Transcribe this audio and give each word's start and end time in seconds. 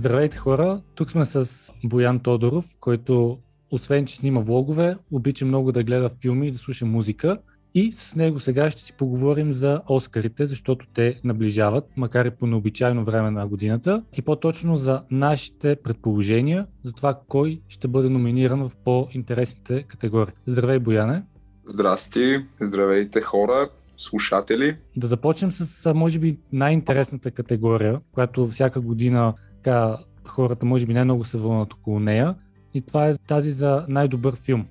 Здравейте 0.00 0.36
хора, 0.38 0.80
тук 0.94 1.10
сме 1.10 1.24
с 1.24 1.70
Боян 1.84 2.20
Тодоров, 2.20 2.64
който 2.80 3.38
освен, 3.70 4.06
че 4.06 4.16
снима 4.16 4.40
влогове, 4.40 4.96
обича 5.10 5.44
много 5.44 5.72
да 5.72 5.84
гледа 5.84 6.10
филми 6.20 6.48
и 6.48 6.50
да 6.50 6.58
слуша 6.58 6.86
музика. 6.86 7.38
И 7.74 7.92
с 7.92 8.16
него 8.16 8.40
сега 8.40 8.70
ще 8.70 8.82
си 8.82 8.92
поговорим 8.92 9.52
за 9.52 9.80
Оскарите, 9.88 10.46
защото 10.46 10.86
те 10.94 11.20
наближават, 11.24 11.84
макар 11.96 12.26
и 12.26 12.30
по 12.30 12.46
необичайно 12.46 13.04
време 13.04 13.30
на 13.30 13.48
годината, 13.48 14.02
и 14.12 14.22
по-точно 14.22 14.76
за 14.76 15.02
нашите 15.10 15.76
предположения 15.76 16.66
за 16.82 16.92
това 16.92 17.20
кой 17.28 17.60
ще 17.68 17.88
бъде 17.88 18.08
номиниран 18.08 18.68
в 18.68 18.76
по-интересните 18.84 19.82
категории. 19.82 20.34
Здравей, 20.46 20.78
Бояне! 20.78 21.22
Здрасти, 21.64 22.44
здравейте 22.60 23.20
хора, 23.20 23.68
слушатели. 23.96 24.76
Да 24.96 25.06
започнем 25.06 25.50
с, 25.52 25.94
може 25.94 26.18
би, 26.18 26.38
най-интересната 26.52 27.30
категория, 27.30 28.00
която 28.12 28.46
всяка 28.46 28.80
година 28.80 29.34
така, 29.62 29.96
хората 30.26 30.66
може 30.66 30.86
би 30.86 30.94
най-много 30.94 31.24
се 31.24 31.38
вълнат 31.38 31.74
около 31.74 32.00
нея. 32.00 32.34
И 32.74 32.80
това 32.80 33.08
е 33.08 33.14
тази 33.26 33.50
за 33.50 33.84
най-добър 33.88 34.36
филм. 34.36 34.66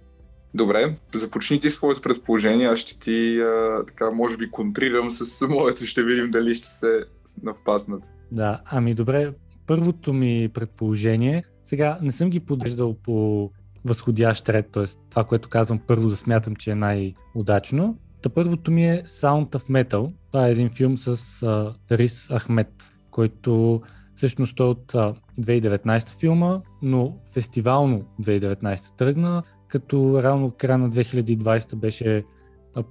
Добре, 0.53 0.95
започни 1.13 1.59
ти 1.59 1.69
своето 1.69 2.01
предположение, 2.01 2.67
аз 2.67 2.79
ще 2.79 2.99
ти 2.99 3.41
а, 3.41 3.85
така, 3.87 4.11
може 4.11 4.37
би 4.37 4.51
контрирам 4.51 5.11
с 5.11 5.47
моето, 5.47 5.85
ще 5.85 6.03
видим 6.03 6.31
дали 6.31 6.55
ще 6.55 6.67
се 6.67 7.03
навпаснат. 7.43 8.11
Да, 8.31 8.61
ами 8.65 8.93
добре, 8.93 9.33
първото 9.67 10.13
ми 10.13 10.49
предположение, 10.53 11.43
сега 11.63 11.99
не 12.01 12.11
съм 12.11 12.29
ги 12.29 12.39
подвеждал 12.39 12.95
по 13.03 13.49
възходящ 13.85 14.49
ред, 14.49 14.69
т.е. 14.71 14.85
това, 15.09 15.23
което 15.23 15.49
казвам 15.49 15.79
първо 15.87 16.09
да 16.09 16.15
смятам, 16.15 16.55
че 16.55 16.71
е 16.71 16.75
най-удачно. 16.75 17.97
Та 18.21 18.29
първото 18.29 18.71
ми 18.71 18.87
е 18.87 19.03
Sound 19.05 19.49
of 19.49 19.69
Metal. 19.69 20.11
Това 20.31 20.47
е 20.47 20.51
един 20.51 20.69
филм 20.69 20.97
с 20.97 21.43
а, 21.43 21.73
Рис 21.91 22.29
Ахмет, 22.37 22.93
който 23.11 23.81
всъщност 24.19 24.55
той 24.55 24.67
е 24.67 24.69
от 24.69 24.95
а, 24.95 25.13
2019 25.39 26.19
филма, 26.19 26.61
но 26.81 27.17
фестивално 27.33 28.05
2019 28.21 28.97
тръгна, 28.97 29.43
като 29.67 30.23
реално 30.23 30.51
края 30.57 30.77
на 30.77 30.89
2020 30.89 31.75
беше 31.75 32.23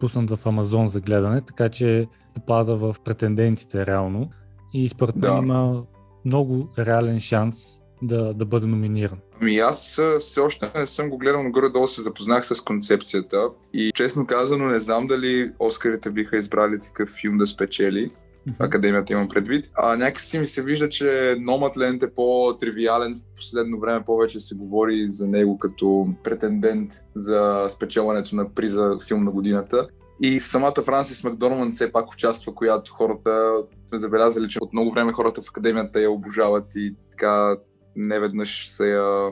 пуснат 0.01 0.31
в 0.31 0.47
Амазон 0.47 0.89
за 0.89 1.01
гледане, 1.01 1.41
така 1.41 1.69
че 1.69 2.07
попада 2.35 2.77
в 2.77 2.97
претендентите 3.05 3.87
реално 3.87 4.31
и 4.75 4.89
според 4.89 5.17
мен 5.17 5.35
да. 5.35 5.39
има 5.43 5.85
много 6.25 6.69
реален 6.79 7.21
шанс 7.21 7.81
да, 8.03 8.35
да 8.35 8.45
бъде 8.45 8.67
номиниран. 8.67 9.19
Ами 9.43 9.59
аз 9.59 10.01
все 10.21 10.41
още 10.41 10.73
не 10.75 10.87
съм 10.87 11.11
го 11.11 11.19
гледал, 11.19 11.43
но 11.43 11.51
горе-долу 11.51 11.87
се 11.87 12.03
запознах 12.03 12.47
с 12.47 12.61
концепцията 12.61 13.49
и 13.73 13.91
честно 13.95 14.27
казано 14.27 14.67
не 14.67 14.79
знам 14.79 15.07
дали 15.07 15.53
Оскарите 15.59 16.11
биха 16.11 16.37
избрали 16.37 16.81
такъв 16.81 17.11
филм 17.21 17.37
да 17.37 17.47
спечели. 17.47 18.11
Академията 18.59 19.13
имам 19.13 19.29
предвид. 19.29 19.71
А 19.75 19.97
някакси 19.97 20.39
ми 20.39 20.47
се 20.47 20.63
вижда, 20.63 20.89
че 20.89 21.05
Nomadland 21.39 22.07
е 22.07 22.15
по-тривиален. 22.15 23.15
В 23.17 23.37
последно 23.37 23.81
време 23.81 24.05
повече 24.07 24.41
се 24.41 24.55
говори 24.55 25.09
за 25.11 25.29
него 25.29 25.59
като 25.59 26.09
претендент 26.25 26.93
за 27.15 27.67
спечелването 27.69 28.37
на 28.37 28.55
приза 28.55 28.99
филм 29.09 29.25
на 29.25 29.31
годината. 29.31 29.89
И 30.21 30.41
самата 30.41 30.83
Франсис 30.85 31.25
Макдорманд 31.25 31.75
все 31.75 31.93
пак 31.93 32.13
участва, 32.13 32.55
която 32.55 32.93
хората 32.93 33.55
сме 33.89 33.99
забелязали, 33.99 34.49
че 34.49 34.59
от 34.61 34.73
много 34.73 34.93
време 34.93 35.13
хората 35.13 35.43
в 35.43 35.49
академията 35.51 36.01
я 36.01 36.11
обожават 36.11 36.67
и 36.77 36.95
така 37.11 37.57
неведнъж 37.97 38.69
са 38.69 38.87
я 38.87 39.31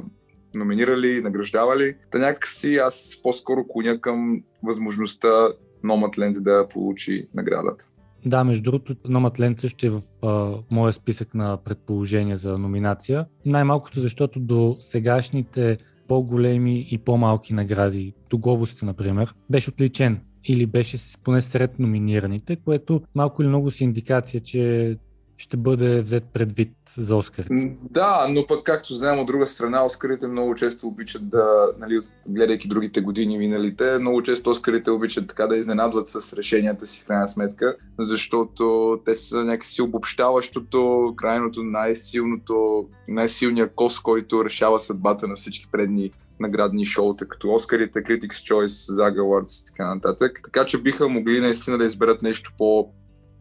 номинирали, 0.54 1.20
награждавали. 1.20 1.94
Та 2.10 2.18
някакси 2.18 2.76
аз 2.76 3.20
по-скоро 3.22 3.66
клоня 3.68 4.00
към 4.00 4.42
възможността 4.62 5.48
Nomadland 5.84 6.40
да 6.40 6.68
получи 6.68 7.28
наградата. 7.34 7.86
Да, 8.26 8.44
между 8.44 8.62
другото, 8.62 8.94
Nomadland 8.94 9.60
също 9.60 9.86
е 9.86 9.90
в 9.90 10.02
а, 10.22 10.54
моя 10.70 10.92
списък 10.92 11.34
на 11.34 11.56
предположения 11.56 12.36
за 12.36 12.58
номинация. 12.58 13.26
Най-малкото, 13.44 14.00
защото 14.00 14.40
до 14.40 14.76
сегашните 14.80 15.78
по-големи 16.08 16.86
и 16.90 16.98
по-малки 16.98 17.54
награди, 17.54 18.12
до 18.30 18.38
глобусите, 18.38 18.84
например, 18.84 19.34
беше 19.50 19.70
отличен 19.70 20.20
или 20.44 20.66
беше 20.66 20.96
поне 21.24 21.42
сред 21.42 21.78
номинираните, 21.78 22.56
което 22.56 23.02
малко 23.14 23.42
или 23.42 23.48
много 23.48 23.70
си 23.70 23.84
индикация, 23.84 24.40
че 24.40 24.96
ще 25.36 25.56
бъде 25.56 26.02
взет 26.02 26.24
предвид 26.24 26.72
за 26.98 27.16
Оскар. 27.16 27.46
Да, 27.90 28.26
но 28.30 28.46
пък 28.46 28.64
както 28.64 28.94
знаем 28.94 29.18
от 29.18 29.26
друга 29.26 29.46
страна, 29.46 29.84
Оскарите 29.84 30.26
много 30.26 30.54
често 30.54 30.86
обичат 30.86 31.28
да, 31.28 31.68
нали, 31.78 32.00
гледайки 32.28 32.68
другите 32.68 33.00
години 33.00 33.38
миналите, 33.38 33.98
много 33.98 34.22
често 34.22 34.50
Оскарите 34.50 34.90
обичат 34.90 35.28
така 35.28 35.46
да 35.46 35.56
изненадват 35.56 36.08
с 36.08 36.36
решенията 36.36 36.86
си 36.86 37.02
в 37.02 37.06
крайна 37.06 37.28
сметка, 37.28 37.76
защото 37.98 38.98
те 39.04 39.14
са 39.14 39.44
някакси 39.44 39.82
обобщаващото, 39.82 41.14
крайното, 41.16 41.62
най-силното, 41.62 42.88
най-силният 43.08 43.72
кос, 43.74 44.00
който 44.00 44.44
решава 44.44 44.80
съдбата 44.80 45.28
на 45.28 45.36
всички 45.36 45.68
предни 45.72 46.10
наградни 46.40 46.84
шоута, 46.84 47.28
като 47.28 47.50
Оскарите, 47.50 47.98
Critics 47.98 48.26
Choice, 48.28 48.92
Zaga 48.92 49.18
Awards 49.18 49.62
и 49.62 49.66
така 49.66 49.94
нататък. 49.94 50.40
Така 50.44 50.66
че 50.66 50.82
биха 50.82 51.08
могли 51.08 51.40
наистина 51.40 51.78
да 51.78 51.84
изберат 51.84 52.22
нещо 52.22 52.52
по 52.58 52.90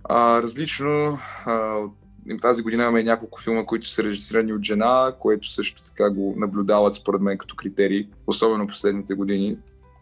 а, 0.09 0.41
различно, 0.41 1.17
а, 1.45 1.77
тази 2.41 2.63
година 2.63 2.83
имаме 2.83 3.03
няколко 3.03 3.41
филма, 3.41 3.65
които 3.65 3.89
са 3.89 4.03
режисирани 4.03 4.53
от 4.53 4.63
жена, 4.63 5.13
което 5.19 5.51
също 5.51 5.83
така 5.83 6.09
го 6.09 6.33
наблюдават 6.37 6.93
според 6.93 7.21
мен 7.21 7.37
като 7.37 7.55
критерии, 7.55 8.07
особено 8.27 8.67
последните 8.67 9.13
години, 9.13 9.57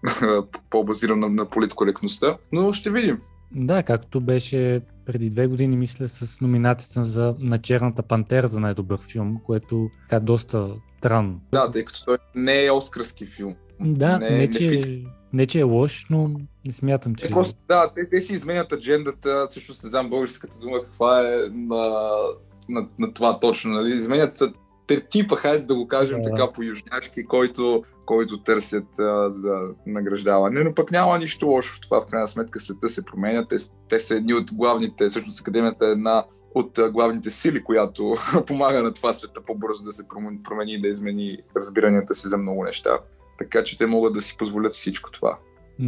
по-базирано 0.69 1.29
на, 1.29 1.35
на 1.35 1.49
политкоректността. 1.49 2.37
Но 2.51 2.73
ще 2.73 2.91
видим. 2.91 3.21
Да, 3.55 3.83
както 3.83 4.21
беше 4.21 4.81
преди 5.05 5.29
две 5.29 5.47
години, 5.47 5.77
мисля, 5.77 6.09
с 6.09 6.41
номинацията 6.41 7.03
за 7.03 7.35
на 7.39 7.61
Черната 7.61 8.03
пантера 8.03 8.47
за 8.47 8.59
най-добър 8.59 8.99
филм, 9.01 9.39
което 9.45 9.89
така 10.01 10.19
доста 10.19 10.69
странно. 10.97 11.41
Да, 11.51 11.71
тъй 11.71 11.85
като 11.85 12.05
той 12.05 12.17
не 12.35 12.65
е 12.65 12.71
оскарски 12.71 13.25
филм. 13.25 13.55
Да, 13.79 14.17
не, 14.17 14.29
не, 14.29 14.51
че, 14.51 14.69
не, 14.69 15.03
не 15.33 15.45
че 15.45 15.59
е 15.59 15.63
лош, 15.63 16.05
но 16.09 16.31
не 16.67 16.73
смятам, 16.73 17.15
че... 17.15 17.25
Е, 17.25 17.29
просто, 17.29 17.59
да, 17.67 17.93
те, 17.95 18.09
те 18.09 18.21
си 18.21 18.33
изменят 18.33 18.71
аджендата, 18.71 19.47
всъщност 19.49 19.83
не 19.83 19.89
знам 19.89 20.09
българската 20.09 20.57
дума 20.57 20.83
каква 20.83 21.21
е 21.21 21.37
на, 21.51 22.11
на, 22.69 22.87
на 22.99 23.13
това 23.13 23.39
точно, 23.39 23.71
нали? 23.71 23.89
Изменят 23.89 24.43
тертипа, 24.87 25.35
хайде 25.35 25.65
да 25.65 25.75
го 25.75 25.87
кажем 25.87 26.21
да. 26.21 26.29
така 26.29 26.51
по-южняшки, 26.53 27.25
който, 27.25 27.83
който 28.05 28.43
търсят 28.43 28.99
а, 28.99 29.29
за 29.29 29.59
награждаване. 29.87 30.63
Но 30.63 30.73
пък 30.73 30.91
няма 30.91 31.19
нищо 31.19 31.47
лошо 31.47 31.75
в 31.75 31.81
това. 31.81 32.01
В 32.01 32.05
крайна 32.05 32.27
сметка 32.27 32.59
света 32.59 32.89
се 32.89 33.05
променя. 33.05 33.47
Те, 33.47 33.55
те 33.89 33.99
са 33.99 34.15
едни 34.15 34.33
от 34.33 34.53
главните, 34.53 35.09
всъщност 35.09 35.41
Академията 35.41 35.87
е 35.87 35.91
една 35.91 36.25
от 36.55 36.79
главните 36.91 37.29
сили, 37.29 37.63
която 37.63 38.13
помага 38.47 38.83
на 38.83 38.93
това 38.93 39.13
света 39.13 39.41
по-бързо 39.45 39.83
да 39.83 39.91
се 39.91 40.07
промени 40.43 40.73
и 40.73 40.81
да 40.81 40.87
измени 40.87 41.37
разбиранията 41.55 42.15
си 42.15 42.27
за 42.27 42.37
много 42.37 42.63
неща 42.63 42.99
така 43.37 43.63
че 43.63 43.77
те 43.77 43.85
могат 43.85 44.13
да 44.13 44.21
си 44.21 44.37
позволят 44.37 44.73
всичко 44.73 45.11
това. 45.11 45.39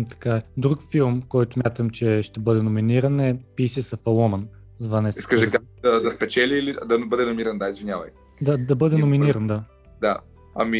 Така 0.10 0.36
е. 0.36 0.44
Друг 0.58 0.80
филм, 0.92 1.22
който 1.30 1.60
мятам, 1.66 1.90
че 1.90 2.24
ще 2.24 2.40
бъде 2.40 2.62
номиниран 2.62 3.20
е 3.20 3.40
Pieces 3.58 3.96
of 3.96 4.04
a 4.04 4.10
Woman. 4.10 4.44
Зване 4.80 5.10
Искаш 5.10 5.50
да, 5.50 5.60
да, 5.84 6.02
да 6.02 6.12
спечели 6.12 6.60
или 6.60 6.76
да 6.86 7.00
бъде 7.00 7.26
номиниран? 7.26 7.58
Да, 7.58 7.70
извинявай. 7.70 8.10
Да, 8.42 8.58
да 8.58 8.76
бъде 8.76 8.98
номиниран, 8.98 9.48
да. 9.48 9.64
Да. 10.02 10.20
Ами, 10.56 10.78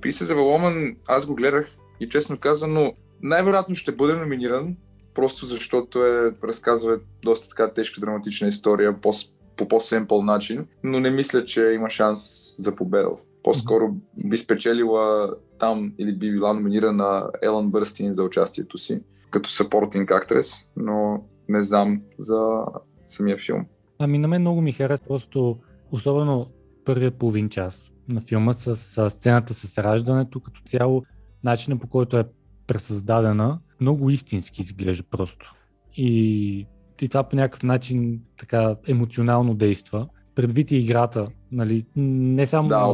Pieces 0.00 0.34
of 0.34 0.34
a 0.34 0.40
Woman, 0.40 0.96
аз 1.08 1.26
го 1.26 1.34
гледах 1.34 1.76
и 2.00 2.08
честно 2.08 2.38
казано, 2.38 2.92
най-вероятно 3.22 3.74
ще 3.74 3.92
бъде 3.92 4.14
номиниран, 4.14 4.76
просто 5.14 5.46
защото 5.46 6.04
е, 6.06 6.32
разказва 6.44 6.98
доста 7.22 7.48
така 7.48 7.72
тежка 7.72 8.00
драматична 8.00 8.48
история 8.48 9.00
по, 9.00 9.10
по 9.56 9.68
по-семпъл 9.68 10.22
начин, 10.22 10.66
но 10.84 11.00
не 11.00 11.10
мисля, 11.10 11.44
че 11.44 11.62
има 11.62 11.90
шанс 11.90 12.54
за 12.58 12.76
победа. 12.76 13.08
По-скоро 13.46 13.94
би 14.30 14.38
спечелила 14.38 15.34
там 15.58 15.92
или 15.98 16.12
би 16.12 16.30
била 16.30 16.52
номинирана 16.52 17.30
Елън 17.42 17.70
Бърстин 17.70 18.12
за 18.12 18.24
участието 18.24 18.78
си 18.78 19.00
като 19.30 19.50
supporting 19.50 20.06
actress, 20.06 20.68
но 20.76 21.24
не 21.48 21.62
знам 21.62 22.02
за 22.18 22.64
самия 23.06 23.38
филм. 23.38 23.66
Ами 23.98 24.18
на 24.18 24.28
мен 24.28 24.40
много 24.40 24.60
ми 24.60 24.72
хареса 24.72 25.04
просто, 25.08 25.58
особено 25.92 26.46
първият 26.84 27.14
половин 27.14 27.48
час 27.48 27.90
на 28.12 28.20
филма 28.20 28.52
с, 28.52 28.76
с 28.76 29.10
сцената 29.10 29.54
с 29.54 29.78
раждането, 29.78 30.40
като 30.40 30.60
цяло 30.66 31.02
начинът 31.44 31.80
по 31.80 31.86
който 31.86 32.18
е 32.18 32.24
пресъздадена, 32.66 33.58
много 33.80 34.10
истински 34.10 34.62
изглежда 34.62 35.04
просто. 35.10 35.54
И, 35.96 36.66
и 37.00 37.08
това 37.08 37.22
по 37.22 37.36
някакъв 37.36 37.62
начин 37.62 38.20
така 38.36 38.76
емоционално 38.86 39.54
действа. 39.54 40.08
Предвид 40.36 40.70
и 40.70 40.76
играта, 40.76 41.28
нали, 41.52 41.84
не 41.96 42.46
само 42.46 42.68
да, 42.68 42.78
на, 42.78 42.92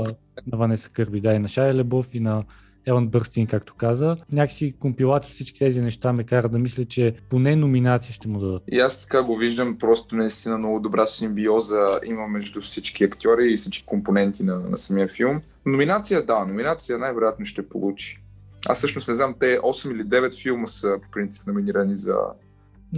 на 0.52 0.58
Ванеса 0.58 0.88
Кърби, 0.88 1.20
да, 1.20 1.34
и 1.34 1.38
на 1.38 1.48
Шая 1.48 1.74
Лебов, 1.74 2.14
и 2.14 2.20
на 2.20 2.44
Елан 2.86 3.08
Бърстин, 3.08 3.46
както 3.46 3.74
каза. 3.74 4.16
Някакси 4.32 4.74
компилация 4.80 5.34
всички 5.34 5.58
тези 5.58 5.80
неща 5.80 6.12
ме 6.12 6.24
кара 6.24 6.48
да 6.48 6.58
мисля, 6.58 6.84
че 6.84 7.14
поне 7.30 7.56
номинация 7.56 8.12
ще 8.12 8.28
му 8.28 8.40
дадат. 8.40 8.62
И 8.72 8.80
аз 8.80 9.02
така 9.02 9.22
го 9.22 9.36
виждам, 9.36 9.78
просто 9.78 10.16
наистина 10.16 10.58
много 10.58 10.80
добра 10.80 11.06
симбиоза 11.06 12.00
има 12.06 12.28
между 12.28 12.60
всички 12.60 13.04
актьори 13.04 13.52
и 13.52 13.56
всички 13.56 13.86
компоненти 13.86 14.44
на, 14.44 14.56
на 14.56 14.76
самия 14.76 15.08
филм. 15.08 15.40
Номинация, 15.66 16.26
да, 16.26 16.44
номинация 16.44 16.98
най-вероятно 16.98 17.44
ще 17.44 17.68
получи. 17.68 18.22
Аз 18.66 18.78
всъщност 18.78 19.08
не 19.08 19.14
знам, 19.14 19.34
те 19.40 19.58
8 19.58 19.92
или 19.92 20.04
9 20.04 20.42
филма 20.42 20.66
са 20.66 20.98
по 21.02 21.10
принцип 21.10 21.46
номинирани 21.46 21.96
за... 21.96 22.16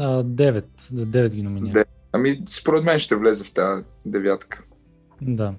А, 0.01 0.25
9, 0.25 0.65
9 0.93 1.29
ги 1.29 1.43
номинирани. 1.43 1.85
Ами, 2.15 2.43
според 2.47 2.85
мен 2.85 2.99
ще 2.99 3.17
влезе 3.17 3.45
в 3.45 3.53
тази 3.53 3.83
девятка. 4.07 4.65
Да. 5.23 5.55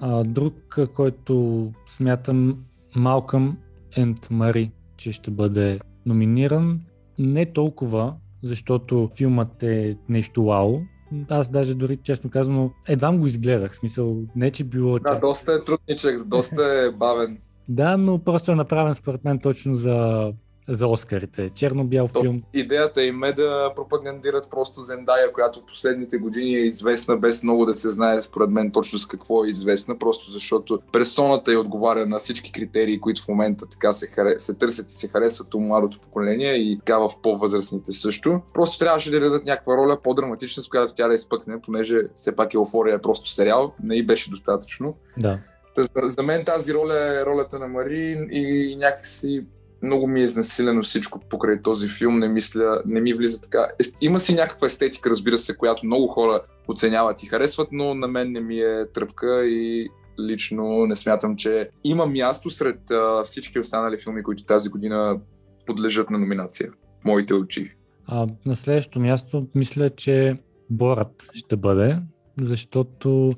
А, 0.00 0.24
друг, 0.24 0.78
който 0.94 1.64
смятам 1.88 2.58
Малкъм 2.96 3.58
Енд 3.96 4.30
Мари, 4.30 4.72
че 4.96 5.12
ще 5.12 5.30
бъде 5.30 5.80
номиниран. 6.06 6.80
Не 7.18 7.52
толкова, 7.52 8.14
защото 8.42 9.10
филмът 9.16 9.62
е 9.62 9.96
нещо 10.08 10.44
вау. 10.44 10.80
Аз 11.28 11.50
даже 11.50 11.74
дори, 11.74 11.96
честно 11.96 12.30
казано, 12.30 12.70
едва 12.88 13.16
го 13.16 13.26
изгледах. 13.26 13.72
В 13.72 13.76
смисъл, 13.76 14.16
не 14.36 14.50
че 14.50 14.64
било... 14.64 14.98
Да, 14.98 15.18
доста 15.20 15.52
е 15.52 15.64
трудничък, 15.64 16.28
доста 16.28 16.62
е 16.64 16.96
бавен. 16.96 17.38
да, 17.68 17.96
но 17.96 18.18
просто 18.18 18.52
е 18.52 18.54
направен 18.54 18.94
според 18.94 19.24
мен 19.24 19.38
точно 19.38 19.74
за 19.74 20.32
за 20.68 20.86
Оскарите. 20.86 21.50
Черно-бял 21.54 22.08
То, 22.08 22.20
филм. 22.20 22.40
Идеята 22.52 23.04
им 23.04 23.24
е 23.24 23.32
да 23.32 23.72
пропагандират 23.76 24.50
просто 24.50 24.82
Зендая, 24.82 25.32
която 25.32 25.60
в 25.60 25.66
последните 25.66 26.18
години 26.18 26.56
е 26.56 26.60
известна 26.60 27.16
без 27.16 27.42
много 27.42 27.66
да 27.66 27.76
се 27.76 27.90
знае 27.90 28.20
според 28.20 28.50
мен 28.50 28.70
точно 28.70 28.98
с 28.98 29.06
какво 29.06 29.44
е 29.44 29.48
известна, 29.48 29.98
просто 29.98 30.30
защото 30.30 30.80
персоната 30.92 31.52
й 31.52 31.56
отговаря 31.56 32.06
на 32.06 32.18
всички 32.18 32.52
критерии, 32.52 33.00
които 33.00 33.22
в 33.22 33.28
момента 33.28 33.66
така 33.66 33.92
се, 33.92 34.06
харе... 34.06 34.38
се 34.38 34.54
търсят 34.54 34.90
и 34.90 34.94
се 34.94 35.08
харесват 35.08 35.54
у 35.54 35.60
младото 35.60 36.00
поколение 36.00 36.54
и 36.54 36.78
така 36.78 36.98
в 36.98 37.10
по-възрастните 37.22 37.92
също. 37.92 38.40
Просто 38.54 38.78
трябваше 38.78 39.10
да 39.10 39.20
дадат 39.20 39.44
някаква 39.44 39.76
роля 39.76 39.98
по-драматична, 40.02 40.62
с 40.62 40.68
която 40.68 40.94
тя 40.94 41.08
да 41.08 41.14
изпъкне, 41.14 41.60
понеже 41.60 42.02
все 42.14 42.36
пак 42.36 42.54
Еуфория 42.54 42.94
е 42.94 43.00
просто 43.00 43.30
сериал, 43.30 43.72
не 43.82 43.96
и 43.96 44.06
беше 44.06 44.30
достатъчно. 44.30 44.94
Да. 45.16 45.38
За, 45.76 45.88
за 46.02 46.22
мен 46.22 46.44
тази 46.44 46.74
роля 46.74 46.94
е 46.94 47.26
ролята 47.26 47.58
на 47.58 47.68
Мари 47.68 48.28
и 48.30 48.76
някакси 48.76 49.46
много 49.82 50.06
ми 50.06 50.20
е 50.20 50.24
изнасилено 50.24 50.82
всичко 50.82 51.20
покрай 51.30 51.62
този 51.62 51.88
филм. 51.88 52.18
Не 52.18 52.28
мисля, 52.28 52.82
не 52.86 53.00
ми 53.00 53.14
влиза 53.14 53.40
така. 53.40 53.68
Има 54.00 54.20
си 54.20 54.34
някаква 54.34 54.66
естетика, 54.66 55.10
разбира 55.10 55.38
се, 55.38 55.56
която 55.56 55.86
много 55.86 56.06
хора 56.06 56.42
оценяват 56.68 57.22
и 57.22 57.26
харесват, 57.26 57.68
но 57.72 57.94
на 57.94 58.08
мен 58.08 58.32
не 58.32 58.40
ми 58.40 58.60
е 58.60 58.86
тръпка 58.94 59.44
и 59.44 59.88
лично 60.20 60.86
не 60.86 60.96
смятам, 60.96 61.36
че 61.36 61.70
има 61.84 62.06
място 62.06 62.50
сред 62.50 62.90
а, 62.90 63.24
всички 63.24 63.58
останали 63.58 63.98
филми, 63.98 64.22
които 64.22 64.44
тази 64.44 64.68
година 64.68 65.20
подлежат 65.66 66.10
на 66.10 66.18
номинация. 66.18 66.70
Моите 67.04 67.34
очи. 67.34 67.74
А, 68.06 68.26
на 68.46 68.56
следващото 68.56 69.00
място 69.00 69.46
мисля, 69.54 69.90
че 69.90 70.36
Борът 70.70 71.30
ще 71.34 71.56
бъде, 71.56 71.98
защото 72.40 73.32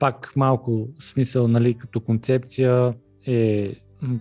пак 0.00 0.32
малко 0.36 0.88
смисъл, 1.00 1.48
нали, 1.48 1.74
като 1.74 2.00
концепция 2.00 2.94
е 3.26 3.74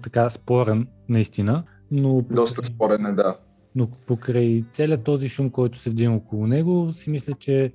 така 0.04 0.30
спорен, 0.30 0.88
наистина. 1.12 1.64
Но 1.92 2.22
Доста 2.22 2.64
спорен 2.64 3.06
е, 3.06 3.12
да. 3.12 3.38
Но 3.76 3.88
покрай 4.08 4.64
целият 4.74 5.04
този 5.04 5.30
шум, 5.30 5.50
който 5.50 5.80
се 5.80 5.90
вдига 5.90 6.12
около 6.12 6.48
него, 6.48 6.92
си 6.94 7.10
мисля, 7.10 7.34
че 7.40 7.74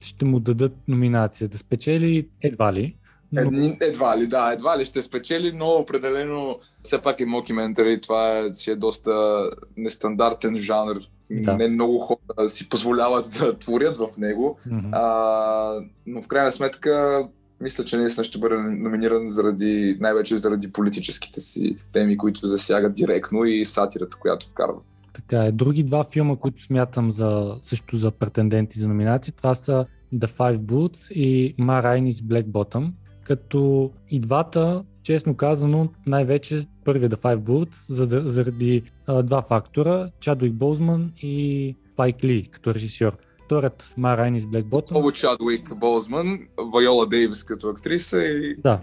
ще 0.00 0.24
му 0.24 0.40
дадат 0.40 0.76
номинация. 0.88 1.48
Да 1.48 1.58
спечели 1.58 2.28
едва 2.42 2.72
ли. 2.72 2.96
Но... 3.32 3.40
Ед, 3.40 3.82
едва 3.82 4.18
ли, 4.18 4.26
да, 4.26 4.52
едва 4.52 4.78
ли 4.78 4.84
ще 4.84 5.02
спечели, 5.02 5.52
но 5.52 5.66
определено 5.66 6.58
все 6.82 7.02
пак 7.02 7.20
е 7.20 7.26
мокиментари, 7.26 8.00
това 8.00 8.38
е, 8.38 8.52
си 8.52 8.70
е 8.70 8.76
доста 8.76 9.42
нестандартен 9.76 10.60
жанр. 10.60 10.96
Да. 11.30 11.56
Не 11.56 11.68
много 11.68 11.98
хора 11.98 12.48
си 12.48 12.68
позволяват 12.68 13.30
да 13.38 13.58
творят 13.58 13.96
в 13.96 14.08
него, 14.18 14.58
mm-hmm. 14.68 14.88
а, 14.92 15.84
но 16.06 16.22
в 16.22 16.28
крайна 16.28 16.52
сметка 16.52 17.24
мисля, 17.60 17.84
че 17.84 17.96
наистина 17.96 18.24
ще 18.24 18.38
бъде 18.38 18.56
номиниран 18.56 19.28
заради, 19.28 19.96
най-вече 20.00 20.36
заради 20.36 20.72
политическите 20.72 21.40
си 21.40 21.76
теми, 21.92 22.16
които 22.16 22.46
засягат 22.46 22.94
директно 22.94 23.44
и 23.44 23.64
сатирата, 23.64 24.16
която 24.20 24.48
вкарва. 24.48 24.80
Така 25.12 25.44
е. 25.44 25.52
Други 25.52 25.82
два 25.82 26.04
филма, 26.04 26.36
които 26.36 26.64
смятам 26.64 27.12
за, 27.12 27.54
също 27.62 27.96
за 27.96 28.10
претенденти 28.10 28.80
за 28.80 28.88
номинации, 28.88 29.32
това 29.32 29.54
са 29.54 29.86
The 30.14 30.26
Five 30.26 30.58
Boots 30.58 31.12
и 31.12 31.56
Ma 31.56 31.84
Rainey's 31.84 32.22
Black 32.22 32.44
Bottom, 32.44 32.90
като 33.24 33.90
и 34.10 34.20
двата, 34.20 34.84
честно 35.02 35.36
казано, 35.36 35.88
най-вече 36.08 36.66
първият 36.84 37.12
The 37.12 37.16
Five 37.16 37.38
Boots, 37.38 38.04
заради 38.28 38.82
а, 39.06 39.22
два 39.22 39.42
фактора, 39.42 40.10
Чадуик 40.20 40.52
Болзман 40.52 41.12
и 41.22 41.76
Пайк 41.96 42.24
Ли 42.24 42.48
като 42.52 42.74
режисьор 42.74 43.16
вторият 43.50 43.94
Ма 43.96 44.16
Райни 44.16 44.40
с 44.40 44.44
Black 44.44 44.64
Bottom. 44.64 44.90
Много 44.90 45.12
Чадуик 45.12 45.74
Болзман, 45.74 46.38
Вайола 46.72 47.06
Дейвис 47.06 47.44
като 47.44 47.68
актриса 47.68 48.22
и... 48.22 48.56
Да. 48.56 48.80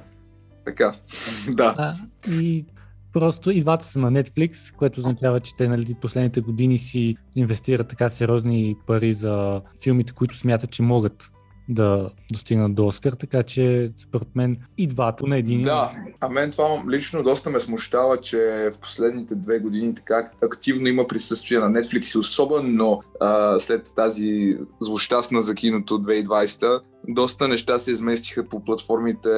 Така, 0.65 0.93
да. 1.49 1.75
А, 1.77 1.93
и 2.31 2.65
просто 3.13 3.51
и 3.51 3.61
двата 3.61 3.85
са 3.85 3.99
на 3.99 4.11
Netflix, 4.11 4.75
което 4.75 4.99
означава, 4.99 5.39
че 5.39 5.55
те 5.55 5.67
нали, 5.67 5.95
последните 6.01 6.41
години 6.41 6.77
си 6.77 7.15
инвестират 7.35 7.87
така 7.87 8.09
сериозни 8.09 8.75
пари 8.87 9.13
за 9.13 9.61
филмите, 9.83 10.13
които 10.13 10.37
смятат, 10.37 10.71
че 10.71 10.81
могат 10.81 11.31
да 11.69 12.09
достигнат 12.31 12.75
до 12.75 12.87
Оскар, 12.87 13.11
така 13.11 13.43
че 13.43 13.91
според 13.97 14.35
мен 14.35 14.57
и 14.77 14.87
двата 14.87 15.27
на 15.27 15.37
един. 15.37 15.63
Да, 15.63 15.91
а 16.21 16.29
мен 16.29 16.51
това 16.51 16.83
лично 16.89 17.23
доста 17.23 17.49
ме 17.49 17.59
смущава, 17.59 18.17
че 18.17 18.71
в 18.73 18.79
последните 18.79 19.35
две 19.35 19.59
години 19.59 19.95
така 19.95 20.31
активно 20.43 20.87
има 20.87 21.07
присъствие 21.07 21.59
на 21.59 21.71
Netflix 21.71 22.15
и 22.15 22.19
особено 22.19 23.03
а, 23.19 23.59
след 23.59 23.91
тази 23.95 24.57
злощастна 24.79 25.41
за 25.41 25.55
киното 25.55 26.01
2020 26.01 26.81
доста 27.07 27.47
неща 27.47 27.79
се 27.79 27.91
изместиха 27.91 28.45
по 28.45 28.63
платформите 28.63 29.29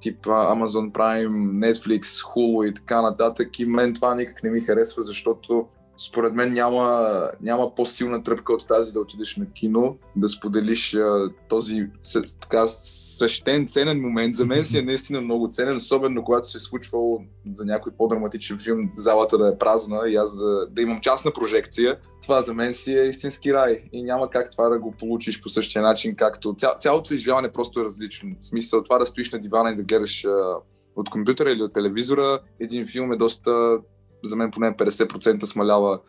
тип 0.00 0.22
Amazon 0.26 0.92
Prime, 0.92 1.72
Netflix, 1.72 2.02
Hulu 2.02 2.70
и 2.70 2.74
така 2.74 3.02
нататък 3.02 3.58
и 3.58 3.64
мен 3.64 3.94
това 3.94 4.14
никак 4.14 4.42
не 4.42 4.50
ми 4.50 4.60
харесва, 4.60 5.02
защото 5.02 5.66
според 6.00 6.34
мен 6.34 6.52
няма, 6.52 7.30
няма 7.40 7.74
по-силна 7.74 8.22
тръпка 8.22 8.52
от 8.52 8.68
тази 8.68 8.92
да 8.92 9.00
отидеш 9.00 9.36
на 9.36 9.52
кино, 9.52 9.96
да 10.16 10.28
споделиш 10.28 10.94
а, 10.94 11.30
този 11.48 11.86
с, 12.02 12.38
така 12.40 12.66
свещен, 12.66 13.66
ценен 13.66 14.00
момент. 14.00 14.36
За 14.36 14.46
мен 14.46 14.64
си 14.64 14.78
е 14.78 14.82
наистина 14.82 15.20
много 15.20 15.48
ценен, 15.48 15.76
особено 15.76 16.24
когато 16.24 16.48
се 16.48 16.56
е 16.56 16.60
случвало 16.60 17.22
за 17.52 17.64
някой 17.64 17.92
по-драматичен 17.92 18.58
филм 18.58 18.90
залата 18.96 19.38
да 19.38 19.48
е 19.48 19.58
празна 19.58 20.08
и 20.08 20.16
аз 20.16 20.38
да, 20.38 20.66
да 20.66 20.82
имам 20.82 21.00
частна 21.00 21.32
прожекция. 21.32 21.98
Това 22.22 22.42
за 22.42 22.54
мен 22.54 22.74
си 22.74 22.98
е 22.98 23.02
истински 23.02 23.54
рай 23.54 23.82
и 23.92 24.02
няма 24.02 24.30
как 24.30 24.50
това 24.50 24.68
да 24.68 24.78
го 24.78 24.92
получиш 24.92 25.42
по 25.42 25.48
същия 25.48 25.82
начин, 25.82 26.16
както 26.16 26.54
ця, 26.58 26.74
цялото 26.80 27.14
изживяване 27.14 27.52
просто 27.52 27.80
е 27.80 27.84
различно. 27.84 28.36
В 28.40 28.46
смисъл 28.46 28.82
това 28.82 28.98
да 28.98 29.06
стоиш 29.06 29.32
на 29.32 29.40
дивана 29.40 29.70
и 29.70 29.76
да 29.76 29.82
гледаш 29.82 30.24
а, 30.24 30.56
от 30.96 31.10
компютъра 31.10 31.50
или 31.50 31.62
от 31.62 31.72
телевизора, 31.72 32.38
един 32.60 32.86
филм 32.86 33.12
е 33.12 33.16
доста 33.16 33.78
за 34.24 34.36
мен 34.36 34.50
поне 34.50 34.76
50% 34.76 35.44
смалява 35.44 36.00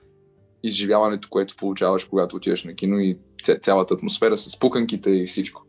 изживяването, 0.64 1.30
което 1.30 1.56
получаваш, 1.56 2.06
когато 2.06 2.36
отидеш 2.36 2.64
на 2.64 2.74
кино 2.74 3.00
и 3.00 3.18
цялата 3.62 3.94
атмосфера 3.94 4.38
с 4.38 4.60
пуканките 4.60 5.12
и 5.12 5.26
всичко. 5.26 5.66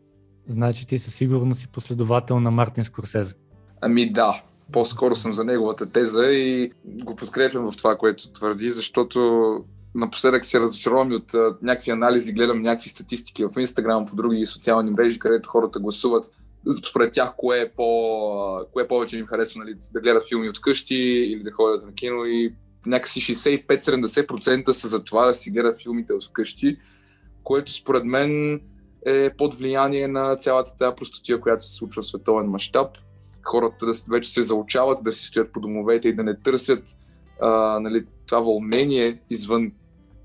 Значи 0.47 0.87
ти 0.87 0.99
със 0.99 1.15
сигурност 1.15 1.61
си 1.61 1.67
последовател 1.67 2.39
на 2.39 2.51
Мартин 2.51 2.83
Скорсезе. 2.85 3.33
Ами 3.81 4.11
да, 4.11 4.43
по-скоро 4.71 5.15
съм 5.15 5.33
за 5.33 5.43
неговата 5.43 5.91
теза 5.91 6.31
и 6.31 6.71
го 6.85 7.15
подкрепям 7.15 7.71
в 7.71 7.77
това, 7.77 7.95
което 7.95 8.31
твърди, 8.31 8.69
защото 8.69 9.57
напоследък 9.95 10.45
се 10.45 10.59
разочаровам 10.59 11.11
от 11.11 11.33
а, 11.33 11.57
някакви 11.61 11.91
анализи, 11.91 12.33
гледам 12.33 12.61
някакви 12.61 12.89
статистики 12.89 13.45
в 13.45 13.59
Инстаграм, 13.59 14.05
по 14.05 14.15
други 14.15 14.45
социални 14.45 14.91
мрежи, 14.91 15.19
където 15.19 15.49
хората 15.49 15.79
гласуват 15.79 16.31
според 16.71 17.13
тях 17.13 17.33
кое 17.37 17.59
е, 17.59 17.69
по, 17.69 18.65
кое 18.73 18.87
повече 18.87 19.17
им 19.17 19.25
харесва 19.25 19.59
нали, 19.63 19.75
да 19.93 20.01
гледат 20.01 20.27
филми 20.27 20.49
от 20.49 20.61
къщи 20.61 20.95
или 20.95 21.43
да 21.43 21.51
ходят 21.51 21.85
на 21.85 21.93
кино 21.93 22.25
и 22.25 22.53
някакси 22.85 23.21
65-70% 23.35 24.71
са 24.71 24.87
за 24.87 25.03
това 25.03 25.25
да 25.25 25.33
си 25.33 25.51
гледат 25.51 25.81
филмите 25.81 26.13
от 26.13 26.33
къщи, 26.33 26.77
което 27.43 27.73
според 27.73 28.03
мен 28.03 28.61
е 29.05 29.29
под 29.37 29.55
влияние 29.55 30.07
на 30.07 30.35
цялата 30.35 30.77
тази 30.77 30.95
простотия, 30.95 31.41
която 31.41 31.63
се 31.63 31.73
случва 31.73 32.01
в 32.01 32.05
световен 32.05 32.45
мащаб. 32.45 32.97
Хората 33.43 33.85
вече 34.09 34.29
се 34.29 34.43
заучават 34.43 35.03
да 35.03 35.11
си 35.11 35.25
стоят 35.25 35.53
по 35.53 35.59
домовете 35.59 36.07
и 36.07 36.15
да 36.15 36.23
не 36.23 36.39
търсят 36.39 36.83
а, 37.41 37.79
нали, 37.79 38.05
това 38.27 38.39
вълнение 38.39 39.19
извън 39.29 39.71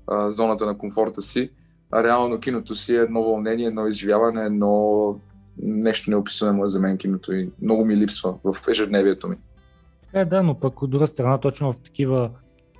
а, 0.07 0.31
зоната 0.31 0.65
на 0.65 0.77
комфорта 0.77 1.21
си. 1.21 1.49
А 1.91 2.03
реално 2.03 2.39
киното 2.39 2.75
си 2.75 2.95
е 2.95 2.99
едно 2.99 3.23
вълнение, 3.23 3.67
едно 3.67 3.87
изживяване, 3.87 4.45
едно 4.45 5.19
нещо 5.61 6.09
неописуемо 6.09 6.65
е 6.65 6.69
за 6.69 6.79
мен 6.79 6.97
киното 6.97 7.33
и 7.33 7.49
много 7.61 7.85
ми 7.85 7.97
липсва 7.97 8.35
в 8.43 8.67
ежедневието 8.69 9.27
ми. 9.27 9.35
Е, 10.13 10.25
да, 10.25 10.43
но 10.43 10.59
пък 10.59 10.81
от 10.81 10.89
друга 10.89 11.07
страна, 11.07 11.37
точно 11.37 11.73
в 11.73 11.81
такива 11.81 12.29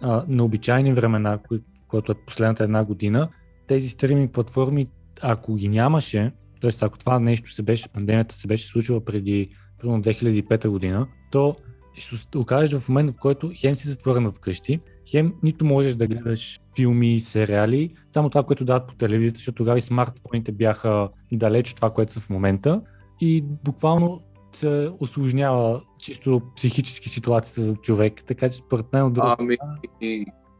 а, 0.01 0.25
необичайни 0.27 0.93
времена, 0.93 1.39
кои, 1.47 1.61
което 1.87 2.11
е 2.11 2.15
последната 2.25 2.63
една 2.63 2.83
година, 2.83 3.29
тези 3.67 3.89
стриминг 3.89 4.31
платформи, 4.31 4.87
ако 5.21 5.55
ги 5.55 5.67
нямаше, 5.67 6.31
т.е. 6.61 6.71
ако 6.81 6.97
това 6.97 7.19
нещо 7.19 7.51
се 7.51 7.61
беше, 7.61 7.89
пандемията 7.89 8.35
се 8.35 8.47
беше 8.47 8.67
случила 8.67 9.05
преди 9.05 9.49
примерно 9.79 10.03
2005 10.03 10.67
година, 10.67 11.07
то 11.31 11.55
ще 11.97 12.37
окажеш 12.37 12.79
в 12.79 12.89
момент, 12.89 13.11
в 13.11 13.19
който 13.19 13.51
хем 13.55 13.75
си 13.75 13.87
затворен 13.89 14.31
вкъщи, 14.31 14.79
хем 15.11 15.33
нито 15.43 15.65
можеш 15.65 15.95
да 15.95 16.07
гледаш 16.07 16.61
филми, 16.75 17.19
сериали, 17.19 17.95
само 18.09 18.29
това, 18.29 18.43
което 18.43 18.65
дават 18.65 18.87
по 18.87 18.95
телевизията, 18.95 19.37
защото 19.37 19.55
тогава 19.55 19.77
и 19.77 19.81
смартфоните 19.81 20.51
бяха 20.51 21.09
далеч 21.31 21.69
от 21.69 21.75
това, 21.75 21.89
което 21.89 22.13
са 22.13 22.19
в 22.19 22.29
момента. 22.29 22.81
И 23.21 23.45
буквално 23.63 24.21
се 24.55 24.91
осложнява 24.99 25.81
чисто 25.99 26.41
психически 26.55 27.09
ситуацията 27.09 27.61
за 27.61 27.75
човек, 27.75 28.23
така 28.27 28.49
че 28.49 28.57
според 28.57 28.93
мен 28.93 29.03
от 29.03 29.13
друга 29.13 29.35
ами, 29.39 29.57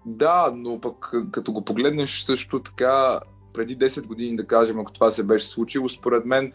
Да, 0.05 0.53
но 0.55 0.79
пък 0.81 1.13
като 1.31 1.51
го 1.51 1.65
погледнеш 1.65 2.21
също 2.21 2.59
така, 2.59 3.19
преди 3.53 3.77
10 3.77 4.07
години 4.07 4.35
да 4.35 4.47
кажем, 4.47 4.79
ако 4.79 4.91
това 4.91 5.11
се 5.11 5.23
беше 5.23 5.45
случило, 5.45 5.89
според 5.89 6.25
мен 6.25 6.51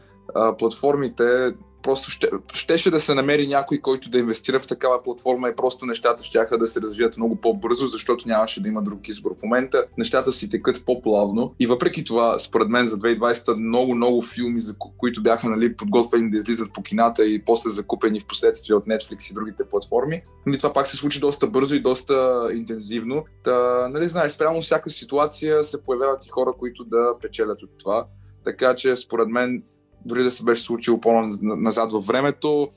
платформите 0.59 1.55
просто 1.85 2.11
ще, 2.11 2.29
щеше 2.55 2.91
да 2.91 3.01
се 3.01 3.15
намери 3.15 3.47
някой, 3.47 3.79
който 3.79 4.11
да 4.11 4.19
инвестира 4.19 4.61
в 4.61 4.67
такава 4.67 5.03
платформа 5.03 5.49
и 5.49 5.57
просто 5.57 5.87
нещата 5.87 6.23
ще 6.23 6.45
да 6.59 6.67
се 6.67 6.81
развият 6.81 7.17
много 7.17 7.37
по-бързо, 7.37 7.87
защото 7.87 8.29
нямаше 8.29 8.63
да 8.63 8.69
има 8.69 8.83
друг 8.83 9.09
избор. 9.09 9.35
В 9.39 9.43
момента 9.43 9.85
нещата 9.99 10.33
си 10.33 10.51
текат 10.51 10.85
по-плавно 10.85 11.55
и 11.61 11.67
въпреки 11.67 12.05
това, 12.05 12.39
според 12.39 12.69
мен 12.69 12.89
за 12.89 12.99
2020 12.99 13.55
много, 13.55 13.95
много 13.95 14.23
филми, 14.23 14.61
за 14.61 14.75
които 14.99 15.23
бяха 15.23 15.49
нали, 15.49 15.77
подготвени 15.77 16.31
да 16.31 16.39
излизат 16.39 16.73
по 16.73 16.83
кината 16.83 17.27
и 17.27 17.45
после 17.45 17.71
закупени 17.71 18.21
в 18.21 18.27
последствие 18.27 18.77
от 18.77 18.85
Netflix 18.85 19.31
и 19.31 19.35
другите 19.35 19.65
платформи. 19.65 20.23
Нали, 20.47 20.59
това 20.59 20.73
пак 20.73 20.89
се 20.89 20.97
случи 20.97 21.21
доста 21.21 21.47
бързо 21.47 21.75
и 21.75 21.81
доста 21.81 22.49
интензивно. 22.55 23.25
Та, 23.45 23.89
нали, 23.89 24.09
знаеш, 24.09 24.33
спрямо 24.33 24.61
всяка 24.61 24.91
ситуация 24.91 25.65
се 25.65 25.83
появяват 25.83 26.27
и 26.27 26.31
хора, 26.31 26.53
които 26.59 26.85
да 26.85 27.15
печелят 27.23 27.63
от 27.63 27.71
това. 27.79 28.07
Така 28.45 28.75
че, 28.75 28.97
според 28.97 29.29
мен, 29.29 29.63
дори 30.07 30.23
да 30.23 30.31
се 30.31 30.45
беше 30.45 30.63
случило 30.63 31.01
по-назад 31.01 31.93
във 31.93 32.07
времето, 32.07 32.69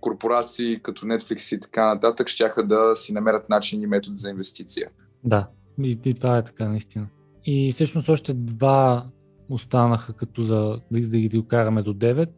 корпорации 0.00 0.80
като 0.82 1.06
Netflix 1.06 1.56
и 1.56 1.60
така 1.60 1.94
нататък 1.94 2.28
ще 2.28 2.62
да 2.62 2.96
си 2.96 3.12
намерят 3.12 3.48
начин 3.48 3.82
и 3.82 3.86
метод 3.86 4.16
за 4.16 4.30
инвестиция. 4.30 4.90
Да, 5.24 5.48
и, 5.82 5.98
и 6.04 6.14
това 6.14 6.38
е 6.38 6.44
така 6.44 6.68
наистина. 6.68 7.06
И 7.44 7.72
всъщност 7.72 8.08
още 8.08 8.34
два 8.34 9.06
останаха 9.48 10.12
като 10.12 10.42
за 10.42 10.80
да, 10.90 11.00
ги 11.00 11.28
докараме 11.28 11.82
до 11.82 11.94
9. 11.94 12.28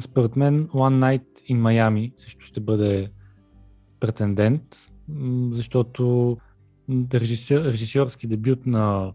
Според 0.00 0.36
мен 0.36 0.68
One 0.68 1.00
Night 1.00 1.52
in 1.52 1.60
Miami 1.60 2.12
също 2.16 2.46
ще 2.46 2.60
бъде 2.60 3.10
претендент, 4.00 4.62
защото 5.52 6.36
режисьор, 7.14 7.60
режисьорски 7.60 8.26
дебют 8.26 8.66
на 8.66 9.12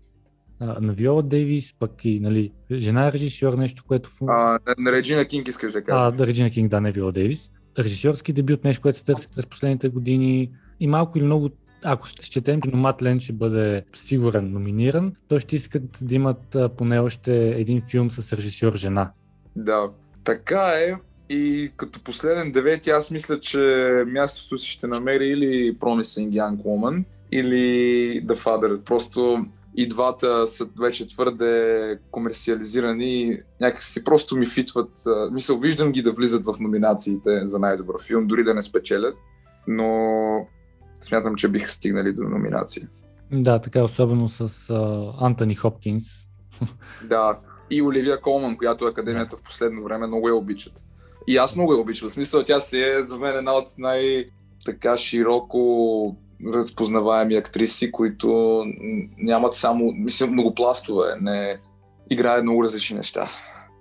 на 0.59 0.93
Виола 0.93 1.23
Дейвис, 1.23 1.73
пък 1.79 2.05
и 2.05 2.19
нали, 2.19 2.51
жена 2.71 3.11
режисьор, 3.11 3.53
нещо, 3.53 3.83
което... 3.87 4.09
А, 4.27 4.59
на 4.77 4.91
Реджина 4.91 5.25
Кинг 5.25 5.47
искаш 5.47 5.71
да 5.71 5.83
кажа. 5.83 6.07
А, 6.07 6.11
да, 6.11 6.27
Реджина 6.27 6.49
Кинг, 6.49 6.71
да, 6.71 6.81
не 6.81 6.91
Виола 6.91 7.11
Дейвис. 7.11 7.51
Режисьорски 7.79 8.33
дебют, 8.33 8.63
нещо, 8.63 8.81
което 8.81 8.97
се 8.97 9.05
търси 9.05 9.27
през 9.35 9.45
последните 9.45 9.89
години 9.89 10.51
и 10.79 10.87
малко 10.87 11.17
или 11.17 11.25
много 11.25 11.49
ако 11.85 12.07
ще 12.07 12.29
четем, 12.29 12.61
че 12.61 12.69
Номат 12.69 13.01
Лен 13.01 13.19
ще 13.19 13.33
бъде 13.33 13.83
сигурен 13.95 14.51
номиниран, 14.51 15.13
то 15.27 15.39
ще 15.39 15.55
искат 15.55 15.83
да 16.01 16.15
имат 16.15 16.57
поне 16.77 16.99
още 16.99 17.49
един 17.49 17.81
филм 17.81 18.11
с 18.11 18.33
режисьор 18.33 18.75
жена. 18.75 19.11
Да, 19.55 19.89
така 20.23 20.67
е. 20.67 20.93
И 21.29 21.71
като 21.77 21.99
последен 21.99 22.51
девети, 22.51 22.89
аз 22.89 23.11
мисля, 23.11 23.39
че 23.39 23.59
мястото 24.07 24.57
си 24.57 24.71
ще 24.71 24.87
намери 24.87 25.27
или 25.27 25.75
Promising 25.75 26.29
Young 26.29 26.63
Woman, 26.63 27.03
или 27.31 28.23
The 28.25 28.33
Father. 28.33 28.81
Просто 28.81 29.45
и 29.77 29.89
двата 29.89 30.47
са 30.47 30.67
вече 30.79 31.07
твърде 31.07 31.99
комерциализирани 32.11 33.37
някакси 33.61 34.03
просто 34.03 34.35
ми 34.35 34.45
фитват. 34.45 34.91
Мисля, 35.31 35.57
виждам 35.57 35.91
ги 35.91 36.01
да 36.01 36.11
влизат 36.11 36.45
в 36.45 36.55
номинациите 36.59 37.41
за 37.43 37.59
най-добър 37.59 37.95
филм, 38.03 38.27
дори 38.27 38.43
да 38.43 38.53
не 38.53 38.61
спечелят, 38.61 39.15
но 39.67 40.47
смятам, 41.01 41.35
че 41.35 41.47
биха 41.47 41.71
стигнали 41.71 42.13
до 42.13 42.23
номинация. 42.23 42.89
Да, 43.31 43.59
така 43.59 43.83
особено 43.83 44.29
с 44.29 44.49
uh, 44.49 45.13
Антони 45.19 45.55
Хопкинс. 45.55 46.05
Да, 47.03 47.39
и 47.71 47.81
Оливия 47.81 48.21
Колман, 48.21 48.57
която 48.57 48.85
Академията 48.85 49.37
в 49.37 49.43
последно 49.43 49.83
време 49.83 50.07
много 50.07 50.27
я 50.27 50.35
обичат. 50.35 50.83
И 51.27 51.37
аз 51.37 51.55
много 51.55 51.73
я 51.73 51.79
обичам. 51.79 52.09
В 52.09 52.11
смисъл, 52.11 52.43
тя 52.43 52.59
си 52.59 52.81
е 52.81 53.03
за 53.03 53.19
мен 53.19 53.37
една 53.37 53.53
от 53.53 53.67
най- 53.77 54.29
така 54.65 54.97
широко 54.97 56.17
разпознаваеми 56.53 57.35
актриси, 57.35 57.91
които 57.91 58.63
нямат 59.17 59.53
само, 59.53 59.91
мисля, 59.91 60.27
многопластове, 60.27 61.07
не 61.21 61.57
играе 62.09 62.41
много 62.41 62.63
различни 62.63 62.97
неща. 62.97 63.27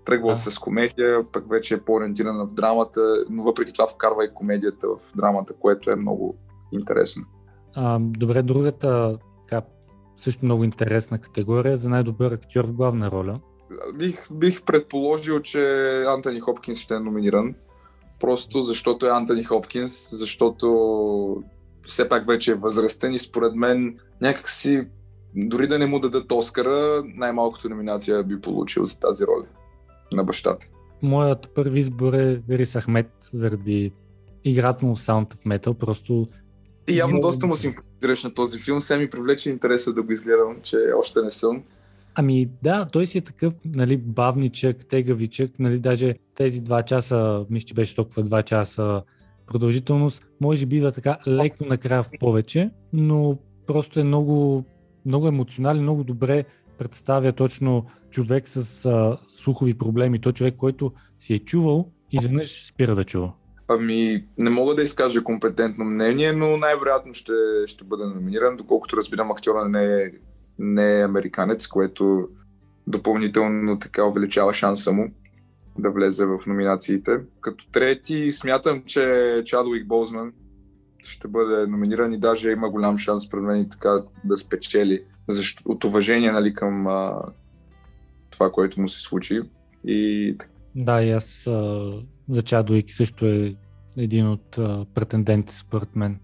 Тръгва 0.04 0.30
да. 0.30 0.36
с 0.36 0.58
комедия, 0.58 1.32
пък 1.32 1.50
вече 1.50 1.74
е 1.74 1.80
по-ориентирана 1.80 2.46
в 2.46 2.54
драмата, 2.54 3.24
но 3.30 3.42
въпреки 3.42 3.72
това 3.72 3.86
вкарва 3.86 4.24
и 4.24 4.34
комедията 4.34 4.88
в 4.88 5.16
драмата, 5.16 5.54
което 5.54 5.90
е 5.90 5.96
много 5.96 6.36
интересно. 6.72 7.24
А, 7.74 7.98
добре, 8.00 8.42
другата 8.42 9.18
така, 9.48 9.66
също 10.16 10.44
много 10.44 10.64
интересна 10.64 11.18
категория 11.18 11.76
за 11.76 11.88
най-добър 11.88 12.32
актьор 12.32 12.64
в 12.64 12.72
главна 12.72 13.10
роля. 13.10 13.40
Бих, 13.94 14.32
бих 14.32 14.62
предположил, 14.62 15.40
че 15.40 15.60
Антони 16.08 16.40
Хопкинс 16.40 16.78
ще 16.78 16.94
е 16.94 16.98
номиниран. 16.98 17.54
Просто 18.20 18.62
защото 18.62 19.06
е 19.06 19.10
Антони 19.10 19.44
Хопкинс, 19.44 20.18
защото 20.18 21.42
все 21.86 22.08
пак 22.08 22.26
вече 22.26 22.50
е 22.50 22.54
възрастен 22.54 23.14
и 23.14 23.18
според 23.18 23.54
мен 23.54 23.98
някакси 24.20 24.86
дори 25.36 25.66
да 25.66 25.78
не 25.78 25.86
му 25.86 26.00
дадат 26.00 26.32
Оскара, 26.32 27.02
най-малкото 27.04 27.68
номинация 27.68 28.24
би 28.24 28.40
получил 28.40 28.84
за 28.84 29.00
тази 29.00 29.24
роля 29.24 29.46
на 30.12 30.24
бащата. 30.24 30.66
Моят 31.02 31.54
първи 31.54 31.80
избор 31.80 32.12
е 32.12 32.42
Рис 32.50 32.76
Ахмет 32.76 33.10
заради 33.32 33.92
играта 34.44 34.86
му 34.86 34.94
в 34.94 34.98
Sound 34.98 35.34
of 35.34 35.46
Metal. 35.46 35.74
Просто 35.74 36.26
и 36.88 36.96
явно 36.96 37.20
доста 37.20 37.46
му 37.46 37.54
симпатизираш 37.54 38.24
на 38.24 38.34
този 38.34 38.58
филм. 38.60 38.80
Сега 38.80 39.00
ми 39.00 39.10
привлече 39.10 39.50
интереса 39.50 39.92
да 39.92 40.02
го 40.02 40.12
изгледам, 40.12 40.56
че 40.62 40.76
още 40.98 41.22
не 41.22 41.30
съм. 41.30 41.62
Ами 42.14 42.50
да, 42.62 42.86
той 42.92 43.06
си 43.06 43.18
е 43.18 43.20
такъв, 43.20 43.54
нали, 43.64 43.96
бавничък, 43.96 44.86
тегавичък, 44.86 45.50
нали, 45.58 45.78
даже 45.78 46.14
тези 46.34 46.60
два 46.60 46.82
часа, 46.82 47.46
мисля, 47.50 47.66
че 47.66 47.74
беше 47.74 47.94
толкова 47.94 48.22
два 48.22 48.42
часа 48.42 49.02
продължителност, 49.46 50.22
може 50.40 50.66
би 50.66 50.80
да 50.80 50.92
така 50.92 51.18
леко 51.26 51.64
накрая 51.64 52.02
в 52.02 52.10
повече, 52.20 52.70
но 52.92 53.38
просто 53.66 54.00
е 54.00 54.04
много, 54.04 54.64
много 55.06 55.28
емоционален, 55.28 55.82
много 55.82 56.04
добре 56.04 56.44
представя 56.78 57.32
точно 57.32 57.86
човек 58.10 58.48
с 58.48 58.84
а, 58.84 59.18
слухови 59.28 59.74
проблеми, 59.74 60.20
той 60.20 60.32
човек, 60.32 60.54
който 60.56 60.92
си 61.18 61.34
е 61.34 61.38
чувал 61.38 61.90
и 62.12 62.16
изведнъж 62.16 62.66
спира 62.66 62.94
да 62.94 63.04
чува. 63.04 63.32
Ами, 63.68 64.24
не 64.38 64.50
мога 64.50 64.74
да 64.74 64.82
изкажа 64.82 65.24
компетентно 65.24 65.84
мнение, 65.84 66.32
но 66.32 66.56
най-вероятно 66.56 67.14
ще, 67.14 67.32
ще 67.66 67.84
бъде 67.84 68.04
номиниран, 68.04 68.56
доколкото 68.56 68.96
разбирам 68.96 69.30
актьора 69.30 69.68
не 69.68 70.02
е, 70.02 70.10
не 70.58 71.00
е 71.00 71.04
американец, 71.04 71.66
което 71.66 72.28
допълнително 72.86 73.78
така 73.78 74.04
увеличава 74.04 74.54
шанса 74.54 74.92
му 74.92 75.10
да 75.78 75.90
влезе 75.90 76.26
в 76.26 76.38
номинациите. 76.46 77.20
Като 77.40 77.68
трети 77.72 78.32
смятам, 78.32 78.82
че 78.86 79.42
Чадуик 79.46 79.86
Болзман 79.86 80.32
ще 81.02 81.28
бъде 81.28 81.66
номиниран 81.66 82.12
и 82.12 82.18
даже 82.18 82.50
има 82.50 82.70
голям 82.70 82.98
шанс 82.98 83.30
пред 83.30 83.42
мен 83.42 83.60
и 83.60 83.68
така 83.68 84.02
да 84.24 84.36
спечели 84.36 85.02
защо, 85.28 85.62
от 85.66 85.84
уважение 85.84 86.32
нали, 86.32 86.54
към 86.54 86.86
а, 86.86 87.22
това, 88.30 88.50
което 88.50 88.80
му 88.80 88.88
се 88.88 89.00
случи. 89.00 89.40
И... 89.84 90.36
Да, 90.74 91.02
и 91.02 91.10
аз 91.10 91.46
а, 91.46 91.92
за 92.28 92.42
Чадуик 92.42 92.90
също 92.90 93.26
е 93.26 93.54
един 93.96 94.28
от 94.28 94.58
а, 94.58 94.86
претендентите 94.94 95.58
според 95.58 95.96
мен. 95.96 96.18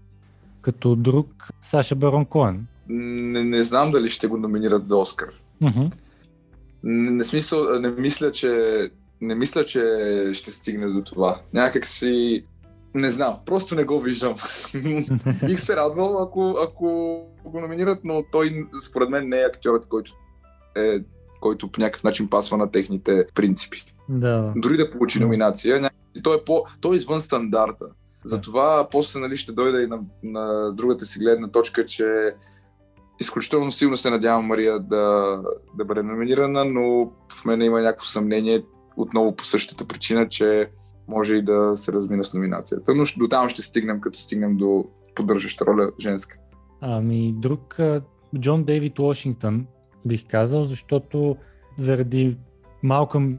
Като 0.61 0.95
друг 0.95 1.49
Саша 1.61 1.95
Барон 1.95 2.25
Коен. 2.25 2.67
Не, 2.89 3.43
не 3.43 3.63
знам 3.63 3.91
дали 3.91 4.09
ще 4.09 4.27
го 4.27 4.37
номинират 4.37 4.87
за 4.87 4.97
Оскар. 4.97 5.29
Uh-huh. 5.61 5.93
Не, 6.83 7.11
не, 7.11 7.23
смисъл, 7.23 7.79
не 7.79 7.91
мисля, 7.91 8.31
че 8.31 8.89
не 9.21 9.35
мисля, 9.35 9.65
че 9.65 9.83
ще 10.33 10.51
стигне 10.51 10.87
до 10.87 11.03
това. 11.03 11.39
Някак 11.53 11.85
си... 11.85 12.45
Не 12.95 13.09
знам, 13.09 13.37
просто 13.45 13.75
не 13.75 13.83
го 13.83 14.01
виждам. 14.01 14.35
Бих 15.45 15.59
се 15.59 15.75
радвал, 15.75 16.21
ако, 16.21 16.55
ако 16.63 16.85
го 17.45 17.59
номинират, 17.59 17.99
но 18.03 18.23
той 18.31 18.67
според 18.89 19.09
мен 19.09 19.29
не 19.29 19.41
е 19.41 19.45
актьорът, 19.45 19.85
който 19.85 20.11
е 20.77 20.99
който 21.41 21.71
по 21.71 21.81
някакъв 21.81 22.03
начин 22.03 22.29
пасва 22.29 22.57
на 22.57 22.71
техните 22.71 23.25
принципи. 23.35 23.83
Да. 24.09 24.53
Дори 24.55 24.77
да 24.77 24.91
получи 24.91 25.19
номинация, 25.19 25.89
той 26.23 26.37
е, 26.37 26.43
по, 26.45 26.65
той 26.81 26.95
е 26.95 26.97
извън 26.97 27.21
стандарта. 27.21 27.85
Затова 28.25 28.87
после 28.91 29.19
нали, 29.19 29.37
ще 29.37 29.51
дойда 29.51 29.81
и 29.81 29.87
на, 29.87 29.99
на 30.23 30.73
другата 30.73 31.05
си 31.05 31.19
гледна 31.19 31.47
точка, 31.47 31.85
че 31.85 32.35
изключително 33.19 33.71
силно 33.71 33.97
се 33.97 34.09
надявам 34.09 34.45
Мария 34.45 34.79
да, 34.79 35.37
да 35.77 35.85
бъде 35.85 36.03
номинирана, 36.03 36.65
но 36.65 37.11
в 37.29 37.45
мен 37.45 37.61
има 37.61 37.81
някакво 37.81 38.05
съмнение, 38.05 38.63
отново 38.97 39.35
по 39.35 39.45
същата 39.45 39.87
причина, 39.87 40.29
че 40.29 40.69
може 41.07 41.35
и 41.35 41.41
да 41.41 41.71
се 41.75 41.91
размина 41.91 42.23
с 42.23 42.33
номинацията. 42.33 42.95
Но 42.95 43.03
до 43.17 43.27
там 43.27 43.49
ще 43.49 43.61
стигнем, 43.61 44.01
като 44.01 44.19
стигнем 44.19 44.57
до 44.57 44.85
поддържаща 45.15 45.65
роля 45.65 45.91
женска. 45.99 46.37
Ами 46.81 47.33
друг, 47.37 47.77
Джон 48.39 48.63
Дейвид 48.63 48.99
Уошингтън, 48.99 49.65
бих 50.05 50.27
казал, 50.27 50.65
защото 50.65 51.37
заради 51.77 52.37
Малкъм 52.83 53.37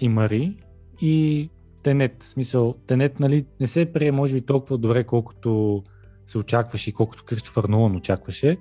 и 0.00 0.08
Мари 0.08 0.56
и 1.00 1.50
Тенет, 1.82 2.22
в 2.22 2.28
смисъл, 2.28 2.74
Тенет 2.86 3.20
нали, 3.20 3.46
не 3.60 3.66
се 3.66 3.92
прие 3.92 4.12
може 4.12 4.34
би 4.34 4.40
толкова 4.40 4.78
добре, 4.78 5.04
колкото 5.04 5.82
се 6.26 6.38
очакваше 6.38 6.90
и 6.90 6.92
колкото 6.92 7.24
Кристофър 7.24 7.64
Нолан 7.64 7.96
очакваше, 7.96 8.58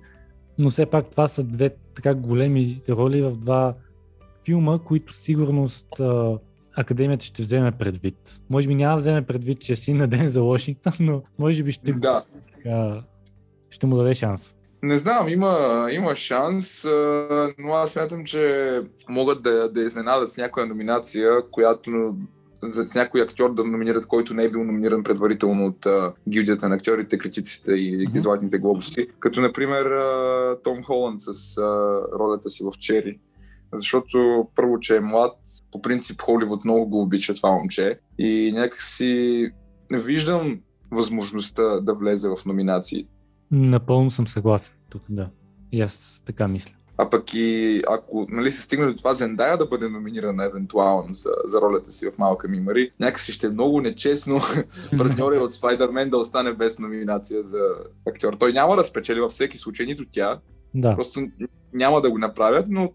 но 0.60 0.70
все 0.70 0.86
пак 0.86 1.10
това 1.10 1.28
са 1.28 1.44
две 1.44 1.76
така 1.96 2.16
големи 2.16 2.82
роли 2.90 3.22
в 3.22 3.32
два 3.32 3.76
филма, 4.46 4.80
които 4.80 5.14
сигурност 5.14 6.00
а, 6.00 6.38
Академията 6.78 7.26
ще 7.26 7.42
вземе 7.42 7.72
предвид. 7.72 8.40
Може 8.50 8.68
би 8.68 8.76
няма 8.76 8.96
да 8.96 9.02
вземе 9.02 9.22
предвид, 9.22 9.60
че 9.60 9.76
си 9.76 9.94
на 9.94 10.08
ден 10.08 10.30
за 10.30 10.44
Вашингтон, 10.44 10.94
но 11.00 11.22
може 11.40 11.64
би 11.64 11.72
ще, 11.72 11.94
да. 11.94 12.24
а, 12.68 13.02
ще 13.70 13.86
му 13.86 13.98
даде 13.98 14.14
шанс. 14.14 14.56
Не 14.84 14.98
знам, 14.98 15.30
има, 15.30 15.88
има 15.92 16.16
шанс, 16.16 16.86
но 17.58 17.74
аз 17.74 17.92
смятам, 17.92 18.26
че 18.26 18.82
могат 19.10 19.44
да, 19.44 19.70
да 19.70 19.82
изненадат 19.82 20.30
с 20.30 20.38
някоя 20.38 20.66
номинация, 20.66 21.30
която 21.52 22.16
за, 22.64 22.86
с 22.86 22.96
някой 22.96 23.22
актьор 23.22 23.54
да 23.54 23.64
номинират, 23.64 24.06
който 24.06 24.34
не 24.34 24.44
е 24.44 24.50
бил 24.50 24.64
номиниран 24.64 25.04
предварително 25.04 25.66
от 25.66 25.86
а, 25.86 26.14
гилдията 26.30 26.70
на 26.70 26.76
актьорите, 26.76 27.18
критиците 27.18 27.72
и 27.72 27.98
mm-hmm. 27.98 28.18
златните 28.18 28.58
глобуси. 28.58 29.08
Като, 29.20 29.42
например, 29.42 29.86
а, 29.86 30.58
Том 30.64 30.84
Холанд 30.84 31.22
с 31.22 31.58
а, 31.58 31.62
ролята 32.20 32.50
си 32.50 32.64
в 32.64 32.72
Чери. 32.80 33.20
Защото 33.74 34.48
първо, 34.56 34.80
че 34.80 34.96
е 34.96 35.00
млад, 35.00 35.38
по 35.72 35.82
принцип 35.82 36.22
Холивуд 36.22 36.66
много 36.66 36.90
го 36.90 37.02
обича 37.02 37.34
това 37.34 37.52
момче 37.52 38.00
и 38.18 38.52
някакси 38.56 39.50
виждам 39.94 40.60
възможността 40.92 41.80
да 41.80 41.94
влезе 41.94 42.30
в 42.30 42.46
номинации. 42.46 43.08
Напълно 43.52 44.12
съм 44.12 44.28
съгласен 44.28 44.74
тук, 44.90 45.02
да. 45.10 45.30
И 45.72 45.82
аз 45.82 46.22
така 46.26 46.48
мисля. 46.48 46.72
А 46.98 47.10
пък 47.10 47.34
и 47.34 47.82
ако 47.90 48.26
нали, 48.30 48.52
се 48.52 48.62
стигне 48.62 48.86
до 48.86 48.96
това 48.96 49.14
Зендая 49.14 49.58
да 49.58 49.66
бъде 49.66 49.90
номинирана 49.90 50.46
евентуално 50.46 51.14
за, 51.14 51.30
за 51.46 51.62
ролята 51.62 51.92
си 51.92 52.10
в 52.10 52.18
Малка 52.18 52.48
ми 52.48 52.60
Мари, 52.60 52.92
някакси 53.00 53.32
ще 53.32 53.48
е 53.48 53.50
много 53.50 53.82
нечестно 53.82 54.40
партньорът 54.98 55.42
от 55.42 55.54
Спайдермен 55.54 56.10
да 56.10 56.18
остане 56.18 56.54
без 56.54 56.80
номинация 56.80 57.44
за 57.44 57.60
актьор. 58.08 58.34
Той 58.34 58.54
няма 58.54 58.76
да 58.76 58.84
спечели 58.84 59.20
във 59.20 59.32
всеки 59.32 59.58
случай, 59.58 59.86
нито 59.86 60.06
тя. 60.12 60.40
Да. 60.74 60.96
Просто 60.96 61.28
няма 61.74 62.02
да 62.02 62.12
го 62.12 62.18
направят, 62.18 62.66
но 62.70 62.92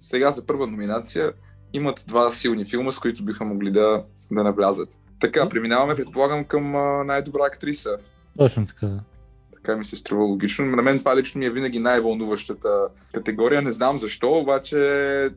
сега 0.00 0.30
за 0.30 0.46
първа 0.46 0.66
номинация 0.66 1.32
имат 1.72 2.04
два 2.06 2.30
силни 2.30 2.64
филма, 2.64 2.90
с 2.90 2.98
които 2.98 3.24
биха 3.24 3.44
могли 3.44 3.70
да, 3.70 4.04
да 4.32 4.44
навлязат. 4.44 4.98
Така, 5.20 5.48
преминаваме, 5.48 5.94
предполагам, 5.94 6.44
към 6.44 6.72
най-добра 7.06 7.46
актриса. 7.46 7.96
Точно 8.38 8.66
така, 8.66 8.86
да 8.86 9.00
така 9.62 9.76
ми 9.76 9.84
се 9.84 9.96
струва 9.96 10.24
логично. 10.24 10.66
На 10.66 10.82
мен 10.82 10.98
това 10.98 11.16
лично 11.16 11.38
ми 11.38 11.46
е 11.46 11.50
винаги 11.50 11.78
най-вълнуващата 11.78 12.88
категория. 13.12 13.62
Не 13.62 13.70
знам 13.70 13.98
защо, 13.98 14.32
обаче 14.32 14.78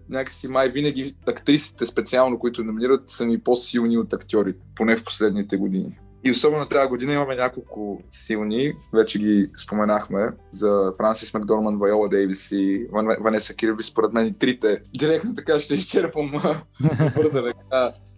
някакси 0.09 0.47
май 0.47 0.69
винаги 0.69 1.15
актрисите 1.27 1.85
специално, 1.85 2.39
които 2.39 2.63
номинират, 2.63 3.09
са 3.09 3.25
ми 3.25 3.39
по-силни 3.39 3.97
от 3.97 4.13
актьорите, 4.13 4.59
поне 4.75 4.97
в 4.97 5.03
последните 5.03 5.57
години. 5.57 5.99
И 6.25 6.31
особено 6.31 6.65
тази 6.65 6.89
година 6.89 7.13
имаме 7.13 7.35
няколко 7.35 8.01
силни, 8.11 8.73
вече 8.93 9.19
ги 9.19 9.49
споменахме, 9.55 10.29
за 10.49 10.93
Франсис 10.97 11.33
Макдорман, 11.33 11.77
Вайола 11.77 12.09
Дейвис 12.09 12.51
и 12.51 12.87
Ванеса 13.21 13.55
Кирби, 13.55 13.83
според 13.83 14.13
мен 14.13 14.27
и 14.27 14.33
трите. 14.33 14.81
Директно 14.99 15.35
така 15.35 15.59
ще 15.59 15.73
изчерпам 15.73 16.31
бързане. 17.15 17.53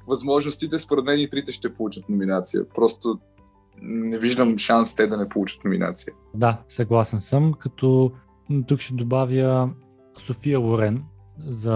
Възможностите, 0.08 0.78
според 0.78 1.06
мен 1.06 1.20
и 1.20 1.30
трите 1.30 1.52
ще 1.52 1.74
получат 1.74 2.10
номинация. 2.10 2.70
Просто 2.76 3.20
не 3.82 4.18
виждам 4.18 4.58
шанс 4.58 4.96
те 4.96 5.08
да 5.08 5.18
не 5.18 5.30
получат 5.30 5.66
номинация. 5.66 6.14
Да, 6.34 6.62
съгласен 6.70 7.20
съм, 7.20 7.54
като 7.60 8.12
тук 8.68 8.80
ще 8.80 8.94
добавя 8.94 9.70
София 10.26 10.60
Лорен 10.60 11.04
за 11.48 11.72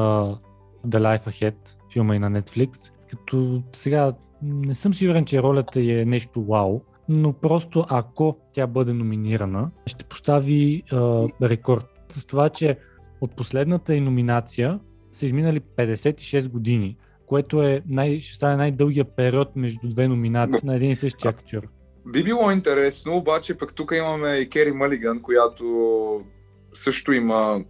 The 0.88 1.00
Life 1.00 1.26
Ahead, 1.28 1.56
филма 1.94 2.16
и 2.16 2.20
на 2.20 2.32
Netflix, 2.32 2.92
като 3.10 3.64
сега 3.76 4.14
не 4.44 4.76
съм 4.76 4.94
сигурен, 4.94 5.26
че 5.26 5.42
ролята 5.42 5.80
е 5.80 6.06
нещо 6.06 6.44
вау, 6.44 6.82
но 7.10 7.34
просто 7.34 7.86
ако 7.90 8.38
тя 8.54 8.68
бъде 8.68 8.94
номинирана, 8.94 9.72
ще 9.86 10.06
постави 10.06 10.74
е, 10.76 10.96
рекорд 11.42 11.86
с 12.10 12.26
това, 12.26 12.50
че 12.50 12.78
от 13.22 13.36
последната 13.36 13.96
и 13.96 14.02
номинация 14.02 14.80
са 15.14 15.26
изминали 15.26 15.62
56 15.78 16.50
години, 16.50 16.98
което 17.26 17.64
е 17.64 17.82
най, 17.88 18.22
ще 18.22 18.36
стане 18.36 18.56
най-дългия 18.56 19.06
период 19.06 19.56
между 19.56 19.88
две 19.88 20.08
номинации 20.08 20.62
на 20.64 20.76
един 20.76 20.92
и 20.92 20.96
същи 20.96 21.28
актьор. 21.28 21.68
Би 22.06 22.24
било 22.24 22.52
интересно, 22.52 23.18
обаче 23.18 23.58
пък 23.58 23.76
тук 23.76 23.94
имаме 23.98 24.36
и 24.36 24.50
Кери 24.50 24.72
Малиган, 24.72 25.22
която 25.22 26.26
също 26.74 27.14
има 27.14 27.62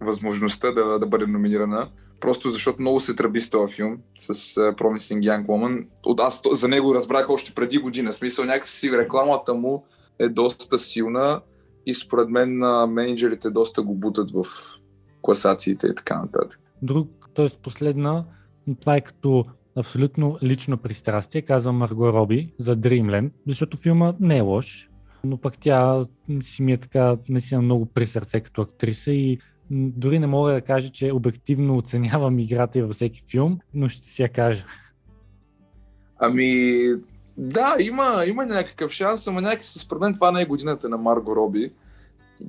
възможността 0.00 0.72
да, 0.72 0.98
да 0.98 1.06
бъде 1.06 1.26
номинирана. 1.26 1.90
Просто 2.20 2.50
защото 2.50 2.80
много 2.80 3.00
се 3.00 3.16
тръби 3.16 3.40
с 3.40 3.50
този 3.50 3.74
филм, 3.74 3.98
с 4.18 4.34
uh, 4.34 4.78
Promising 4.78 5.20
Young 5.20 5.46
Woman. 5.46 5.86
От 6.04 6.20
аз 6.20 6.42
за 6.52 6.68
него 6.68 6.94
разбрах 6.94 7.30
още 7.30 7.52
преди 7.52 7.78
година. 7.78 8.12
Смисъл 8.12 8.44
някакси 8.44 8.98
рекламата 8.98 9.54
му 9.54 9.84
е 10.18 10.28
доста 10.28 10.78
силна 10.78 11.40
и 11.86 11.94
според 11.94 12.28
мен 12.28 12.58
uh, 12.58 12.86
менеджерите 12.86 13.50
доста 13.50 13.82
го 13.82 13.94
бутат 13.94 14.30
в 14.30 14.44
класациите 15.22 15.86
и 15.86 15.94
така 15.94 16.20
нататък. 16.20 16.60
Друг, 16.82 17.08
т.е. 17.34 17.48
последна, 17.62 18.24
това 18.80 18.96
е 18.96 19.00
като 19.00 19.44
абсолютно 19.76 20.38
лично 20.42 20.76
пристрастие, 20.76 21.42
казвам 21.42 21.76
Марго 21.76 22.12
Роби 22.12 22.54
за 22.58 22.76
Dreamland, 22.76 23.30
защото 23.48 23.76
филма 23.76 24.14
не 24.20 24.38
е 24.38 24.40
лош, 24.40 24.88
но 25.24 25.38
пък 25.38 25.58
тя 25.58 26.06
си 26.42 26.62
ми 26.62 26.72
е 26.72 26.76
така 26.76 27.16
наистина 27.28 27.62
много 27.62 27.86
при 27.86 28.06
сърце 28.06 28.40
като 28.40 28.62
актриса 28.62 29.12
и 29.12 29.38
дори 29.70 30.18
не 30.18 30.26
мога 30.26 30.52
да 30.52 30.60
кажа, 30.60 30.90
че 30.90 31.12
обективно 31.12 31.76
оценявам 31.76 32.38
играта 32.38 32.78
и 32.78 32.82
във 32.82 32.92
всеки 32.92 33.22
филм, 33.30 33.58
но 33.74 33.88
ще 33.88 34.08
си 34.08 34.22
я 34.22 34.28
кажа. 34.28 34.64
Ами, 36.18 36.82
да, 37.36 37.76
има, 37.80 38.24
има 38.26 38.46
някакъв 38.46 38.92
шанс, 38.92 39.28
ама 39.28 39.40
някакси 39.40 39.78
според 39.78 40.00
мен 40.00 40.14
това 40.14 40.32
не 40.32 40.42
е 40.42 40.46
годината 40.46 40.88
на 40.88 40.98
Марго 40.98 41.36
Роби. 41.36 41.72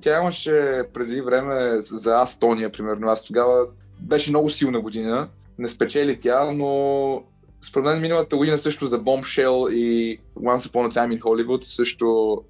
Тя 0.02 0.22
имаше 0.22 0.84
преди 0.94 1.22
време 1.22 1.82
за 1.82 2.22
Астония, 2.22 2.72
примерно. 2.72 3.08
Аз 3.08 3.24
тогава 3.24 3.68
беше 4.00 4.32
много 4.32 4.50
силна 4.50 4.82
година 4.82 5.30
не 5.60 5.68
спечели 5.68 6.20
тя, 6.20 6.52
но 6.52 7.24
според 7.62 7.86
мен 7.86 8.02
миналата 8.02 8.38
година 8.38 8.58
също 8.58 8.86
за 8.86 9.04
Bombshell 9.04 9.74
и 9.74 10.20
Once 10.40 10.58
Upon 10.58 10.92
a 10.92 10.94
Time 10.94 11.20
in 11.20 11.22
Hollywood 11.22 11.62
също 11.62 12.42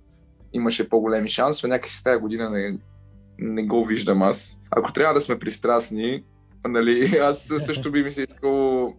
имаше 0.54 0.90
по-големи 0.90 1.30
шансове. 1.30 1.70
Някакси 1.70 2.04
тази 2.04 2.20
година 2.20 2.50
не, 2.50 2.78
не 3.40 3.64
го 3.64 3.86
виждам 3.86 4.22
аз. 4.22 4.60
Ако 4.72 4.94
трябва 4.94 5.14
да 5.14 5.22
сме 5.22 5.40
пристрастни, 5.40 6.24
нали, 6.68 7.18
аз 7.22 7.54
също 7.58 7.92
би 7.92 8.04
ми 8.04 8.12
се 8.12 8.22
искал 8.22 8.94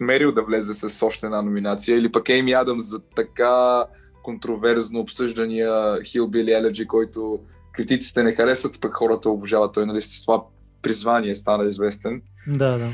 Мерил 0.00 0.32
да 0.32 0.42
влезе 0.42 0.74
с 0.74 1.06
още 1.06 1.26
една 1.26 1.42
номинация 1.42 1.98
или 1.98 2.12
пък 2.12 2.28
Ейми 2.28 2.52
Адамс 2.52 2.84
за 2.84 3.00
така 3.16 3.84
контроверзно 4.22 5.00
обсъждания 5.00 5.70
Hillbilly 6.00 6.62
Elegy, 6.62 6.86
който 6.86 7.40
критиците 7.72 8.22
не 8.22 8.32
харесват, 8.32 8.80
пък 8.80 8.94
хората 8.94 9.30
обожават. 9.30 9.74
Той 9.74 9.86
нали, 9.86 10.02
с 10.02 10.22
това 10.22 10.44
призвание 10.82 11.34
стана 11.34 11.64
известен. 11.64 12.22
Да, 12.46 12.78
да 12.78 12.90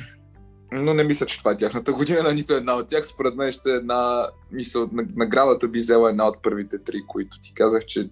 но 0.72 0.94
не 0.94 1.04
мисля, 1.04 1.26
че 1.26 1.38
това 1.38 1.50
е 1.50 1.56
тяхната 1.56 1.92
година 1.92 2.22
на 2.22 2.32
нито 2.32 2.54
една 2.54 2.74
от 2.74 2.88
тях. 2.88 3.06
Според 3.06 3.34
мен 3.34 3.52
ще 3.52 3.70
е 3.70 3.74
една, 3.74 4.28
мисъл, 4.52 4.90
наградата 5.16 5.68
би 5.68 5.78
взела 5.78 6.10
една 6.10 6.28
от 6.28 6.42
първите 6.42 6.78
три, 6.78 7.02
които 7.08 7.40
ти 7.40 7.54
казах, 7.54 7.84
че 7.84 8.10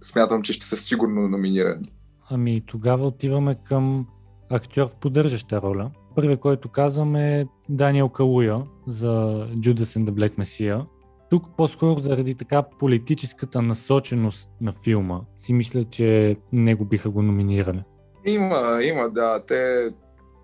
смятам, 0.00 0.42
че 0.42 0.52
ще 0.52 0.66
са 0.66 0.76
сигурно 0.76 1.28
номинирани. 1.28 1.92
Ами 2.32 2.62
тогава 2.66 3.06
отиваме 3.06 3.56
към 3.64 4.06
актьор 4.50 4.88
в 4.88 4.96
поддържаща 4.96 5.62
роля. 5.62 5.90
Първият, 6.14 6.40
който 6.40 6.68
казвам 6.68 7.16
е 7.16 7.46
Даниел 7.68 8.08
Калуя 8.08 8.62
за 8.86 9.08
Judas 9.54 9.98
and 9.98 10.10
the 10.10 10.10
Black 10.10 10.38
Messiah. 10.38 10.86
Тук 11.30 11.44
по-скоро 11.56 12.00
заради 12.00 12.34
така 12.34 12.62
политическата 12.62 13.62
насоченост 13.62 14.50
на 14.60 14.72
филма 14.72 15.20
си 15.38 15.52
мисля, 15.52 15.84
че 15.84 16.36
него 16.52 16.84
биха 16.84 17.10
го 17.10 17.22
номинирали. 17.22 17.82
Има, 18.26 18.78
има, 18.82 19.10
да. 19.10 19.44
Те 19.46 19.90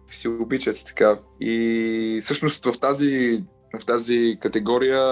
си 0.06 0.28
обичат 0.28 0.84
така. 0.86 1.18
И 1.40 2.18
всъщност 2.20 2.64
в 2.66 2.78
тази, 2.80 3.44
в 3.78 3.86
тази 3.86 4.36
категория 4.40 5.02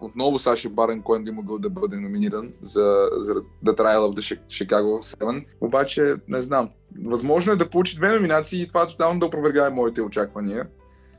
отново 0.00 0.38
Саши 0.38 0.68
Барен 0.68 1.02
Коен 1.02 1.24
би 1.24 1.30
могъл 1.30 1.58
да 1.58 1.70
бъде 1.70 1.96
номиниран 1.96 2.52
за, 2.62 3.08
за 3.16 3.34
The 3.34 3.78
Trial 3.78 3.98
of 3.98 4.20
the 4.20 4.40
Chicago 4.48 5.16
7. 5.16 5.44
Обаче 5.60 6.14
не 6.28 6.38
знам. 6.38 6.70
Възможно 7.04 7.52
е 7.52 7.56
да 7.56 7.70
получи 7.70 7.96
две 7.96 8.14
номинации 8.14 8.62
и 8.62 8.68
това 8.68 8.86
тотално 8.86 9.20
да 9.20 9.26
опровергае 9.26 9.70
моите 9.70 10.02
очаквания. 10.02 10.66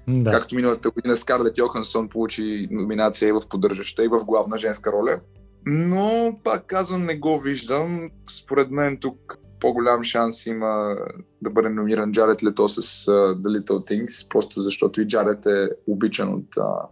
Да. 0.08 0.32
Както 0.32 0.56
миналата 0.56 0.90
година 0.90 1.16
Скарлет 1.16 1.58
Йохансон 1.58 2.10
получи 2.10 2.68
номинация 2.72 3.30
и 3.30 3.32
в 3.32 3.42
поддържаща, 3.50 4.06
и 4.06 4.08
в 4.08 4.26
главна 4.26 4.58
женска 4.58 4.92
роля. 4.92 5.20
Но, 5.66 6.40
пак 6.44 6.66
казвам, 6.66 7.06
не 7.06 7.16
го 7.16 7.40
виждам. 7.40 8.10
Според 8.30 8.72
мен 8.72 8.98
тук 8.98 9.38
по-голям 9.62 10.04
шанс 10.04 10.46
има 10.46 10.96
да 11.42 11.50
бъде 11.50 11.70
номиниран 11.70 12.12
Джаред 12.12 12.44
Лето 12.44 12.70
с 12.70 12.82
uh, 12.82 13.36
The 13.36 13.60
Little 13.60 13.92
Things, 13.92 14.30
просто 14.30 14.62
защото 14.62 15.02
и 15.02 15.08
Джаред 15.08 15.46
е 15.46 15.70
обичан 15.88 16.34
от 16.34 16.56
uh, 16.56 16.88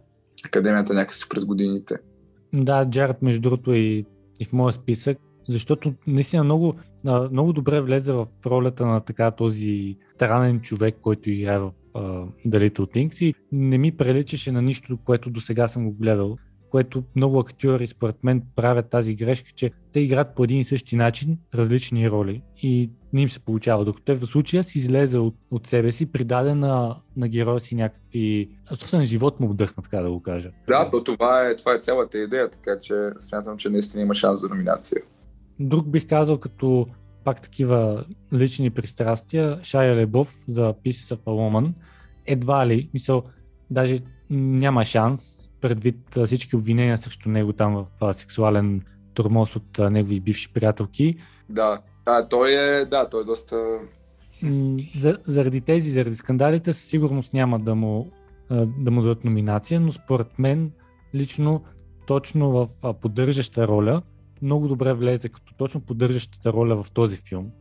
академията 0.45 0.93
някакси 0.93 1.29
през 1.29 1.45
годините. 1.45 1.95
Да, 2.53 2.89
Джаред 2.89 3.21
между 3.21 3.41
другото 3.41 3.71
е 3.71 3.77
и, 3.77 4.05
и 4.39 4.45
в 4.45 4.53
моя 4.53 4.73
списък, 4.73 5.17
защото 5.49 5.93
наистина 6.08 6.43
много, 6.43 6.75
много 7.32 7.53
добре 7.53 7.82
влезе 7.82 8.13
в 8.13 8.27
ролята 8.45 8.86
на 8.86 8.99
така 8.99 9.32
този 9.32 9.97
странен 10.15 10.62
човек, 10.62 10.95
който 11.01 11.29
играе 11.29 11.60
в 11.60 11.71
uh, 11.95 12.27
The 12.47 12.69
Little 12.69 12.95
Things 12.95 13.25
и 13.25 13.34
не 13.51 13.77
ми 13.77 13.97
приличаше 13.97 14.51
на 14.51 14.62
нищо, 14.62 14.97
което 15.05 15.29
до 15.29 15.41
сега 15.41 15.67
съм 15.67 15.86
го 15.86 15.91
гледал 15.91 16.38
което 16.71 17.03
много 17.15 17.39
актьори 17.39 17.88
според 17.88 18.23
мен 18.23 18.43
правят 18.55 18.89
тази 18.89 19.15
грешка, 19.15 19.51
че 19.55 19.71
те 19.91 19.99
играят 19.99 20.36
по 20.36 20.43
един 20.43 20.60
и 20.60 20.63
същи 20.63 20.95
начин 20.95 21.38
различни 21.55 22.10
роли 22.10 22.41
и 22.62 22.89
не 23.13 23.21
им 23.21 23.29
се 23.29 23.39
получава. 23.39 23.86
Докато 23.86 24.05
той 24.05 24.15
в 24.15 24.25
случая 24.25 24.63
си 24.63 24.77
излезе 24.77 25.17
от, 25.17 25.36
от 25.51 25.67
себе 25.67 25.91
си, 25.91 26.12
придаде 26.12 26.55
на, 26.55 26.95
на 27.17 27.27
героя 27.27 27.60
си 27.60 27.75
някакви... 27.75 28.49
Собствен 28.69 29.05
живот 29.05 29.39
му 29.39 29.47
вдъхна, 29.47 29.84
така 29.84 30.01
да 30.01 30.12
го 30.12 30.21
кажа. 30.21 30.51
Да, 30.67 30.89
то 30.91 31.03
това 31.03 31.47
е, 31.47 31.55
това 31.55 31.73
е 31.73 31.79
цялата 31.79 32.17
идея, 32.17 32.49
така 32.49 32.79
че 32.79 33.10
смятам, 33.19 33.58
че 33.58 33.69
наистина 33.69 34.03
има 34.03 34.13
шанс 34.13 34.41
за 34.41 34.49
номинация. 34.49 35.01
Друг 35.60 35.88
бих 35.88 36.08
казал 36.08 36.38
като 36.38 36.88
пак 37.23 37.41
такива 37.41 38.05
лични 38.34 38.69
пристрастия, 38.69 39.60
Шая 39.63 39.95
Лебов 39.95 40.43
за 40.47 40.73
Pieces 40.73 41.15
of 41.15 41.23
a 41.23 41.29
Woman, 41.29 41.73
едва 42.25 42.67
ли, 42.67 42.89
мисъл, 42.93 43.23
даже 43.71 43.99
няма 44.29 44.86
шанс, 44.86 45.48
предвид 45.62 46.17
всички 46.26 46.56
обвинения 46.56 46.98
срещу 46.98 47.30
него 47.30 47.54
там 47.54 47.86
в 48.02 48.13
сексуален 48.13 48.82
тормоз 49.13 49.56
от 49.56 49.80
негови 49.91 50.19
бивши 50.19 50.54
приятелки. 50.54 51.17
Да, 51.50 51.80
а, 52.06 52.28
той 52.28 52.52
е, 52.52 52.86
да, 52.86 53.10
той 53.10 53.22
е 53.22 53.26
доста... 53.26 53.80
За, 54.95 55.17
заради 55.28 55.62
тези, 55.62 55.89
заради 55.89 56.15
скандалите, 56.15 56.74
със 56.74 56.84
сигурност 56.84 57.34
няма 57.34 57.60
да 57.60 57.76
му, 57.76 58.12
да 58.78 58.91
му 58.91 59.02
дадат 59.02 59.24
номинация, 59.24 59.80
но 59.80 59.91
според 59.91 60.39
мен 60.39 60.72
лично 61.15 61.63
точно 62.08 62.52
в 62.52 62.93
поддържаща 63.02 63.67
роля 63.67 64.02
много 64.41 64.67
добре 64.67 64.93
влезе 64.93 65.30
като 65.30 65.54
точно 65.54 65.82
поддържащата 65.82 66.54
роля 66.54 66.84
в 66.84 66.91
този 66.91 67.17
филм 67.17 67.52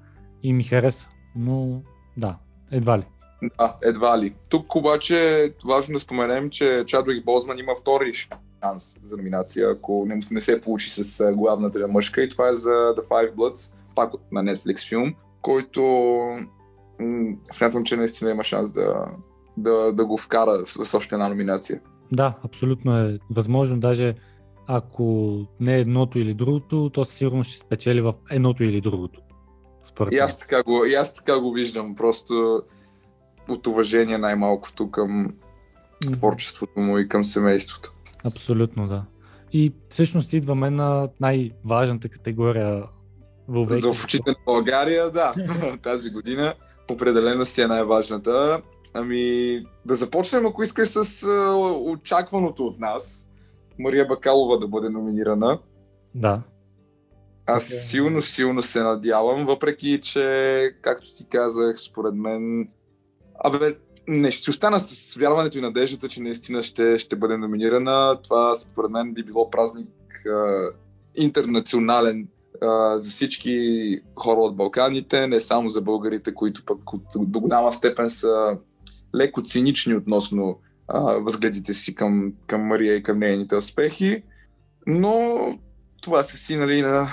и 0.42 0.52
ми 0.52 0.64
хареса, 0.64 1.08
но 1.36 1.82
да, 2.16 2.38
едва 2.70 2.98
ли. 2.98 3.04
Да, 3.42 3.76
едва 3.82 4.18
ли. 4.18 4.34
Тук 4.48 4.74
обаче 4.74 5.50
важно 5.64 5.92
да 5.92 5.98
споменем, 5.98 6.50
че 6.50 6.84
Чадвик 6.86 7.24
Бозман 7.24 7.58
има 7.58 7.74
втори 7.74 8.12
шанс 8.12 8.98
за 9.02 9.16
номинация, 9.16 9.70
ако 9.70 10.04
не, 10.06 10.20
не 10.30 10.40
се 10.40 10.60
получи 10.60 10.90
с 10.90 11.32
главната 11.32 11.88
мъжка 11.88 12.22
и 12.22 12.28
това 12.28 12.48
е 12.48 12.54
за 12.54 12.70
The 12.70 13.08
Five 13.08 13.34
Bloods, 13.34 13.72
пак 13.94 14.12
на 14.32 14.42
Netflix 14.44 14.88
филм, 14.88 15.14
който 15.42 15.82
м- 17.00 17.36
смятам, 17.50 17.84
че 17.84 17.96
наистина 17.96 18.30
има 18.30 18.44
шанс 18.44 18.72
да, 18.72 19.06
да, 19.56 19.92
да 19.92 20.06
го 20.06 20.16
вкара 20.16 20.66
с, 20.66 20.84
с 20.84 20.94
още 20.94 21.14
една 21.14 21.28
номинация. 21.28 21.80
Да, 22.12 22.34
абсолютно 22.44 22.98
е 22.98 23.18
възможно. 23.30 23.80
Даже 23.80 24.14
ако 24.66 25.38
не 25.60 25.76
е 25.76 25.80
едното 25.80 26.18
или 26.18 26.34
другото, 26.34 26.90
то 26.94 27.04
сигурно 27.04 27.44
ще 27.44 27.58
спечели 27.58 28.00
в 28.00 28.14
едното 28.30 28.64
или 28.64 28.80
другото. 28.80 29.20
Според 29.84 30.12
и, 30.12 30.16
аз 30.16 30.38
така 30.38 30.62
го, 30.62 30.84
и 30.84 30.94
аз 30.94 31.14
така 31.14 31.40
го 31.40 31.52
виждам. 31.52 31.94
Просто 31.94 32.62
от 33.48 33.66
уважение 33.66 34.18
най-малкото 34.18 34.90
към 34.90 35.34
творчеството 36.12 36.80
му 36.80 36.98
и 36.98 37.08
към 37.08 37.24
семейството. 37.24 37.94
Абсолютно, 38.24 38.88
да. 38.88 39.04
И 39.52 39.72
всъщност 39.88 40.32
идваме 40.32 40.70
на 40.70 41.08
най-важната 41.20 42.08
категория 42.08 42.82
в 43.48 43.80
За 43.80 43.90
очите 43.90 44.30
на 44.30 44.36
България, 44.46 45.10
да. 45.10 45.32
Тази 45.82 46.10
година 46.10 46.54
определено 46.90 47.44
си 47.44 47.62
е 47.62 47.66
най-важната. 47.66 48.62
Ами, 48.94 49.58
да 49.86 49.96
започнем, 49.96 50.46
ако 50.46 50.62
искаш, 50.62 50.88
с 50.88 51.26
очакваното 51.86 52.66
от 52.66 52.78
нас. 52.78 53.30
Мария 53.78 54.06
Бакалова 54.06 54.58
да 54.58 54.68
бъде 54.68 54.88
номинирана. 54.88 55.58
Да. 56.14 56.42
Аз 57.46 57.64
okay. 57.64 57.86
силно, 57.86 58.22
силно 58.22 58.62
се 58.62 58.82
надявам, 58.82 59.46
въпреки 59.46 60.00
че, 60.00 60.70
както 60.82 61.14
ти 61.14 61.26
казах, 61.28 61.80
според 61.80 62.14
мен 62.14 62.68
Абе, 63.44 63.76
не, 64.08 64.30
ще 64.30 64.42
си 64.42 64.50
остана 64.50 64.80
с 64.80 65.14
вярването 65.14 65.58
и 65.58 65.60
надеждата, 65.60 66.08
че 66.08 66.22
наистина 66.22 66.62
ще, 66.62 66.98
ще 66.98 67.16
бъде 67.16 67.36
номинирана. 67.36 68.18
Това 68.22 68.56
според 68.56 68.90
мен 68.90 69.14
би 69.14 69.22
било 69.22 69.50
празник 69.50 69.88
а, 70.26 70.68
интернационален 71.14 72.28
а, 72.62 72.98
за 72.98 73.10
всички 73.10 74.00
хора 74.16 74.40
от 74.40 74.56
Балканите, 74.56 75.26
не 75.26 75.40
само 75.40 75.70
за 75.70 75.82
българите, 75.82 76.34
които 76.34 76.64
пък 76.64 76.92
от, 76.92 77.02
до 77.16 77.40
голяма 77.40 77.72
степен 77.72 78.10
са 78.10 78.58
леко 79.16 79.42
цинични 79.42 79.94
относно 79.94 80.58
а, 80.88 81.00
възгледите 81.00 81.74
си 81.74 81.94
към, 81.94 82.32
към 82.46 82.62
Мария 82.62 82.96
и 82.96 83.02
към 83.02 83.18
нейните 83.18 83.56
успехи. 83.56 84.22
Но 84.86 85.38
това 86.02 86.22
са 86.22 86.36
си 86.36 86.56
нали, 86.56 86.82
на 86.82 87.08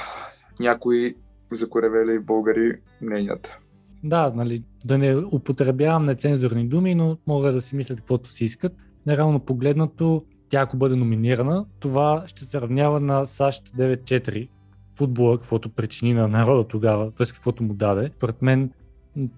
някои 0.59 1.15
закоревели 1.51 2.19
българи 2.19 2.75
мненията. 3.01 3.57
Да, 4.05 4.31
нали, 4.35 4.63
да 4.85 4.97
не 4.97 5.15
употребявам 5.15 6.03
нецензурни 6.03 6.67
думи, 6.67 6.95
но 6.95 7.17
могат 7.27 7.55
да 7.55 7.61
си 7.61 7.75
мислят 7.75 7.99
каквото 7.99 8.31
си 8.31 8.45
искат. 8.45 8.73
Нереално 9.05 9.39
погледнато, 9.39 10.23
тя 10.49 10.61
ако 10.61 10.77
бъде 10.77 10.95
номинирана, 10.95 11.65
това 11.79 12.23
ще 12.27 12.45
се 12.45 12.61
равнява 12.61 12.99
на 12.99 13.25
САЩ 13.25 13.69
9-4 13.69 14.47
футбола, 14.95 15.37
каквото 15.37 15.69
причини 15.69 16.13
на 16.13 16.27
народа 16.27 16.67
тогава, 16.67 17.11
т.е. 17.11 17.25
каквото 17.25 17.63
му 17.63 17.73
даде. 17.73 18.11
Според 18.17 18.41
мен 18.41 18.71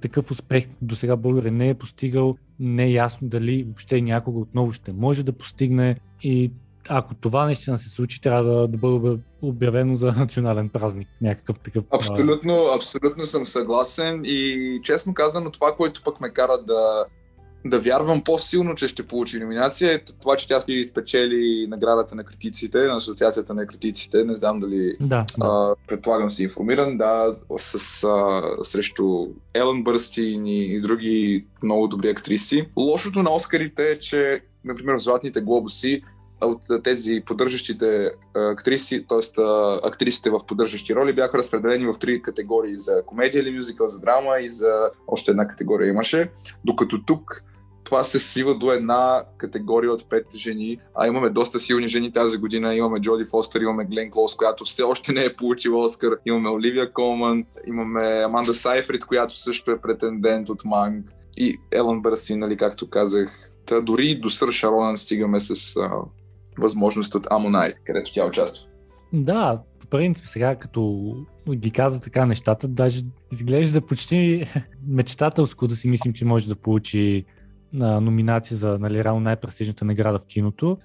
такъв 0.02 0.32
успех 0.32 0.68
до 0.82 0.96
сега 0.96 1.16
България 1.16 1.52
не 1.52 1.70
е 1.70 1.74
постигал, 1.74 2.36
не 2.60 2.84
е 2.84 2.92
ясно 2.92 3.28
дали 3.28 3.64
въобще 3.64 4.02
някога 4.02 4.40
отново 4.40 4.74
ще 4.74 4.94
може 4.94 5.24
да 5.24 5.34
постигне 5.34 5.96
и 6.24 6.52
ако 6.90 7.16
това 7.16 7.46
наистина 7.46 7.78
се 7.78 7.90
случи, 7.90 8.22
трябва 8.22 8.44
да, 8.44 8.68
да 8.68 8.78
бъде 8.78 9.18
обявено 9.42 9.96
за 9.96 10.12
национален 10.12 10.70
празник. 10.70 11.08
Някакъв 11.22 11.60
такъв. 11.60 11.86
Абсолютно, 11.92 12.66
абсолютно 12.76 13.26
съм 13.26 13.46
съгласен 13.46 14.22
и 14.26 14.80
честно 14.84 15.14
казано, 15.14 15.52
това, 15.52 15.76
което 15.78 16.04
пък 16.04 16.22
ме 16.22 16.30
кара 16.30 16.58
да, 16.68 17.06
да 17.66 17.80
вярвам 17.80 18.24
по-силно, 18.24 18.76
че 18.76 18.88
ще 18.88 19.08
получи 19.08 19.40
номинация 19.40 19.94
е 19.94 20.00
това, 20.22 20.36
че 20.36 20.48
тя 20.48 20.60
си 20.60 20.84
спечели 20.84 21.68
наградата 21.70 22.16
на 22.16 22.24
критиците, 22.24 22.88
на 22.88 22.96
Асоциацията 22.96 23.54
на 23.54 23.68
критиците. 23.68 24.24
Не 24.24 24.36
знам 24.36 24.60
дали 24.60 24.96
да, 25.00 25.26
да. 25.38 25.76
Предполагам 25.88 26.32
си 26.32 26.44
информиран, 26.44 26.98
да, 26.98 27.34
с, 27.58 28.04
а, 28.04 28.42
срещу 28.64 29.28
Елън 29.54 29.84
Бърстин 29.84 30.46
и, 30.46 30.76
и 30.76 30.82
други 30.82 31.46
много 31.64 31.88
добри 31.88 32.10
актриси. 32.10 32.68
Лошото 32.78 33.24
на 33.24 33.34
Оскарите 33.34 33.92
е, 33.92 34.00
че 34.00 34.42
например, 34.68 34.98
Златните 34.98 35.42
глобуси 35.42 36.02
от 36.42 36.84
тези 36.84 37.22
поддържащите 37.26 38.12
актриси, 38.36 39.06
т.е. 39.10 39.42
актрисите 39.88 40.30
в 40.30 40.46
поддържащи 40.48 40.96
роли 40.96 41.14
бяха 41.14 41.38
разпределени 41.38 41.86
в 41.86 42.00
три 42.00 42.22
категории 42.22 42.78
за 42.78 43.04
комедия 43.06 43.42
или 43.42 43.56
мюзикъл, 43.56 43.88
за 43.88 44.00
драма 44.00 44.40
и 44.40 44.50
за 44.50 44.92
още 45.08 45.32
една 45.32 45.48
категория 45.48 45.90
имаше. 45.90 46.32
Докато 46.66 47.04
тук 47.06 47.44
това 47.88 48.04
се 48.04 48.20
свива 48.20 48.58
до 48.58 48.72
една 48.72 49.24
категория 49.38 49.92
от 49.92 50.10
пет 50.10 50.36
жени, 50.36 50.80
а 50.96 51.08
имаме 51.08 51.30
доста 51.30 51.60
силни 51.60 51.88
жени 51.88 52.14
тази 52.14 52.38
година. 52.38 52.76
Имаме 52.76 53.00
Джоди 53.00 53.26
Фостер, 53.26 53.62
имаме 53.62 53.86
Глен 53.86 54.12
Клоус, 54.12 54.36
която 54.36 54.66
все 54.66 54.84
още 54.84 55.14
не 55.14 55.24
е 55.24 55.36
получила 55.36 55.86
Оскар, 55.86 56.12
имаме 56.26 56.50
Оливия 56.50 56.94
Колман, 56.94 57.46
имаме 57.68 58.02
Аманда 58.02 58.54
Сайфрид, 58.54 59.06
която 59.06 59.38
също 59.38 59.72
е 59.72 59.82
претендент 59.82 60.50
от 60.50 60.66
Манг 60.66 61.06
и 61.38 61.58
Елън 61.72 62.02
Бърси, 62.02 62.36
нали, 62.36 62.58
както 62.58 62.90
казах. 62.90 63.52
Та 63.66 63.82
дори 63.82 64.16
до 64.16 64.30
Сър 64.30 64.52
Шаронан 64.52 64.98
стигаме 64.98 65.40
с 65.40 65.78
а, 65.78 65.92
възможност 66.58 67.16
от 67.16 67.28
Амонай, 67.32 67.74
където 67.86 68.12
тя 68.14 68.26
участва. 68.26 68.68
Да, 69.14 69.64
по 69.80 69.88
принцип 69.88 70.26
сега 70.26 70.56
като 70.56 71.14
ги 71.56 71.72
каза 71.72 72.00
така 72.02 72.26
нещата, 72.26 72.68
даже 72.68 73.02
изглежда 73.32 73.82
почти 73.82 74.46
мечтателско 74.88 75.68
да 75.68 75.76
си 75.76 75.88
мислим, 75.88 76.14
че 76.14 76.26
може 76.26 76.50
да 76.50 76.56
получи 76.56 77.26
а, 77.82 78.00
номинация 78.02 78.58
за 78.58 78.80
нали, 78.80 79.04
най-престижната 79.20 79.86
награда 79.86 80.20
в 80.20 80.26
киното. 80.26 80.78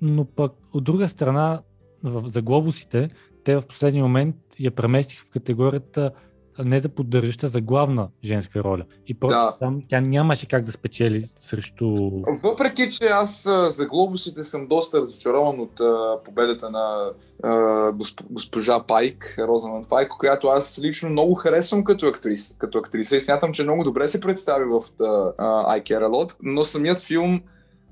Но 0.00 0.24
пък 0.24 0.52
от 0.72 0.84
друга 0.84 1.08
страна, 1.08 1.60
в, 2.02 2.26
за 2.26 2.42
глобусите, 2.42 3.10
те 3.44 3.56
в 3.56 3.66
последния 3.66 4.04
момент 4.04 4.36
я 4.58 4.70
преместиха 4.70 5.24
в 5.24 5.30
категорията 5.30 6.10
не 6.58 6.80
за 6.80 6.88
поддържаща, 6.88 7.48
за 7.48 7.60
главна 7.60 8.08
женска 8.24 8.64
роля. 8.64 8.84
И 9.06 9.14
просто 9.14 9.38
да. 9.38 9.56
там 9.58 9.82
тя 9.88 10.00
нямаше 10.00 10.48
как 10.48 10.64
да 10.64 10.72
спечели 10.72 11.24
срещу... 11.40 12.10
Въпреки, 12.42 12.90
че 12.90 13.04
аз 13.04 13.48
за 13.68 13.86
глобусите 13.86 14.44
съм 14.44 14.66
доста 14.66 15.00
разочарован 15.00 15.60
от 15.60 15.80
а, 15.80 16.18
победата 16.24 16.70
на 16.70 17.10
а, 17.42 17.92
госп, 17.92 18.22
госпожа 18.30 18.82
Пайк, 18.86 19.34
Розаман 19.38 19.84
Пайк, 19.88 20.08
която 20.08 20.48
аз 20.48 20.80
лично 20.82 21.10
много 21.10 21.34
харесвам 21.34 21.84
като, 21.84 22.06
актрис, 22.06 22.54
като 22.58 22.78
актриса 22.78 23.16
и 23.16 23.20
смятам, 23.20 23.52
че 23.52 23.62
много 23.62 23.84
добре 23.84 24.08
се 24.08 24.20
представи 24.20 24.64
в 24.64 24.80
uh, 24.80 25.36
I 25.78 25.82
Care 25.82 26.02
A 26.02 26.08
Lot, 26.08 26.36
но 26.42 26.64
самият 26.64 27.00
филм 27.00 27.42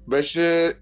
беше 0.08 0.74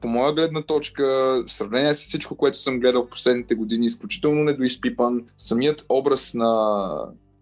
по 0.00 0.08
моя 0.08 0.32
гледна 0.32 0.62
точка, 0.62 1.04
в 1.46 1.52
сравнение 1.52 1.94
с 1.94 1.98
всичко, 1.98 2.36
което 2.36 2.58
съм 2.58 2.80
гледал 2.80 3.04
в 3.04 3.10
последните 3.10 3.54
години, 3.54 3.86
изключително 3.86 4.44
недоизпипан. 4.44 5.24
Самият 5.36 5.86
образ 5.88 6.34
на 6.34 6.88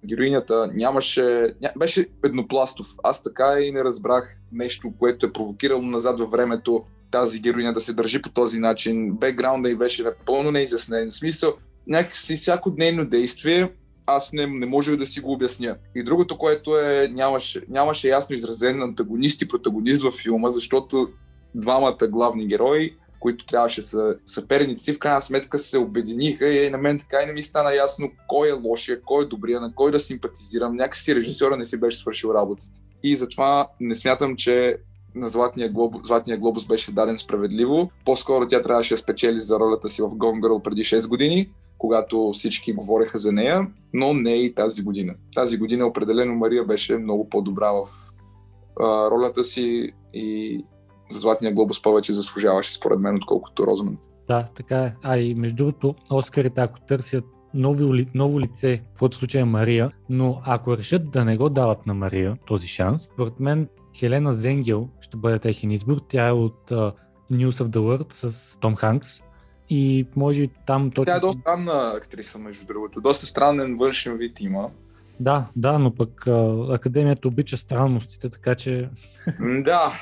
героинята 0.06 0.70
нямаше, 0.74 1.54
ня, 1.62 1.70
беше 1.78 2.06
еднопластов. 2.24 2.86
Аз 3.02 3.22
така 3.22 3.60
и 3.60 3.72
не 3.72 3.84
разбрах 3.84 4.40
нещо, 4.52 4.92
което 4.98 5.26
е 5.26 5.32
провокирало 5.32 5.82
назад 5.82 6.18
във 6.18 6.30
времето 6.30 6.84
тази 7.10 7.40
героиня 7.40 7.72
да 7.72 7.80
се 7.80 7.92
държи 7.92 8.22
по 8.22 8.30
този 8.30 8.58
начин. 8.58 9.12
Бекграунда 9.12 9.70
й 9.70 9.76
беше 9.76 10.02
напълно 10.02 10.50
неизяснен. 10.50 11.10
В 11.10 11.14
смисъл, 11.14 11.54
някакси 11.86 12.36
всяко 12.36 12.70
дневно 12.70 13.04
действие 13.04 13.70
аз 14.06 14.32
не, 14.32 14.46
не 14.46 14.66
може 14.66 14.96
да 14.96 15.06
си 15.06 15.20
го 15.20 15.32
обясня. 15.32 15.76
И 15.94 16.02
другото, 16.02 16.38
което 16.38 16.78
е, 16.78 17.08
нямаше, 17.08 17.62
нямаше 17.68 18.08
ясно 18.08 18.36
изразен 18.36 18.82
антагонист 18.82 19.42
и 19.42 19.48
протагонист 19.48 20.02
във 20.02 20.14
филма, 20.14 20.50
защото 20.50 21.08
двамата 21.56 22.08
главни 22.08 22.46
герои, 22.46 22.96
които 23.20 23.46
трябваше 23.46 23.82
са 23.82 24.16
съперници, 24.26 24.94
в 24.94 24.98
крайна 24.98 25.20
сметка 25.20 25.58
се 25.58 25.78
обединиха 25.78 26.48
и 26.48 26.70
на 26.70 26.78
мен 26.78 26.98
така 26.98 27.22
и 27.22 27.26
не 27.26 27.32
ми 27.32 27.42
стана 27.42 27.74
ясно 27.74 28.10
кой 28.28 28.48
е 28.48 28.52
лошия, 28.52 29.02
кой 29.02 29.24
е 29.24 29.26
добрия, 29.26 29.60
на 29.60 29.74
кой 29.74 29.90
да 29.90 30.00
симпатизирам. 30.00 30.76
Някакси 30.76 31.14
режисьора 31.14 31.56
не 31.56 31.64
си 31.64 31.80
беше 31.80 31.98
свършил 31.98 32.28
работата. 32.34 32.72
И 33.02 33.16
затова 33.16 33.68
не 33.80 33.94
смятам, 33.94 34.36
че 34.36 34.76
на 35.14 35.28
Златния 35.28 35.68
глобус, 35.68 36.06
Златния 36.06 36.38
глобус 36.38 36.66
беше 36.66 36.92
даден 36.92 37.18
справедливо. 37.18 37.90
По-скоро 38.04 38.48
тя 38.48 38.62
трябваше 38.62 38.94
да 38.94 38.98
спечели 38.98 39.40
за 39.40 39.58
ролята 39.58 39.88
си 39.88 40.02
в 40.02 40.08
Gone 40.08 40.40
Girl 40.40 40.62
преди 40.62 40.82
6 40.84 41.08
години, 41.08 41.50
когато 41.78 42.30
всички 42.34 42.72
говореха 42.72 43.18
за 43.18 43.32
нея, 43.32 43.66
но 43.92 44.14
не 44.14 44.34
и 44.34 44.54
тази 44.54 44.82
година. 44.82 45.14
Тази 45.34 45.58
година 45.58 45.86
определено 45.86 46.34
Мария 46.34 46.64
беше 46.64 46.96
много 46.96 47.28
по-добра 47.28 47.72
в 47.72 47.88
а, 48.80 49.10
ролята 49.10 49.44
си 49.44 49.92
и 50.14 50.64
за 51.10 51.18
Златния 51.18 51.54
глобус 51.54 51.82
повече 51.82 52.14
заслужаваше 52.14 52.74
според 52.74 52.98
мен, 52.98 53.16
отколкото 53.16 53.66
Розман. 53.66 53.98
Да, 54.28 54.48
така 54.54 54.78
е. 54.78 54.94
А 55.02 55.18
и 55.18 55.34
между 55.34 55.56
другото, 55.56 55.94
Оскарите, 56.10 56.60
ако 56.60 56.80
търсят 56.80 57.24
ново, 57.54 57.94
ново 58.14 58.40
лице, 58.40 58.82
в 58.94 58.98
който 58.98 59.16
случай 59.16 59.40
е 59.40 59.44
Мария, 59.44 59.90
но 60.08 60.40
ако 60.44 60.76
решат 60.76 61.10
да 61.10 61.24
не 61.24 61.36
го 61.36 61.48
дават 61.48 61.86
на 61.86 61.94
Мария 61.94 62.38
този 62.46 62.68
шанс, 62.68 63.02
според 63.02 63.40
мен 63.40 63.68
Хелена 63.96 64.32
Зенгел 64.32 64.88
ще 65.00 65.16
бъде 65.16 65.38
техен 65.38 65.70
избор. 65.70 65.96
Тя 66.08 66.26
е 66.26 66.32
от 66.32 66.70
uh, 66.70 66.92
News 67.32 67.64
of 67.64 67.68
the 67.68 67.78
World 67.78 68.12
с 68.12 68.58
Том 68.58 68.76
Ханкс 68.76 69.20
и 69.70 70.06
може 70.16 70.48
там 70.66 70.90
точно... 70.90 71.04
Тя 71.04 71.16
е 71.16 71.20
доста 71.20 71.40
странна 71.40 71.92
актриса, 71.96 72.38
между 72.38 72.66
другото. 72.66 73.00
Доста 73.00 73.26
странен 73.26 73.76
външен 73.76 74.16
вид 74.16 74.40
има. 74.40 74.70
Да, 75.20 75.46
да, 75.56 75.78
но 75.78 75.94
пък 75.94 76.26
а, 76.26 76.66
Академията 76.70 77.28
обича 77.28 77.56
странностите, 77.56 78.30
така 78.30 78.54
че... 78.54 78.90
да, 79.40 79.92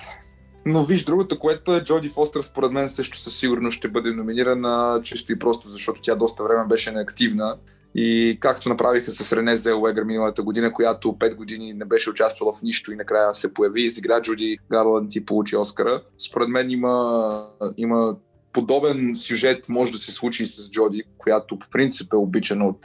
но 0.66 0.84
виж, 0.84 1.04
другото, 1.04 1.38
което 1.38 1.74
е 1.74 1.84
Джоди 1.84 2.08
Фостер, 2.08 2.42
според 2.42 2.72
мен 2.72 2.88
също 2.88 3.18
със 3.18 3.36
сигурност 3.36 3.76
ще 3.76 3.88
бъде 3.88 4.10
номинирана, 4.10 5.00
чисто 5.02 5.32
и 5.32 5.38
просто 5.38 5.68
защото 5.68 6.00
тя 6.00 6.14
доста 6.14 6.44
време 6.44 6.64
беше 6.68 6.92
неактивна. 6.92 7.56
И 7.94 8.38
както 8.40 8.68
направиха 8.68 9.10
с 9.10 9.32
Рене 9.32 9.56
Зелуегър 9.56 10.04
миналата 10.04 10.42
година, 10.42 10.72
която 10.72 11.08
5 11.08 11.34
години 11.34 11.72
не 11.72 11.84
беше 11.84 12.10
участвала 12.10 12.52
в 12.52 12.62
нищо 12.62 12.92
и 12.92 12.96
накрая 12.96 13.34
се 13.34 13.54
появи, 13.54 13.82
изигра 13.82 14.22
Джуди 14.22 14.58
Гарланд 14.70 15.16
и 15.16 15.26
получи 15.26 15.56
Оскара. 15.56 16.02
Според 16.18 16.48
мен 16.48 16.70
има, 16.70 17.46
има 17.76 18.16
подобен 18.52 19.16
сюжет 19.16 19.68
може 19.68 19.92
да 19.92 19.98
се 19.98 20.12
случи 20.12 20.42
и 20.42 20.46
с 20.46 20.70
Джоди, 20.70 21.02
която 21.18 21.58
по 21.58 21.66
принцип 21.70 22.12
е 22.12 22.16
обичана 22.16 22.68
от 22.68 22.84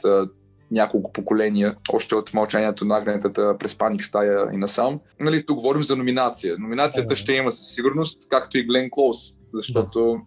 няколко 0.70 1.12
поколения, 1.12 1.76
още 1.92 2.14
от 2.14 2.34
мълчанието 2.34 2.84
на 2.84 2.96
агнетата 2.96 3.56
през 3.58 3.78
паник 3.78 4.02
стая 4.02 4.48
и 4.52 4.56
насам. 4.56 5.00
Нали, 5.20 5.46
тук 5.46 5.56
говорим 5.56 5.82
за 5.82 5.96
номинация. 5.96 6.56
Номинацията 6.58 7.16
ще 7.16 7.32
има 7.32 7.52
със 7.52 7.74
сигурност, 7.74 8.28
както 8.28 8.58
и 8.58 8.66
Глен 8.66 8.88
Клоус, 8.90 9.18
защото 9.54 10.12
да. 10.12 10.20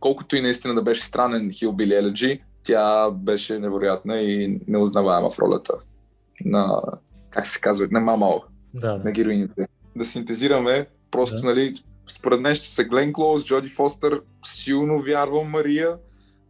колкото 0.00 0.36
и 0.36 0.40
наистина 0.40 0.74
да 0.74 0.82
беше 0.82 1.02
странен 1.02 1.50
Хилбили 1.52 1.94
Еледжи, 1.94 2.40
тя 2.62 3.10
беше 3.10 3.58
невероятна 3.58 4.20
и 4.20 4.60
неузнаваема 4.68 5.30
в 5.30 5.38
ролята 5.38 5.74
на, 6.44 6.82
как 7.30 7.46
се 7.46 7.60
казва, 7.60 7.88
на 7.90 8.00
мамал, 8.00 8.42
да, 8.74 8.92
да. 8.92 9.04
на 9.04 9.12
героините. 9.12 9.68
Да 9.96 10.04
синтезираме, 10.04 10.86
просто, 11.10 11.40
да. 11.40 11.46
нали, 11.46 11.72
според 12.08 12.40
мен 12.40 12.54
ще 12.54 12.66
са 12.66 12.84
Глен 12.84 13.12
Клоус, 13.12 13.46
Джоди 13.46 13.68
Фостер, 13.68 14.20
силно 14.44 15.00
вярвам 15.00 15.50
Мария, 15.50 15.96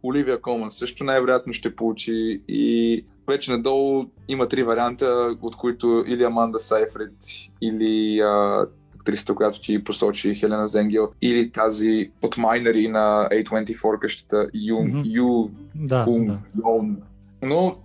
Оливия 0.03 0.41
Колман 0.41 0.71
също 0.71 1.03
най-вероятно 1.03 1.53
ще 1.53 1.75
получи 1.75 2.41
и 2.47 3.05
вече 3.27 3.51
надолу 3.51 4.05
има 4.27 4.47
три 4.47 4.63
варианта, 4.63 5.37
от 5.41 5.55
които 5.55 6.03
или 6.07 6.23
Аманда 6.23 6.59
Сайфред, 6.59 7.13
или 7.61 8.19
а, 8.19 8.65
актрисата, 8.95 9.35
която 9.35 9.61
ти 9.61 9.83
посочи, 9.83 10.35
Хелена 10.35 10.67
Зенгел, 10.67 11.11
или 11.21 11.51
тази 11.51 12.11
от 12.21 12.37
майнери 12.37 12.87
на 12.87 13.29
A24 13.31 13.99
къщата, 13.99 14.47
Ю, 14.53 14.75
mm-hmm. 14.75 15.01
Ю, 15.05 15.49
да, 15.75 16.05
Ун, 16.07 16.39
да. 16.55 17.01
Но 17.41 17.77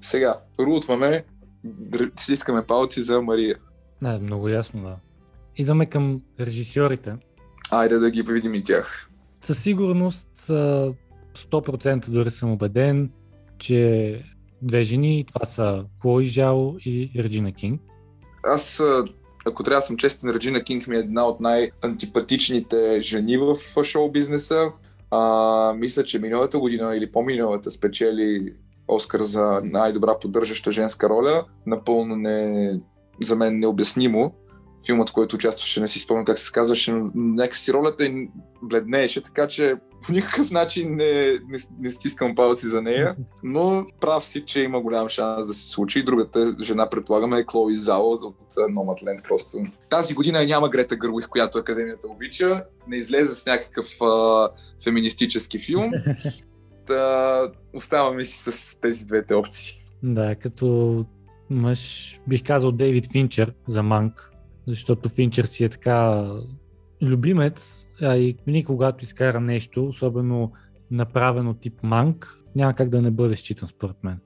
сега, 0.00 0.40
рутваме, 0.60 1.24
си 2.16 2.32
искаме 2.32 2.62
палци 2.62 3.02
за 3.02 3.22
Мария. 3.22 3.56
Не, 4.02 4.18
много 4.18 4.48
ясно, 4.48 4.82
да. 4.82 4.96
Идваме 5.56 5.86
към 5.86 6.20
режисьорите. 6.40 7.14
Айде 7.70 7.98
да 7.98 8.10
ги 8.10 8.22
видим 8.22 8.54
и 8.54 8.62
тях. 8.62 9.10
Със 9.40 9.62
сигурност 9.62 10.28
100% 11.36 12.08
дори 12.08 12.30
съм 12.30 12.52
убеден, 12.52 13.10
че 13.58 14.22
две 14.62 14.84
жени, 14.84 15.24
това 15.28 15.44
са 15.44 15.84
Клои 16.02 16.26
Жао 16.26 16.74
и 16.84 17.10
Реджина 17.18 17.52
Кинг. 17.52 17.80
Аз, 18.44 18.82
ако 19.46 19.62
трябва 19.62 19.78
да 19.78 19.86
съм 19.86 19.96
честен, 19.96 20.30
Реджина 20.30 20.64
Кинг 20.64 20.86
ми 20.86 20.96
е 20.96 20.98
една 20.98 21.26
от 21.26 21.40
най-антипатичните 21.40 22.98
жени 23.02 23.36
в 23.36 23.56
шоу 23.84 24.12
бизнеса. 24.12 24.72
А, 25.10 25.72
мисля, 25.72 26.04
че 26.04 26.18
миналата 26.18 26.58
година 26.58 26.96
или 26.96 27.12
по-миналата 27.12 27.70
спечели 27.70 28.54
Оскар 28.88 29.20
за 29.20 29.60
най-добра 29.64 30.18
поддържаща 30.18 30.72
женска 30.72 31.08
роля. 31.08 31.44
Напълно 31.66 32.16
не, 32.16 32.80
за 33.22 33.36
мен 33.36 33.58
необяснимо 33.58 34.34
филмът, 34.86 35.10
в 35.10 35.12
който 35.12 35.36
участваше, 35.36 35.80
не 35.80 35.88
си 35.88 35.98
спомням 36.00 36.24
как 36.24 36.38
се 36.38 36.52
казваше, 36.52 36.92
но 36.92 37.10
някакси 37.14 37.72
ролята 37.72 38.04
й 38.04 38.28
бледнееше, 38.62 39.22
така 39.22 39.48
че 39.48 39.74
по 40.02 40.12
никакъв 40.12 40.50
начин 40.50 40.96
не, 40.96 41.32
не, 41.32 41.58
не 41.80 41.90
стискам 41.90 42.34
палци 42.34 42.66
за 42.66 42.82
нея, 42.82 43.16
но 43.42 43.86
прав 44.00 44.24
си, 44.24 44.44
че 44.44 44.60
има 44.60 44.80
голям 44.80 45.08
шанс 45.08 45.46
да 45.46 45.54
се 45.54 45.68
случи. 45.68 46.02
Другата 46.02 46.56
жена, 46.62 46.90
предполагаме, 46.90 47.38
е 47.38 47.44
Клои 47.44 47.76
Зао 47.76 48.12
от 48.12 48.36
Номадленд 48.70 49.24
просто. 49.24 49.58
Тази 49.88 50.14
година 50.14 50.44
няма 50.46 50.68
Грета 50.68 50.96
Гърлих, 50.96 51.28
която 51.28 51.58
Академията 51.58 52.08
обича, 52.08 52.64
не 52.88 52.96
излезе 52.96 53.34
с 53.34 53.46
някакъв 53.46 53.86
а, 54.02 54.48
феминистически 54.84 55.58
филм. 55.58 55.92
Та, 56.86 57.52
оставаме 57.74 58.24
си 58.24 58.52
с 58.52 58.80
тези 58.80 59.06
двете 59.06 59.34
опции. 59.34 59.82
Да, 60.02 60.34
като 60.34 61.04
мъж, 61.50 62.12
бих 62.28 62.44
казал 62.44 62.72
Дейвид 62.72 63.12
Финчер 63.12 63.52
за 63.68 63.82
Манк, 63.82 64.30
защото 64.68 65.08
Финчер 65.08 65.44
си 65.44 65.64
е 65.64 65.68
така 65.68 66.30
любимец, 67.02 67.86
а 68.02 68.16
и 68.16 68.36
винаги 68.46 68.64
когато 68.64 69.04
изкара 69.04 69.40
нещо, 69.40 69.86
особено 69.86 70.50
направено 70.90 71.54
тип 71.54 71.82
манк, 71.82 72.38
няма 72.56 72.74
как 72.74 72.88
да 72.88 73.02
не 73.02 73.10
бъде 73.10 73.36
считан 73.36 73.68
според 73.68 73.96
мен. 74.04 74.18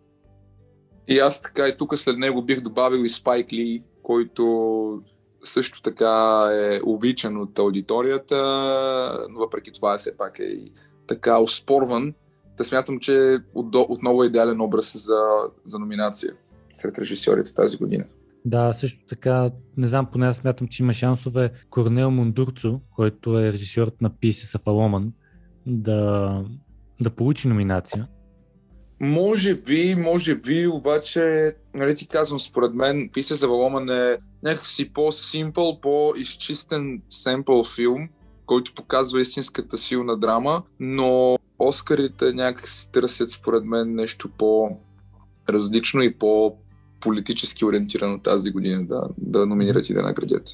И 1.09 1.19
аз 1.19 1.43
така 1.43 1.69
и 1.69 1.77
тук 1.77 1.99
след 1.99 2.19
него 2.19 2.43
бих 2.43 2.61
добавил 2.61 3.05
и 3.05 3.09
Спайк 3.09 3.53
Ли, 3.53 3.83
който 4.03 5.03
също 5.45 5.83
така 5.83 6.49
е 6.53 6.81
обичан 6.85 7.37
от 7.37 7.59
аудиторията, 7.59 8.37
но 9.31 9.39
въпреки 9.39 9.73
това 9.73 9.99
все 9.99 10.17
пак 10.17 10.39
е 10.39 10.43
и 10.43 10.73
така 11.07 11.39
оспорван. 11.39 12.15
Да 12.57 12.65
смятам, 12.65 12.99
че 12.99 13.39
отново 13.55 14.23
е 14.23 14.27
идеален 14.27 14.61
образ 14.61 14.97
за, 14.97 15.21
за 15.65 15.79
номинация 15.79 16.33
сред 16.73 16.99
режисьорите 16.99 17.55
тази 17.55 17.77
година. 17.77 18.05
Да, 18.45 18.73
също 18.73 19.07
така, 19.09 19.51
не 19.77 19.87
знам, 19.87 20.07
поне 20.13 20.27
аз 20.27 20.37
смятам, 20.37 20.69
че 20.69 20.83
има 20.83 20.93
шансове 20.95 21.51
Корнел 21.71 22.11
Мондурцо, 22.11 22.81
който 22.97 23.39
е 23.39 23.53
режисьорът 23.53 24.01
на 24.01 24.11
a 24.11 24.59
Woman, 24.59 25.11
да, 25.67 26.45
да 27.01 27.11
получи 27.11 27.49
номинация. 27.49 28.09
Може 29.01 29.55
би, 29.55 29.95
може 29.99 30.35
би, 30.35 30.67
обаче, 30.67 31.53
нали 31.75 31.95
ти 31.95 32.09
казвам, 32.09 32.41
според 32.41 32.75
мен, 32.75 33.09
of 33.09 33.33
a 33.33 33.47
Woman 33.47 34.15
е 34.15 34.19
някакси 34.43 34.93
по-симпъл, 34.93 35.81
по-изчистен 35.81 37.03
семпъл 37.09 37.65
филм, 37.65 38.09
който 38.47 38.75
показва 38.75 39.21
истинската 39.21 39.79
силна 39.79 40.17
драма, 40.17 40.63
но 40.81 41.39
Оскарите 41.59 42.33
някакси 42.33 42.93
търсят, 42.93 43.31
според 43.31 43.65
мен, 43.65 43.95
нещо 43.95 44.29
по-различно 44.39 46.03
и 46.03 46.19
по 46.19 46.57
политически 47.01 47.65
ориентирано 47.65 48.19
тази 48.19 48.51
година 48.51 48.87
да, 48.87 49.09
да 49.19 49.47
номинират 49.47 49.91
и 49.91 49.95
да 49.95 50.03
наградят. 50.03 50.49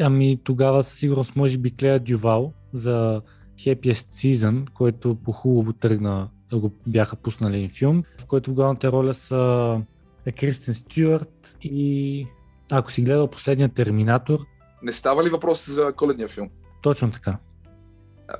Ами 0.00 0.40
тогава 0.44 0.82
със 0.82 0.98
сигурност 0.98 1.36
може 1.36 1.58
би 1.58 1.76
Клея 1.76 2.00
Дювал 2.00 2.52
за 2.72 3.22
Happiest 3.58 4.34
Season, 4.34 4.70
който 4.74 5.14
по 5.14 5.32
хубаво 5.32 5.72
тръгна 5.72 6.28
да 6.50 6.58
го 6.58 6.72
бяха 6.86 7.16
пуснали 7.16 7.56
един 7.56 7.70
филм, 7.70 8.02
в 8.20 8.26
който 8.26 8.50
в 8.50 8.54
главната 8.54 8.92
роля 8.92 9.14
са 9.14 9.80
е 10.26 10.32
Кристен 10.32 10.74
Стюарт 10.74 11.56
и 11.62 12.26
ако 12.72 12.92
си 12.92 13.02
гледал 13.02 13.30
последния 13.30 13.68
Терминатор. 13.68 14.38
Не 14.82 14.92
става 14.92 15.24
ли 15.24 15.28
въпрос 15.28 15.70
за 15.70 15.92
коледния 15.92 16.28
филм? 16.28 16.50
Точно 16.82 17.10
така. 17.10 17.38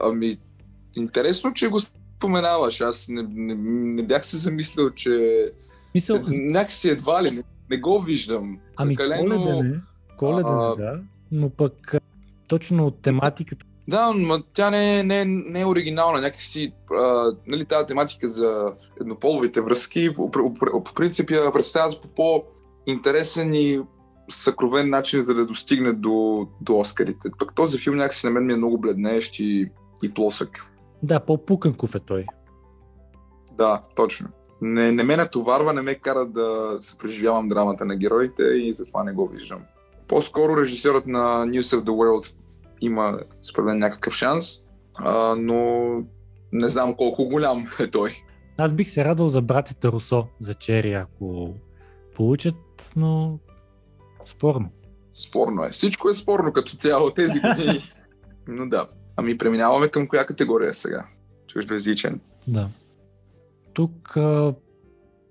Ами, 0.00 0.36
интересно, 0.96 1.52
че 1.52 1.68
го 1.68 1.80
споменаваш. 1.80 2.80
Аз 2.80 3.08
не, 3.08 3.22
не, 3.22 3.54
не 3.94 4.02
бях 4.02 4.26
се 4.26 4.36
замислил, 4.36 4.90
че 4.90 5.50
Мисъл... 5.94 6.20
Някакси 6.26 6.88
едва 6.88 7.22
ли, 7.22 7.30
не, 7.30 7.42
не 7.70 7.76
го 7.76 8.00
виждам. 8.00 8.58
Ами 8.76 8.96
Прекалено... 8.96 9.40
коледен 9.40 9.70
е, 9.70 9.80
коледен 10.18 10.52
а... 10.52 10.76
да, 10.76 11.00
но 11.32 11.50
пък 11.50 11.94
точно 12.48 12.90
тематиката 12.90 13.66
да, 13.88 14.12
но 14.16 14.42
тя 14.42 14.70
не, 14.70 15.02
не, 15.02 15.24
не 15.24 15.60
е 15.60 15.66
оригинална. 15.66 16.20
Някакси, 16.20 16.72
а, 16.90 17.32
нали, 17.46 17.64
тази 17.64 17.86
тематика 17.86 18.28
за 18.28 18.72
еднополовите 19.00 19.60
връзки, 19.60 20.14
по, 20.14 20.30
по, 20.30 20.54
по 20.84 20.94
принцип 20.94 21.30
я 21.30 21.52
представят 21.52 22.00
по 22.00 22.08
по-интересен 22.08 23.54
и 23.54 23.80
съкровен 24.30 24.90
начин, 24.90 25.22
за 25.22 25.34
да 25.34 25.46
достигне 25.46 25.92
до, 25.92 26.48
до 26.60 26.76
Оскарите. 26.76 27.28
Пък 27.38 27.54
този 27.54 27.78
филм 27.78 27.96
някакси 27.96 28.26
на 28.26 28.32
мен 28.32 28.46
ми 28.46 28.52
е 28.52 28.56
много 28.56 28.78
бледнеещ 28.78 29.38
и, 29.38 29.70
и 30.02 30.14
плосък. 30.14 30.72
Да, 31.02 31.20
по-пуканков 31.20 31.94
е 31.94 31.98
той. 31.98 32.26
Да, 33.58 33.82
точно 33.96 34.28
не, 34.64 34.92
не 34.92 35.02
ме 35.02 35.16
натоварва, 35.16 35.72
не 35.72 35.82
ме 35.82 35.94
кара 35.94 36.26
да 36.26 36.76
се 36.78 36.98
преживявам 36.98 37.48
драмата 37.48 37.84
на 37.84 37.96
героите 37.96 38.42
и 38.42 38.72
затова 38.72 39.04
не 39.04 39.12
го 39.12 39.28
виждам. 39.28 39.60
По-скоро 40.08 40.56
режисьорът 40.56 41.06
на 41.06 41.46
News 41.46 41.76
of 41.76 41.84
the 41.84 41.90
World 41.90 42.32
има 42.80 43.18
според 43.42 43.66
мен 43.66 43.78
някакъв 43.78 44.14
шанс, 44.14 44.46
а, 44.94 45.36
но 45.38 45.88
не 46.52 46.68
знам 46.68 46.94
колко 46.94 47.28
голям 47.28 47.66
е 47.80 47.86
той. 47.86 48.10
Аз 48.58 48.72
бих 48.72 48.90
се 48.90 49.04
радвал 49.04 49.28
за 49.28 49.42
братите 49.42 49.88
Русо, 49.88 50.26
за 50.40 50.54
Чери, 50.54 50.92
ако 50.92 51.54
получат, 52.16 52.92
но 52.96 53.38
спорно. 54.26 54.70
Спорно 55.12 55.64
е. 55.64 55.70
Всичко 55.70 56.08
е 56.08 56.14
спорно 56.14 56.52
като 56.52 56.76
цяло 56.76 57.10
тези 57.10 57.40
години. 57.40 57.92
Но 58.48 58.68
да. 58.68 58.88
Ами 59.16 59.38
преминаваме 59.38 59.88
към 59.88 60.06
коя 60.06 60.26
категория 60.26 60.74
сега? 60.74 61.06
Чуждоязичен. 61.46 62.20
Да. 62.48 62.68
Тук 63.74 64.18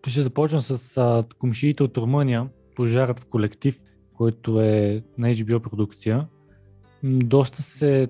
ще 0.07 0.21
започна 0.21 0.61
с 0.61 1.23
комшиите 1.39 1.83
от 1.83 1.97
Румъния, 1.97 2.49
Пожарът 2.75 3.19
в 3.19 3.25
колектив, 3.25 3.79
който 4.17 4.61
е 4.61 5.03
на 5.17 5.27
HBO 5.27 5.59
продукция. 5.59 6.27
Доста 7.03 7.61
се 7.61 8.07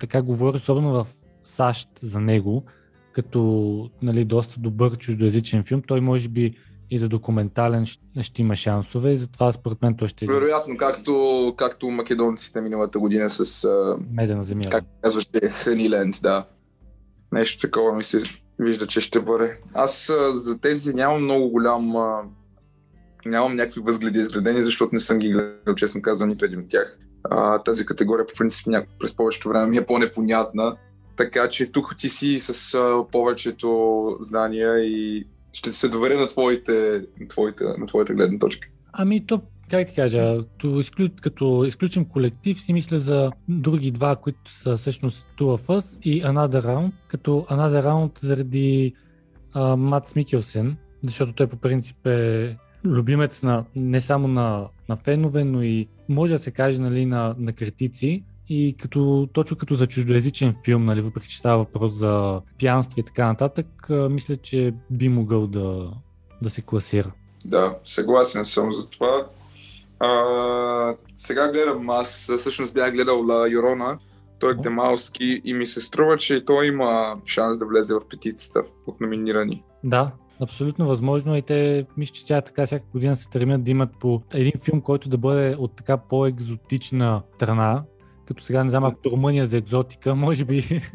така 0.00 0.22
говори, 0.22 0.56
особено 0.56 0.92
в 0.92 1.06
САЩ 1.44 1.88
за 2.02 2.20
него, 2.20 2.64
като 3.12 3.90
нали, 4.02 4.24
доста 4.24 4.60
добър 4.60 4.98
чуждоязичен 4.98 5.64
филм. 5.64 5.82
Той 5.82 6.00
може 6.00 6.28
би 6.28 6.54
и 6.90 6.98
за 6.98 7.08
документален 7.08 7.86
ще 8.20 8.42
има 8.42 8.56
шансове 8.56 9.12
и 9.12 9.18
затова 9.18 9.52
според 9.52 9.82
мен 9.82 9.96
той 9.96 10.08
ще 10.08 10.24
е. 10.24 10.28
Вероятно, 10.28 10.76
както, 10.76 11.54
както 11.56 11.90
македонците 11.90 12.60
миналата 12.60 12.98
година 12.98 13.30
с... 13.30 13.68
Медена 14.12 14.44
земя. 14.44 14.62
Как 14.70 14.84
казваше, 15.02 15.28
Ханиленд, 15.50 16.14
да. 16.22 16.46
Нещо 17.32 17.60
такова 17.60 17.96
ми 17.96 18.04
се 18.04 18.20
вижда, 18.58 18.86
че 18.86 19.00
ще 19.00 19.20
бъде. 19.20 19.60
Аз 19.74 20.12
за 20.34 20.60
тези 20.60 20.94
нямам 20.94 21.24
много 21.24 21.48
голям... 21.50 21.94
Нямам 23.26 23.56
някакви 23.56 23.80
възгледи 23.80 24.18
изградени, 24.18 24.62
защото 24.62 24.94
не 24.94 25.00
съм 25.00 25.18
ги 25.18 25.28
гледал, 25.28 25.74
честно 25.76 26.02
казвам, 26.02 26.28
нито 26.28 26.44
един 26.44 26.60
от 26.60 26.68
тях. 26.68 26.98
А, 27.24 27.58
тази 27.58 27.86
категория 27.86 28.26
по 28.26 28.34
принцип 28.38 28.66
през 29.00 29.16
повечето 29.16 29.48
време 29.48 29.66
ми 29.66 29.76
е 29.76 29.86
по-непонятна. 29.86 30.76
Така 31.16 31.48
че 31.48 31.72
тук 31.72 31.94
ти 31.98 32.08
си 32.08 32.38
с 32.38 32.74
а, 32.74 33.04
повечето 33.12 34.16
знания 34.20 34.78
и 34.78 35.26
ще 35.52 35.72
се 35.72 35.88
доверя 35.88 36.20
на 36.20 36.26
твоите, 36.26 37.06
на 37.20 37.28
твоите, 37.28 37.64
на 37.64 37.86
твоите 37.86 38.14
гледна 38.14 38.38
точка. 38.38 38.68
Ами 38.92 39.26
то, 39.26 39.42
как 39.68 39.88
ти 39.88 39.94
кажа, 39.94 40.38
като, 40.38 40.80
изклю, 40.80 41.08
като 41.22 41.64
изключим 41.64 42.04
колектив, 42.04 42.60
си 42.60 42.72
мисля 42.72 42.98
за 42.98 43.30
други 43.48 43.90
два, 43.90 44.16
които 44.16 44.52
са 44.52 44.76
всъщност 44.76 45.26
Two 45.38 45.58
of 45.58 45.66
Us 45.66 46.00
и 46.02 46.22
Another 46.22 46.66
Round, 46.66 46.92
като 47.08 47.46
Another 47.50 47.86
Round 47.86 48.20
заради 48.20 48.94
а, 49.52 49.76
Матс 49.76 50.14
Микелсен, 50.14 50.76
защото 51.02 51.32
той 51.32 51.46
по 51.46 51.56
принцип 51.56 52.06
е 52.06 52.56
любимец 52.84 53.42
на, 53.42 53.64
не 53.76 54.00
само 54.00 54.28
на, 54.28 54.68
на 54.88 54.96
фенове, 54.96 55.44
но 55.44 55.62
и 55.62 55.88
може 56.08 56.32
да 56.32 56.38
се 56.38 56.50
каже 56.50 56.80
нали, 56.80 57.06
на, 57.06 57.34
на 57.38 57.52
критици. 57.52 58.24
И 58.50 58.76
като, 58.78 59.28
точно 59.32 59.56
като 59.56 59.74
за 59.74 59.86
чуждоязичен 59.86 60.54
филм, 60.64 60.84
нали, 60.84 61.00
въпреки 61.00 61.28
че 61.28 61.38
става 61.38 61.58
въпрос 61.58 61.92
за 61.92 62.40
пянство 62.60 63.00
и 63.00 63.02
така 63.02 63.26
нататък, 63.26 63.66
мисля, 63.90 64.36
че 64.36 64.74
би 64.90 65.08
могъл 65.08 65.46
да, 65.46 65.90
да 66.42 66.50
се 66.50 66.62
класира. 66.62 67.12
Да, 67.44 67.76
съгласен 67.84 68.44
съм 68.44 68.72
за 68.72 68.90
това. 68.90 69.26
А, 70.00 70.94
сега 71.16 71.52
гледам, 71.52 71.90
аз 71.90 72.30
всъщност 72.36 72.74
бях 72.74 72.92
гледал 72.92 73.22
La 73.22 73.50
Юрона, 73.50 73.98
той 74.38 74.52
е 74.52 74.54
Демалски 74.54 75.40
и 75.44 75.54
ми 75.54 75.66
се 75.66 75.80
струва, 75.80 76.16
че 76.16 76.44
той 76.44 76.66
има 76.66 77.16
шанс 77.26 77.58
да 77.58 77.66
влезе 77.66 77.94
в 77.94 78.08
петицата 78.08 78.62
от 78.86 79.00
номинирани. 79.00 79.64
Да, 79.84 80.12
Абсолютно 80.40 80.86
възможно 80.86 81.36
и 81.36 81.42
те, 81.42 81.86
мисля, 81.96 82.12
че 82.12 82.26
тя 82.26 82.40
така 82.40 82.66
всяка 82.66 82.84
година 82.92 83.16
се 83.16 83.22
стремят 83.22 83.64
да 83.64 83.70
имат 83.70 83.90
по 84.00 84.22
един 84.34 84.52
филм, 84.64 84.80
който 84.80 85.08
да 85.08 85.18
бъде 85.18 85.56
от 85.58 85.76
така 85.76 85.96
по-екзотична 85.96 87.22
страна, 87.34 87.84
като 88.26 88.44
сега 88.44 88.64
не 88.64 88.70
знам, 88.70 88.84
ако 88.84 89.10
Румъния 89.10 89.46
за 89.46 89.58
екзотика, 89.58 90.14
може 90.14 90.44
би. 90.44 90.82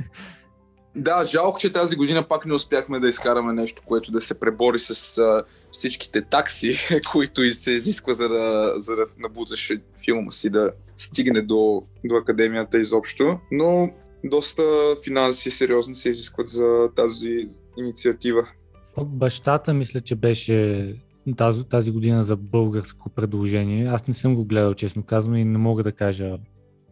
Да, 0.96 1.26
жалко, 1.26 1.60
че 1.60 1.74
тази 1.74 1.96
година 1.96 2.28
пак 2.28 2.46
не 2.46 2.54
успяхме 2.54 3.00
да 3.00 3.10
изкараме 3.10 3.54
нещо, 3.54 3.82
което 3.86 4.12
да 4.12 4.22
се 4.22 4.40
пребори 4.40 4.80
с 4.80 5.18
а, 5.18 5.44
всичките 5.72 6.22
такси, 6.22 6.78
които 7.12 7.44
и 7.44 7.54
се 7.54 7.72
изисква 7.72 8.14
за 8.14 8.30
да, 8.30 8.74
за 8.78 8.96
да 8.96 9.06
набуташ 9.18 9.72
филма 10.06 10.32
си 10.32 10.50
да 10.50 10.72
стигне 10.98 11.42
до, 11.42 11.84
до 12.06 12.16
академията 12.16 12.80
изобщо. 12.80 13.40
Но 13.52 13.90
доста 14.24 14.64
финанси 15.04 15.50
сериозно 15.50 15.96
се 15.96 16.10
изискват 16.10 16.50
за 16.50 16.90
тази 16.96 17.48
инициатива. 17.78 18.48
Бащата 19.02 19.74
мисля, 19.74 20.02
че 20.02 20.16
беше 20.16 20.88
тази, 21.38 21.64
тази 21.64 21.92
година 21.92 22.24
за 22.24 22.36
българско 22.36 23.10
предложение. 23.10 23.88
Аз 23.88 24.08
не 24.08 24.14
съм 24.14 24.36
го 24.36 24.46
гледал, 24.46 24.74
честно 24.74 25.04
казвам, 25.04 25.36
и 25.36 25.46
не 25.46 25.58
мога 25.58 25.84
да 25.84 25.92
кажа 25.92 26.38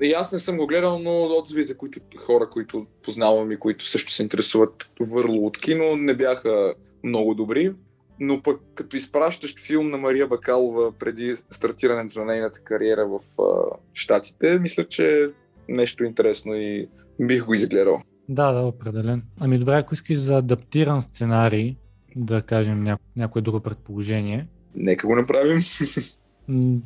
и 0.02 0.14
аз 0.14 0.34
не 0.34 0.40
съм 0.40 0.58
го 0.58 0.68
гледал, 0.68 1.00
но 1.00 1.22
отзивите, 1.22 1.78
които 1.78 2.00
хора, 2.18 2.50
които 2.50 2.86
познавам 3.04 3.52
и 3.52 3.58
които 3.58 3.86
също 3.86 4.12
се 4.12 4.24
интересуват 4.24 4.92
върло 5.00 5.46
от 5.46 5.58
кино, 5.58 5.96
не 5.96 6.14
бяха 6.14 6.74
много 7.04 7.36
добри. 7.36 7.74
Но 8.20 8.42
пък 8.42 8.62
като 8.76 8.98
изпращаш 8.98 9.56
филм 9.60 9.90
на 9.90 9.98
Мария 9.98 10.28
Бакалова 10.28 10.92
преди 10.92 11.36
стартирането 11.36 12.20
на 12.20 12.26
нейната 12.26 12.60
кариера 12.64 13.08
в 13.08 13.20
а, 13.42 13.78
Штатите, 13.94 14.60
мисля, 14.60 14.88
че 14.88 15.24
е 15.24 15.28
нещо 15.70 16.04
интересно 16.04 16.56
и 16.56 16.90
бих 17.20 17.46
го 17.46 17.54
изгледал. 17.54 18.02
Да, 18.30 18.52
да, 18.52 18.62
определен. 18.62 19.24
Ами 19.40 19.60
добре, 19.60 19.74
ако 19.74 19.94
искаш 19.94 20.18
за 20.18 20.38
адаптиран 20.38 21.02
сценарий, 21.02 21.76
да 22.16 22.42
кажем 22.42 22.84
ня... 22.84 22.98
някое 23.16 23.42
друго 23.42 23.60
предположение. 23.60 24.48
Нека 24.76 25.08
го 25.08 25.16
направим. 25.16 25.60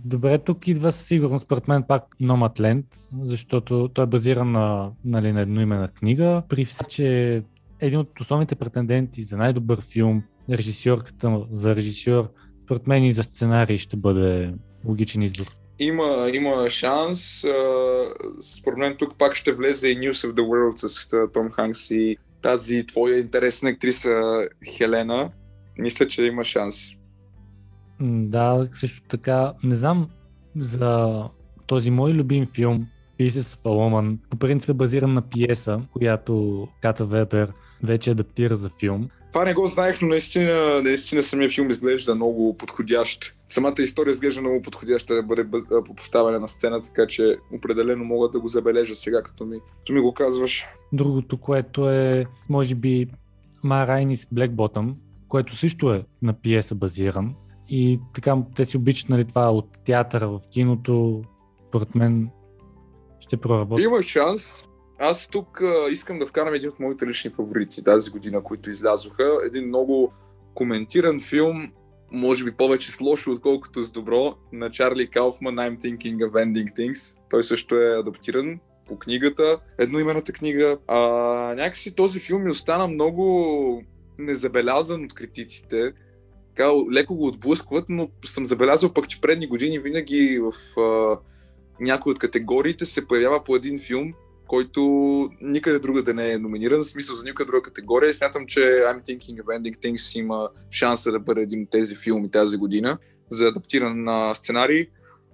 Добре, 0.06 0.38
тук 0.38 0.68
идва 0.68 0.92
със 0.92 1.08
сигурност, 1.08 1.46
според 1.46 1.68
мен, 1.68 1.84
пак 1.84 2.04
Nomadland, 2.22 2.86
защото 3.24 3.90
той 3.94 4.04
е 4.04 4.08
базиран 4.08 4.52
на, 4.52 4.92
нали, 5.06 5.32
на 5.32 5.42
едноименна 5.42 5.88
книга. 5.88 6.44
При 6.50 6.66
все, 6.66 6.84
че 6.90 7.44
един 7.80 8.00
от 8.00 8.20
основните 8.22 8.56
претенденти 8.56 9.24
за 9.24 9.38
най-добър 9.38 9.82
филм, 9.82 10.24
режисьорката 10.50 11.46
за 11.52 11.76
режисьор, 11.76 12.30
според 12.64 12.88
мен 12.88 13.04
и 13.04 13.14
за 13.14 13.24
сценарий 13.24 13.78
ще 13.78 13.98
бъде 13.98 14.54
логичен 14.86 15.22
избор. 15.22 15.46
Има, 15.80 16.30
има 16.34 16.70
шанс. 16.70 17.46
Според 18.42 18.78
мен 18.78 18.96
тук 19.00 19.18
пак 19.18 19.36
ще 19.36 19.54
влезе 19.54 19.88
и 19.88 19.98
News 19.98 20.28
of 20.28 20.34
the 20.34 20.42
World 20.42 20.76
с 20.76 21.10
Том 21.34 21.50
Ханкс 21.50 21.92
и 21.92 22.18
тази 22.42 22.86
твоя 22.88 23.20
интересна 23.20 23.70
актриса 23.70 24.48
Хелена. 24.78 25.32
Мисля, 25.78 26.08
че 26.08 26.24
има 26.24 26.44
шанс. 26.44 26.92
Да, 28.02 28.68
също 28.74 29.02
така, 29.08 29.54
не 29.64 29.76
знам 29.76 30.10
за 30.60 31.24
този 31.68 31.92
мой 31.92 32.14
любим 32.14 32.46
филм, 32.46 32.88
Pieces 33.20 33.30
of 33.30 33.64
a 33.64 33.70
Woman, 33.70 34.18
по 34.30 34.38
принцип 34.38 34.70
е 34.70 34.74
базиран 34.74 35.14
на 35.14 35.22
пиеса, 35.22 35.82
която 35.94 36.68
Ката 36.82 37.06
Вебер 37.06 37.54
вече 37.84 38.12
адаптира 38.12 38.56
за 38.56 38.70
филм. 38.80 39.10
Това 39.34 39.46
не 39.46 39.54
го 39.54 39.68
знаех, 39.68 40.02
но 40.02 40.08
наистина, 40.08 40.82
наистина 40.84 41.24
самия 41.24 41.50
филм 41.50 41.70
изглежда 41.70 42.16
много 42.16 42.58
подходящ. 42.58 43.36
Самата 43.48 43.76
история 43.80 44.12
изглежда 44.12 44.42
много 44.42 44.62
подходяща 44.62 45.16
да 45.16 45.24
бъде 45.24 45.46
поставена 45.98 46.40
на 46.40 46.48
сцена, 46.48 46.82
така 46.82 47.08
че 47.08 47.36
определено 47.54 48.04
мога 48.04 48.30
да 48.30 48.40
го 48.40 48.48
забележа 48.48 48.96
сега, 48.96 49.22
като 49.22 49.46
ми, 49.46 49.60
като 49.80 49.94
ми 49.94 50.00
го 50.00 50.14
казваш. 50.14 50.66
Другото, 50.94 51.38
което 51.38 51.90
е, 51.90 52.26
може 52.50 52.76
би, 52.76 53.08
Ма 53.64 53.88
Райнис 53.88 54.26
Black 54.26 54.52
Bottom, 54.52 54.96
което 55.28 55.56
също 55.56 55.94
е 55.94 56.04
на 56.22 56.34
пиеса 56.34 56.76
базиран. 56.76 57.36
И 57.70 58.00
така, 58.14 58.38
те 58.56 58.66
си 58.66 58.78
обичат 58.78 59.10
нали, 59.10 59.26
това 59.26 59.52
от 59.52 59.68
театъра 59.86 60.28
в 60.28 60.40
киното. 60.52 61.24
Според 61.68 61.96
мен 61.96 62.30
ще 63.20 63.38
проработи. 63.38 63.84
Има 63.84 64.04
шанс. 64.04 64.64
Аз 65.00 65.28
тук 65.28 65.62
а, 65.62 65.92
искам 65.92 66.20
да 66.20 66.26
вкарам 66.26 66.54
един 66.54 66.70
от 66.70 66.80
моите 66.80 67.08
лични 67.08 67.32
фаворити 67.32 67.84
тази 67.84 68.12
година, 68.12 68.44
които 68.44 68.70
излязоха. 68.70 69.38
Един 69.46 69.68
много 69.68 70.14
коментиран 70.54 71.20
филм, 71.20 71.72
може 72.12 72.44
би 72.44 72.52
повече 72.52 72.92
с 72.92 73.02
лошо, 73.02 73.32
отколкото 73.32 73.84
с 73.84 73.92
добро, 73.92 74.36
на 74.54 74.70
Чарли 74.70 75.10
Кауфман 75.10 75.56
I'm 75.56 75.78
Thinking 75.80 76.18
of 76.18 76.32
Ending 76.32 76.78
Things. 76.78 77.18
Той 77.30 77.44
също 77.44 77.76
е 77.76 78.00
адаптиран 78.00 78.60
по 78.88 79.00
книгата, 79.00 79.60
едноимената 79.80 80.34
книга. 80.34 80.78
А, 80.88 81.00
някакси 81.56 81.96
този 81.96 82.20
филм 82.20 82.44
ми 82.44 82.50
остана 82.50 82.88
много 82.88 83.84
незабелязан 84.20 85.06
от 85.06 85.14
критиците 85.14 85.94
така 86.56 86.70
леко 86.92 87.16
го 87.16 87.28
отблъскват, 87.28 87.86
но 87.90 88.10
съм 88.26 88.46
забелязал 88.46 88.94
пък, 88.94 89.10
че 89.10 89.22
предни 89.22 89.48
години 89.48 89.80
винаги 89.80 90.40
в 90.40 90.80
а, 90.80 91.20
някои 91.80 92.12
от 92.12 92.20
категориите 92.20 92.86
се 92.86 93.08
появява 93.08 93.44
по 93.44 93.56
един 93.56 93.80
филм, 93.80 94.14
който 94.48 94.82
никъде 95.42 95.80
друга 95.80 96.04
да 96.04 96.14
не 96.14 96.32
е 96.32 96.38
номиниран, 96.38 96.80
в 96.80 96.88
смисъл 96.88 97.16
за 97.16 97.26
никъде 97.26 97.48
друга 97.48 97.62
категория. 97.62 98.10
И 98.10 98.14
смятам, 98.14 98.46
че 98.46 98.60
I'm 98.60 99.02
Thinking 99.02 99.44
of 99.44 99.60
Ending 99.60 99.78
Things 99.78 100.20
има 100.20 100.50
шанса 100.72 101.12
да 101.12 101.20
бъде 101.20 101.42
един 101.42 101.64
от 101.64 101.70
тези 101.70 101.96
филми 101.96 102.32
тази 102.32 102.58
година 102.58 102.98
за 103.30 103.48
адаптиран 103.48 104.04
на 104.04 104.34
сценарий. 104.34 104.88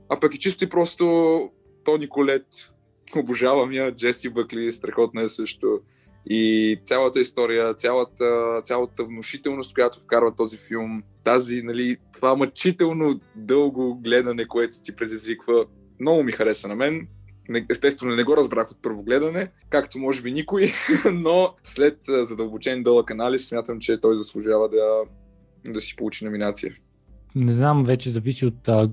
А 0.09 0.19
пък 0.19 0.35
и 0.35 0.39
чисто 0.39 0.63
и 0.63 0.69
просто 0.69 1.49
Тони 1.83 2.09
Колет, 2.09 2.45
обожавам 3.15 3.71
я, 3.71 3.95
Джеси 3.95 4.29
Бъкли, 4.29 4.71
страхотна 4.71 5.21
е 5.21 5.29
също. 5.29 5.79
И 6.25 6.77
цялата 6.85 7.21
история, 7.21 7.73
цялата, 7.73 8.61
цялата 8.65 9.03
внушителност, 9.03 9.73
която 9.73 9.99
вкарва 9.99 10.35
този 10.35 10.57
филм, 10.57 11.03
тази, 11.23 11.61
нали, 11.61 11.97
това 12.13 12.35
мъчително 12.35 13.19
дълго 13.35 13.99
гледане, 14.03 14.45
което 14.45 14.77
ти 14.83 14.95
предизвиква, 14.95 15.65
много 15.99 16.23
ми 16.23 16.31
хареса 16.31 16.67
на 16.67 16.75
мен. 16.75 17.07
Естествено, 17.69 18.15
не 18.15 18.23
го 18.23 18.37
разбрах 18.37 18.71
от 18.71 18.81
първо 18.81 19.03
гледане, 19.03 19.51
както 19.69 19.99
може 19.99 20.21
би 20.21 20.31
никой, 20.31 20.71
но 21.13 21.49
след 21.63 21.99
задълбочен 22.05 22.83
дълъг 22.83 23.11
анализ 23.11 23.47
смятам, 23.47 23.79
че 23.79 24.01
той 24.01 24.17
заслужава 24.17 24.69
да, 24.69 25.01
да 25.71 25.81
си 25.81 25.95
получи 25.95 26.25
номинация. 26.25 26.75
Не 27.35 27.53
знам, 27.53 27.83
вече 27.83 28.09
зависи 28.09 28.45
от 28.45 28.67
а, 28.67 28.89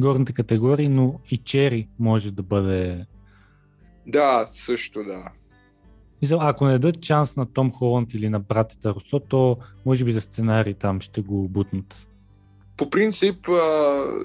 горните 0.00 0.32
категории, 0.32 0.88
но 0.88 1.20
и 1.30 1.36
Чери 1.36 1.88
може 1.98 2.32
да 2.32 2.42
бъде 2.42 3.06
Да, 4.06 4.42
също 4.46 5.04
да. 5.04 5.32
Мисля, 6.22 6.38
ако 6.40 6.66
не 6.66 6.78
дадат 6.78 7.04
шанс 7.04 7.36
на 7.36 7.46
Том 7.46 7.72
Холанд 7.72 8.14
или 8.14 8.28
на 8.28 8.40
братята 8.40 8.94
Русо, 8.94 9.20
то 9.20 9.56
може 9.86 10.04
би 10.04 10.12
за 10.12 10.20
сценарий 10.20 10.74
там 10.74 11.00
ще 11.00 11.20
го 11.20 11.48
бутнат. 11.48 12.06
По 12.76 12.90
принцип, 12.90 13.48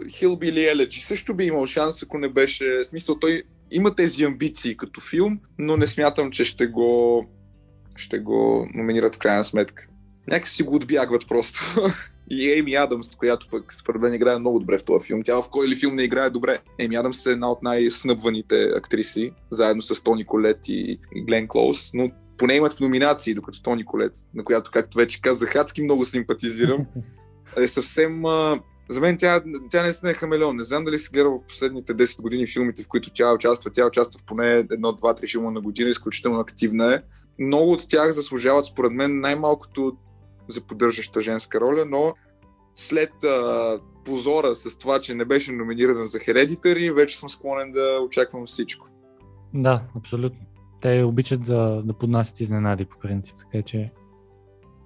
Хилбили 0.09 0.59
uh, 0.59 0.71
Еледжи 0.71 1.01
също 1.01 1.33
би 1.33 1.45
имал 1.45 1.65
шанс, 1.65 2.03
ако 2.03 2.17
не 2.17 2.29
беше... 2.29 2.83
Смисъл, 2.83 3.19
той 3.19 3.43
има 3.71 3.95
тези 3.95 4.23
амбиции 4.23 4.77
като 4.77 5.01
филм, 5.01 5.39
но 5.59 5.77
не 5.77 5.87
смятам, 5.87 6.31
че 6.31 6.45
ще 6.45 6.67
го, 6.67 7.25
ще 7.95 8.19
го 8.19 8.67
номинират 8.73 9.15
в 9.15 9.19
крайна 9.19 9.45
сметка. 9.45 9.87
Някак 10.29 10.47
си 10.47 10.63
го 10.63 10.75
отбягват 10.75 11.27
просто. 11.27 11.59
И 12.29 12.51
Ейми 12.51 12.75
Адамс, 12.75 13.15
която 13.15 13.47
пък 13.51 13.73
според 13.73 14.01
мен 14.01 14.13
играе 14.13 14.39
много 14.39 14.59
добре 14.59 14.77
в 14.77 14.85
този 14.85 15.07
филм. 15.07 15.21
Тя 15.23 15.41
в 15.41 15.49
кой 15.49 15.67
ли 15.67 15.75
филм 15.75 15.95
не 15.95 16.03
играе 16.03 16.29
добре? 16.29 16.59
Ейми 16.79 16.95
Адамс 16.95 17.25
е 17.25 17.31
една 17.31 17.51
от 17.51 17.63
най-снъбваните 17.63 18.63
актриси, 18.63 19.31
заедно 19.49 19.81
с 19.81 20.03
Тони 20.03 20.25
Колет 20.25 20.67
и 20.67 20.99
Глен 21.27 21.47
Клоус, 21.47 21.93
но 21.93 22.11
поне 22.37 22.53
имат 22.53 22.79
номинации, 22.79 23.33
докато 23.33 23.61
Тони 23.61 23.85
Колет, 23.85 24.13
на 24.33 24.43
която, 24.43 24.71
както 24.71 24.97
вече 24.97 25.21
казах, 25.21 25.55
адски 25.55 25.83
много 25.83 26.05
симпатизирам, 26.05 26.85
е 27.57 27.67
съвсем... 27.67 28.23
За 28.89 29.01
мен 29.01 29.17
тя, 29.17 29.41
тя 29.69 29.83
не 30.03 30.09
е 30.09 30.13
хамелеон. 30.13 30.55
Не 30.55 30.63
знам 30.63 30.85
дали 30.85 30.99
си 30.99 31.09
гледал 31.13 31.39
в 31.39 31.47
последните 31.47 31.95
10 31.95 32.21
години 32.21 32.47
филмите, 32.47 32.83
в 32.83 32.87
които 32.87 33.09
тя 33.13 33.33
участва. 33.33 33.71
Тя 33.71 33.85
участва 33.85 34.19
в 34.19 34.23
поне 34.25 34.53
едно, 34.53 34.93
два, 34.93 35.15
три 35.15 35.27
филма 35.27 35.51
на 35.51 35.61
година, 35.61 35.89
изключително 35.89 36.39
активна 36.39 36.93
е. 36.93 37.01
Много 37.39 37.71
от 37.71 37.87
тях 37.89 38.11
заслужават, 38.11 38.65
според 38.65 38.91
мен, 38.91 39.19
най-малкото 39.19 39.97
за 40.47 40.61
поддържаща 40.61 41.21
женска 41.21 41.61
роля, 41.61 41.85
но 41.85 42.13
след 42.75 43.23
а, 43.23 43.79
позора 44.05 44.55
с 44.55 44.77
това, 44.77 44.99
че 44.99 45.15
не 45.15 45.25
беше 45.25 45.51
номинирана 45.51 46.05
за 46.05 46.19
Hereditary, 46.19 46.95
вече 46.95 47.19
съм 47.19 47.29
склонен 47.29 47.71
да 47.71 47.99
очаквам 48.05 48.45
всичко. 48.45 48.87
Да, 49.53 49.83
абсолютно. 49.97 50.39
Те 50.81 51.03
обичат 51.03 51.41
да, 51.43 51.81
да 51.85 51.93
поднасят 51.93 52.39
изненади 52.39 52.85
по 52.85 52.99
принцип, 52.99 53.35
така 53.37 53.63
че... 53.63 53.85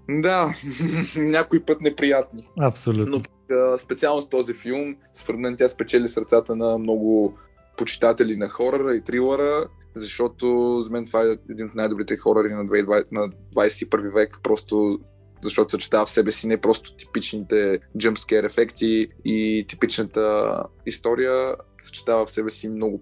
Да, 0.09 0.53
някой 1.17 1.65
път 1.65 1.81
неприятни. 1.81 2.47
Абсолютно. 2.59 3.21
Но 3.49 3.55
а, 3.55 3.77
специално 3.77 4.21
с 4.21 4.29
този 4.29 4.53
филм, 4.53 4.95
според 5.13 5.39
мен 5.39 5.55
тя 5.57 5.67
спечели 5.67 6.07
сърцата 6.07 6.55
на 6.55 6.77
много 6.77 7.37
почитатели 7.77 8.37
на 8.37 8.49
хорора 8.49 8.95
и 8.95 9.01
трилъра, 9.01 9.65
защото 9.95 10.79
за 10.79 10.91
мен 10.91 11.05
това 11.05 11.21
е 11.21 11.37
един 11.49 11.65
от 11.65 11.75
най-добрите 11.75 12.17
хорари 12.17 12.53
на, 12.53 12.65
20, 12.65 13.05
на 13.11 13.29
21 13.55 14.13
век. 14.13 14.39
Просто 14.43 14.99
защото 15.43 15.71
съчетава 15.71 16.05
в 16.05 16.09
себе 16.09 16.31
си 16.31 16.47
не 16.47 16.61
просто 16.61 16.95
типичните 16.95 17.79
jumpscare 17.97 18.45
ефекти 18.45 19.07
и 19.25 19.65
типичната 19.67 20.53
история, 20.85 21.55
съчетава 21.79 22.25
в 22.25 22.31
себе 22.31 22.49
си 22.49 22.69
много 22.69 23.01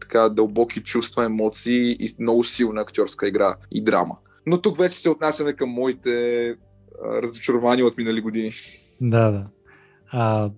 така 0.00 0.28
дълбоки 0.28 0.80
чувства, 0.80 1.24
емоции 1.24 1.96
и 2.00 2.08
много 2.20 2.44
силна 2.44 2.80
актьорска 2.80 3.28
игра 3.28 3.56
и 3.70 3.84
драма. 3.84 4.16
Но 4.46 4.62
тук 4.62 4.78
вече 4.78 4.98
се 4.98 5.10
отнасяме 5.10 5.52
към 5.52 5.70
моите 5.70 6.48
а, 6.48 6.54
разочарования 7.22 7.86
от 7.86 7.98
минали 7.98 8.20
години. 8.20 8.50
Да, 9.00 9.30
да. 9.30 9.46
А, 10.06 10.50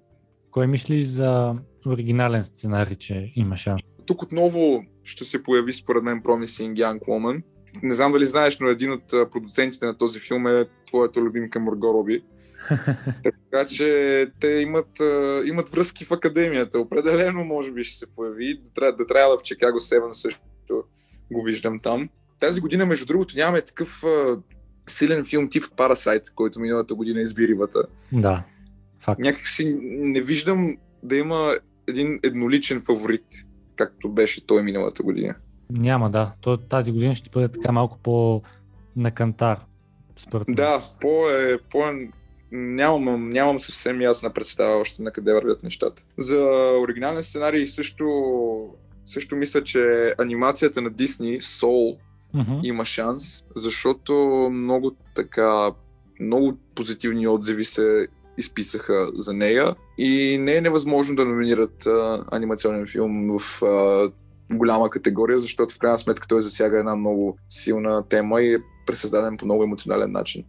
кой 0.51 0.67
мислиш 0.67 1.05
за 1.05 1.55
оригинален 1.87 2.45
сценарий, 2.45 2.97
че 2.97 3.33
има 3.37 3.57
шанс? 3.57 3.83
Тук 4.07 4.23
отново 4.23 4.85
ще 5.05 5.25
се 5.25 5.43
появи 5.43 5.73
според 5.73 6.03
мен 6.03 6.23
Promising 6.23 6.75
Young 6.75 7.01
Woman, 7.01 7.43
не 7.83 7.95
знам 7.95 8.13
дали 8.13 8.27
знаеш, 8.27 8.59
но 8.59 8.69
един 8.69 8.93
от 8.93 9.09
продуцентите 9.31 9.87
на 9.87 9.99
този 9.99 10.21
филм 10.21 10.47
е 10.47 10.67
твоята 10.87 11.21
любимка 11.21 11.61
Марго 11.61 11.95
Роби. 11.95 12.23
така 13.25 13.67
че 13.67 14.27
те 14.41 14.49
имат, 14.49 15.01
имат 15.47 15.69
връзки 15.69 16.05
в 16.05 16.13
академията. 16.13 16.81
Определено 16.81 17.45
може 17.45 17.73
би 17.73 17.85
ще 17.85 17.99
се 17.99 18.07
появи. 18.07 18.61
Да 18.75 19.07
трябва 19.07 19.39
в 19.39 19.43
Чикаго 19.43 19.79
7 19.81 20.13
също 20.13 20.41
го 21.33 21.43
виждам 21.43 21.81
там. 21.81 22.09
Тази 22.41 22.61
година, 22.61 22.87
между 22.87 23.07
другото, 23.07 23.37
нямаме 23.37 23.61
такъв 23.61 24.05
силен 24.87 25.25
филм 25.25 25.49
тип 25.49 25.65
Parasite, 25.65 26.35
който 26.35 26.61
миналата 26.61 26.95
година 26.95 27.21
изби 27.21 27.49
рибата. 27.49 27.83
Да, 28.13 28.45
факт. 29.01 29.21
Някак 29.21 29.47
си 29.47 29.79
не 29.83 30.21
виждам 30.21 30.77
да 31.03 31.17
има 31.17 31.55
един 31.89 32.19
едноличен 32.23 32.81
фаворит, 32.81 33.27
както 33.77 34.13
беше 34.13 34.47
той 34.47 34.63
миналата 34.63 35.03
година. 35.03 35.35
Няма, 35.71 36.11
да. 36.11 36.33
То, 36.41 36.57
тази 36.57 36.93
година 36.93 37.15
ще 37.15 37.31
бъде 37.31 37.49
така 37.49 37.73
малко 37.73 37.99
по 38.03 38.43
на 38.97 39.11
кантар. 39.11 39.61
Според 40.17 40.47
да, 40.51 40.81
по 41.01 41.29
е, 41.29 41.59
по 41.71 41.79
е 41.79 42.09
нямам, 42.53 43.31
нямам 43.31 43.59
съвсем 43.59 44.01
ясна 44.01 44.33
представа 44.33 44.77
още 44.77 45.03
на 45.03 45.11
къде 45.11 45.35
вървят 45.35 45.63
нещата. 45.63 46.03
За 46.19 46.71
оригинален 46.83 47.23
сценарий 47.23 47.67
също, 47.67 48.07
също 49.07 49.37
мисля, 49.37 49.65
че 49.65 50.13
анимацията 50.19 50.83
на 50.83 50.91
Дисни, 50.91 51.41
Soul, 51.41 51.97
uh-huh. 52.35 52.67
има 52.67 52.85
шанс, 52.85 53.45
защото 53.57 54.13
много 54.53 54.97
така, 55.15 55.71
много 56.21 56.59
позитивни 56.75 57.29
отзиви 57.29 57.65
се 57.65 58.07
изписаха 58.39 59.11
за 59.15 59.33
нея 59.33 59.75
и 59.99 60.39
не 60.41 60.57
е 60.57 60.61
невъзможно 60.61 61.17
да 61.17 61.25
номинират 61.25 61.87
а, 61.87 62.25
анимационен 62.33 62.87
филм 62.87 63.39
в 63.39 63.63
а, 63.63 64.09
голяма 64.55 64.91
категория, 64.91 65.39
защото 65.39 65.75
в 65.75 65.79
крайна 65.79 65.99
сметка 65.99 66.29
той 66.29 66.43
засяга 66.43 66.79
една 66.79 66.97
много 66.97 67.39
силна 67.49 68.09
тема 68.09 68.43
и 68.43 68.55
е 68.55 68.59
пресъздаден 68.87 69.37
по 69.37 69.45
много 69.45 69.63
емоционален 69.63 70.13
начин. 70.13 70.45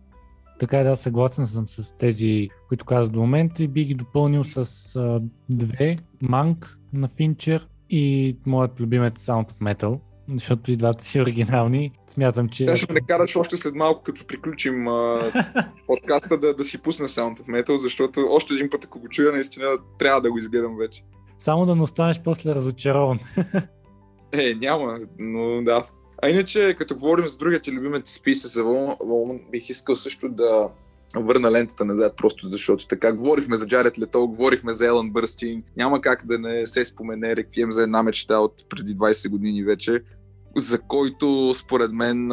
Така 0.60 0.80
е, 0.80 0.84
да, 0.84 0.95
съгласен 0.95 1.48
съм 1.48 1.68
с 1.68 1.98
тези, 1.98 2.50
които 2.68 2.86
казах 2.86 3.14
до 3.14 3.20
момента 3.20 3.64
и 3.64 3.68
би 3.68 3.84
ги 3.84 3.93
допълнил 3.93 4.43
с 4.43 4.95
а, 4.95 5.22
две, 5.50 5.98
Манк 6.22 6.78
на 6.93 7.08
Финчер 7.08 7.68
и 7.89 8.38
моят 8.45 8.80
любимец 8.80 9.14
Sound 9.26 9.52
of 9.52 9.76
Metal, 9.76 10.00
защото 10.34 10.72
и 10.72 10.78
двата 10.78 11.06
си 11.06 11.22
оригинални. 11.22 11.91
Смятам, 12.08 12.50
че... 12.50 12.66
Тя 12.66 12.76
ще 12.76 12.93
ме 12.93 13.02
караш 13.02 13.36
още 13.36 13.58
след 13.58 13.76
малко, 13.76 14.04
като 14.04 14.28
приключим 14.28 14.88
а, 14.88 15.32
подкаста, 15.88 16.39
да, 16.39 16.56
да 16.56 16.64
си 16.64 16.82
пусна 16.82 17.08
Sound 17.08 17.39
of 17.39 17.48
Metal, 17.48 17.78
защото 17.78 18.28
още 18.30 18.54
един 18.54 18.70
път, 18.70 18.86
ако 18.86 19.00
го 19.00 19.10
чуя, 19.10 19.32
наистина 19.32 19.68
трябва 20.00 20.22
да 20.22 20.32
го 20.32 20.38
изгледам 20.38 20.76
вече. 20.78 21.04
Само 21.39 21.66
да 21.66 21.76
не 21.76 21.82
останеш 21.82 22.22
после 22.24 22.56
разочарован. 22.56 23.20
Е, 24.32 24.54
няма, 24.56 25.00
но 25.20 25.64
да. 25.64 25.86
А 26.22 26.30
иначе, 26.30 26.76
като 26.78 26.96
говорим 26.96 27.28
за 27.28 27.38
другия 27.38 27.60
ти 27.60 27.72
любимец 27.72 28.12
списък 28.12 28.52
за 28.52 28.64
Волн, 28.64 29.40
бих 29.52 29.70
искал 29.70 29.96
също 29.96 30.30
да 30.30 30.70
върна 31.16 31.52
лентата 31.52 31.86
назад, 31.86 32.14
просто 32.18 32.48
защото 32.48 32.88
така 32.88 33.14
говорихме 33.14 33.58
за 33.58 33.68
Джаред 33.68 34.00
Лето, 34.00 34.28
говорихме 34.28 34.74
за 34.74 34.88
Елън 34.88 35.12
Бърстин, 35.12 35.64
няма 35.78 36.02
как 36.02 36.26
да 36.26 36.40
не 36.40 36.68
се 36.68 36.86
спомене 36.86 37.36
Реквием 37.36 37.72
за 37.72 37.84
една 37.84 38.04
мечта 38.04 38.40
от 38.40 38.54
преди 38.70 38.96
20 38.96 39.30
години 39.30 39.64
вече, 39.64 40.02
за 40.56 40.80
който 40.80 41.54
според 41.54 41.92
мен 41.92 42.32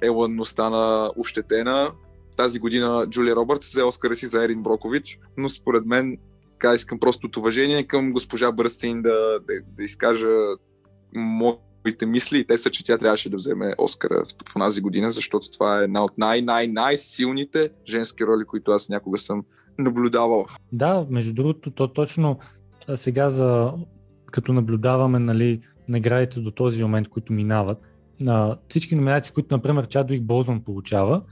Елън 0.00 0.40
остана 0.40 1.10
ощетена. 1.16 1.92
Тази 2.36 2.58
година 2.58 3.06
Джулия 3.10 3.36
Робъртс 3.36 3.70
взе 3.70 3.82
Оскара 3.82 4.14
си 4.14 4.26
за 4.26 4.44
Ерин 4.44 4.62
Брокович, 4.62 5.18
но 5.36 5.48
според 5.48 5.86
мен 5.86 6.18
така 6.52 6.74
искам 6.74 6.98
просто 6.98 7.26
от 7.26 7.36
уважение 7.36 7.82
към 7.82 8.12
госпожа 8.12 8.52
Бърстин 8.52 9.02
да, 9.02 9.40
да, 9.48 9.54
да 9.76 9.84
изкажа 9.84 10.28
моите 11.14 12.06
мисли 12.06 12.38
и 12.38 12.44
те 12.44 12.58
са, 12.58 12.70
че 12.70 12.84
тя 12.84 12.98
трябваше 12.98 13.30
да 13.30 13.36
вземе 13.36 13.74
Оскара 13.78 14.24
в 14.48 14.54
тази 14.54 14.80
година, 14.80 15.10
защото 15.10 15.50
това 15.50 15.80
е 15.80 15.84
една 15.84 16.04
от 16.04 16.18
най-най-най-силните 16.18 17.70
женски 17.88 18.26
роли, 18.26 18.44
които 18.44 18.70
аз 18.70 18.88
някога 18.88 19.18
съм 19.18 19.44
наблюдавал. 19.78 20.46
Да, 20.72 21.06
между 21.10 21.32
другото, 21.32 21.70
то 21.70 21.88
точно 21.88 22.38
сега 22.94 23.30
за 23.30 23.72
като 24.32 24.52
наблюдаваме 24.52 25.18
нали, 25.18 25.60
наградите 25.88 26.40
до 26.40 26.50
този 26.50 26.82
момент, 26.82 27.08
които 27.08 27.32
минават, 27.32 27.78
на 28.20 28.56
всички 28.68 28.96
номинации, 28.96 29.34
които, 29.34 29.54
например, 29.54 29.88
Чадвик 29.88 30.22
Болзман 30.22 30.60
получава, 30.60 31.22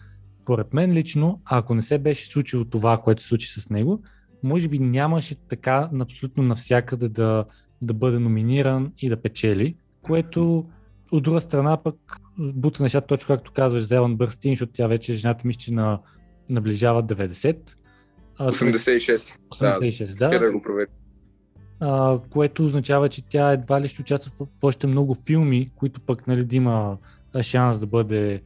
поред 0.45 0.75
мен 0.75 0.93
лично, 0.93 1.41
ако 1.45 1.75
не 1.75 1.83
се 1.83 1.99
беше 1.99 2.27
случило 2.27 2.65
това, 2.65 2.99
което 2.99 3.23
се 3.23 3.29
случи 3.29 3.61
с 3.61 3.71
него, 3.71 4.03
може 4.43 4.69
би 4.69 4.79
нямаше 4.79 5.35
така 5.35 5.91
абсолютно 6.01 6.43
навсякъде 6.43 7.09
да, 7.09 7.45
да 7.83 7.95
бъде 7.95 8.19
номиниран 8.19 8.93
и 8.99 9.09
да 9.09 9.23
печели, 9.23 9.77
което 10.03 10.65
от 11.13 11.23
друга 11.23 11.41
страна 11.41 11.77
пък 11.77 11.97
бута 12.39 12.83
нещата 12.83 13.07
точно 13.07 13.27
както 13.27 13.53
казваш 13.53 13.83
за 13.83 13.97
Елън 13.97 14.17
Бърстин, 14.17 14.53
защото 14.53 14.73
тя 14.73 14.87
вече 14.87 15.15
жената 15.15 15.47
мисля, 15.47 15.59
че 15.59 15.73
на, 15.73 15.99
наближава 16.49 17.05
90. 17.05 17.57
86. 18.41 19.43
86, 19.51 20.19
да. 20.19 20.29
да. 20.29 20.39
да 20.39 20.53
го 20.53 20.63
проверя. 20.63 20.91
А, 21.81 22.19
което 22.31 22.67
означава, 22.67 23.09
че 23.09 23.29
тя 23.29 23.53
едва 23.53 23.81
ли 23.81 23.89
ще 23.89 24.03
участва 24.03 24.47
в, 24.47 24.49
в 24.61 24.65
още 24.65 24.87
много 24.87 25.15
филми, 25.15 25.71
които 25.77 26.01
пък 26.01 26.27
нали, 26.27 26.45
да 26.45 26.57
има 26.57 26.99
шанс 27.43 27.79
да 27.79 27.87
бъде 27.87 28.43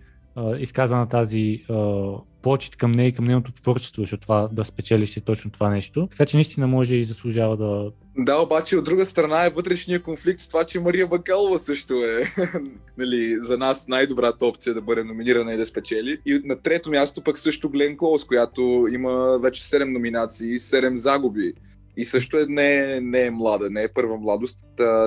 изказана 0.58 1.08
тази 1.08 1.64
а, 1.70 2.06
почет 2.42 2.76
към 2.76 2.92
нея 2.92 3.08
и 3.08 3.12
към 3.12 3.24
нейното 3.24 3.52
творчество, 3.52 4.02
защото 4.02 4.22
това 4.22 4.48
да 4.52 4.64
спечелиш 4.64 5.16
е 5.16 5.20
точно 5.20 5.50
това 5.50 5.70
нещо. 5.70 6.08
Така 6.10 6.26
че 6.26 6.36
наистина 6.36 6.66
може 6.66 6.94
и 6.94 7.04
заслужава 7.04 7.56
да... 7.56 7.90
Да, 8.18 8.42
обаче 8.42 8.76
от 8.76 8.84
друга 8.84 9.06
страна 9.06 9.46
е 9.46 9.50
вътрешния 9.50 10.02
конфликт 10.02 10.40
с 10.40 10.48
това, 10.48 10.64
че 10.64 10.80
Мария 10.80 11.06
Бакалова 11.06 11.58
също 11.58 11.94
е 11.94 12.22
нали, 12.98 13.36
за 13.40 13.58
нас 13.58 13.88
най-добрата 13.88 14.46
опция 14.46 14.74
да 14.74 14.82
бъде 14.82 15.04
номинирана 15.04 15.54
и 15.54 15.56
да 15.56 15.66
спечели. 15.66 16.18
И 16.26 16.40
на 16.44 16.56
трето 16.56 16.90
място 16.90 17.22
пък 17.22 17.38
също 17.38 17.70
Глен 17.70 17.96
Клоус, 17.96 18.24
която 18.24 18.86
има 18.92 19.38
вече 19.42 19.62
7 19.62 19.84
номинации, 19.84 20.58
7 20.58 20.94
загуби. 20.94 21.52
И 21.96 22.04
също 22.04 22.38
е, 22.38 22.46
не, 22.48 22.76
е, 22.76 23.00
не 23.00 23.26
е 23.26 23.30
млада, 23.30 23.70
не 23.70 23.82
е 23.82 23.88
първа 23.88 24.16
младост. 24.16 24.60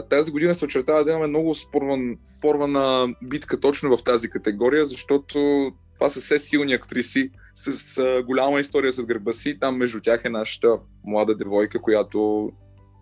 Тази 0.09 0.31
година 0.31 0.53
се 0.53 0.65
очертава 0.65 1.03
да 1.03 1.11
имаме 1.11 1.27
много 1.27 1.55
спорван, 1.55 2.15
спорвана 2.37 3.07
битка 3.23 3.59
точно 3.59 3.97
в 3.97 4.03
тази 4.03 4.29
категория, 4.29 4.85
защото 4.85 5.71
това 5.95 6.09
са 6.09 6.19
все 6.19 6.39
силни 6.39 6.73
актриси 6.73 7.29
с 7.53 7.97
а, 7.97 8.23
голяма 8.23 8.59
история 8.59 8.91
зад 8.91 9.05
гърба 9.05 9.31
си. 9.31 9.59
Там 9.59 9.77
между 9.77 9.99
тях 10.01 10.25
е 10.25 10.29
нашата 10.29 10.77
млада 11.05 11.35
девойка, 11.35 11.81
която 11.81 12.51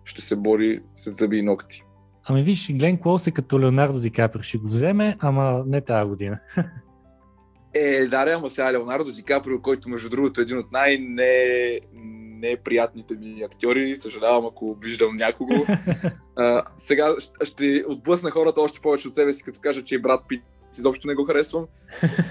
ще 0.04 0.20
се 0.20 0.36
бори 0.36 0.80
с 0.96 1.10
зъби 1.10 1.38
и 1.38 1.42
ногти. 1.42 1.82
Ами 2.24 2.42
виж, 2.42 2.72
Глен 2.72 2.98
Клоус 2.98 3.26
е 3.26 3.30
като 3.30 3.60
Леонардо 3.60 4.00
Ди 4.00 4.10
Каприо, 4.10 4.42
ще 4.42 4.58
го 4.58 4.68
вземе, 4.68 5.16
ама 5.20 5.64
не 5.66 5.80
тази 5.80 6.08
година. 6.08 6.38
Е, 7.74 8.06
да, 8.06 8.24
да, 8.24 8.32
ама 8.32 8.50
сега 8.50 8.72
Леонардо 8.72 9.12
Ди 9.12 9.22
Каприо, 9.22 9.62
който 9.62 9.88
между 9.88 10.10
другото 10.10 10.40
е 10.40 10.42
един 10.42 10.58
от 10.58 10.72
най-не 10.72 11.80
неприятните 12.38 13.16
ми 13.16 13.42
актьори, 13.42 13.96
съжалявам 13.96 14.46
ако 14.46 14.74
виждам 14.74 15.16
някого. 15.16 15.54
А, 16.40 16.64
сега 16.76 17.08
ще 17.42 17.84
отблъсна 17.88 18.30
хората 18.30 18.60
още 18.60 18.80
повече 18.80 19.08
от 19.08 19.14
себе 19.14 19.32
си, 19.32 19.44
като 19.44 19.60
кажа, 19.60 19.84
че 19.84 19.94
и 19.94 19.98
брат 19.98 20.20
Пит 20.28 20.42
изобщо 20.78 21.08
не 21.08 21.14
го 21.14 21.24
харесвам. 21.24 21.66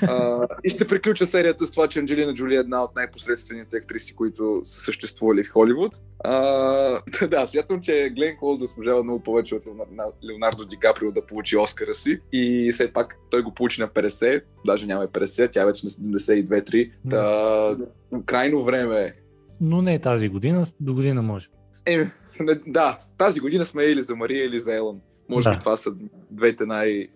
А, 0.02 0.48
и 0.64 0.70
ще 0.70 0.88
приключа 0.88 1.26
серията 1.26 1.66
с 1.66 1.72
това, 1.72 1.88
че 1.88 2.00
Анджелина 2.00 2.34
Джоли 2.34 2.56
е 2.56 2.60
една 2.60 2.84
от 2.84 2.96
най-посредствените 2.96 3.78
актриси, 3.78 4.16
които 4.16 4.62
са 4.64 4.82
съществували 4.82 5.44
в 5.44 5.52
Холивуд. 5.52 5.92
А, 6.24 6.32
да, 7.32 7.46
смятам, 7.46 7.82
че 7.82 8.10
Глен 8.16 8.38
Клоуз 8.38 8.60
заслужава 8.60 9.04
много 9.04 9.24
повече 9.24 9.56
от 9.56 9.64
Леонардо 10.30 10.66
Ди 10.66 10.78
Каприо 10.78 11.12
да 11.12 11.26
получи 11.26 11.58
Оскара 11.58 11.94
си. 11.94 12.20
И 12.34 12.72
все 12.74 12.94
пак 12.94 13.18
той 13.30 13.42
го 13.42 13.54
получи 13.54 13.82
на 13.82 13.88
50, 13.88 14.42
даже 14.66 14.86
няма 14.86 15.04
и 15.04 15.08
50, 15.08 15.52
тя 15.52 15.62
е 15.62 15.66
вече 15.66 15.86
на 15.86 15.90
72-3. 15.90 16.92
Да, 17.06 17.78
крайно 18.26 18.64
време 18.64 19.02
е. 19.02 19.14
Но 19.62 19.82
не 19.82 19.94
е 19.94 20.00
тази 20.00 20.30
година, 20.30 20.66
до 20.80 20.94
година 20.94 21.22
може. 21.22 21.48
Е, 21.86 22.10
да, 22.68 22.98
тази 23.18 23.40
година 23.40 23.66
сме 23.66 23.84
или 23.84 24.02
за 24.02 24.16
Мария, 24.16 24.46
или 24.46 24.60
за 24.60 24.76
Елън. 24.76 25.00
Може 25.30 25.44
да. 25.44 25.52
би 25.52 25.60
това 25.60 25.76
са 25.76 25.92
двете 26.32 26.66
най- 26.66 27.08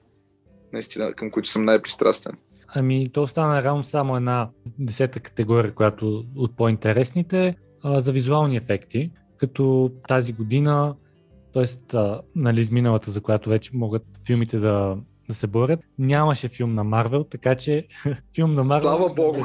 наистина, 0.73 1.13
към 1.13 1.31
които 1.31 1.49
съм 1.49 1.65
най-пристрастен. 1.65 2.37
Ами, 2.67 3.09
то 3.13 3.23
остана 3.23 3.63
равно 3.63 3.83
само 3.83 4.15
една 4.15 4.49
десета 4.79 5.19
категория, 5.19 5.73
която 5.73 6.23
от 6.35 6.55
по-интересните 6.57 7.55
а, 7.83 7.99
за 7.99 8.11
визуални 8.11 8.57
ефекти, 8.57 9.11
като 9.37 9.91
тази 10.07 10.33
година, 10.33 10.95
т.е. 11.53 11.97
нали, 12.35 12.67
миналата, 12.71 13.11
за 13.11 13.21
която 13.21 13.49
вече 13.49 13.71
могат 13.73 14.03
филмите 14.25 14.57
да, 14.59 14.97
да 15.27 15.33
се 15.33 15.47
борят, 15.47 15.79
нямаше 15.99 16.47
филм 16.47 16.75
на 16.75 16.83
Марвел, 16.83 17.23
така 17.23 17.55
че 17.55 17.87
филм 18.35 18.55
на 18.55 18.63
Марвел... 18.63 18.91
Слава 18.91 19.13
богу! 19.15 19.39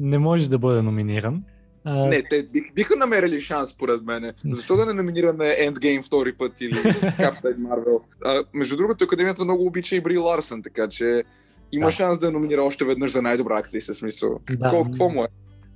не 0.00 0.18
може 0.18 0.50
да 0.50 0.58
бъде 0.58 0.82
номиниран. 0.82 1.42
А... 1.84 2.06
Не, 2.06 2.22
те 2.22 2.42
бих, 2.52 2.74
биха 2.74 2.96
намерили 2.96 3.40
шанс, 3.40 3.70
според 3.70 4.02
мен. 4.02 4.32
Защо 4.50 4.76
да 4.76 4.86
не 4.86 4.92
номинираме 4.92 5.44
Endgame 5.44 6.06
втори 6.06 6.32
път 6.32 6.60
или 6.60 6.72
Captain 6.74 7.56
Marvel? 7.56 8.00
А, 8.24 8.44
между 8.54 8.76
другото, 8.76 9.04
Академията 9.04 9.44
много 9.44 9.66
обича 9.66 9.96
и 9.96 10.00
Бри 10.00 10.18
Ларсън, 10.18 10.62
така 10.62 10.88
че 10.88 11.24
има 11.72 11.86
да. 11.86 11.92
шанс 11.92 12.18
да 12.18 12.32
номинира 12.32 12.62
още 12.62 12.84
веднъж 12.84 13.12
за 13.12 13.22
най-добра 13.22 13.58
актриса, 13.58 13.94
смисъл. 13.94 14.40
Да. 14.50 14.58
Какво, 14.58 14.84
какво 14.84 15.08
му 15.08 15.24
е? 15.24 15.26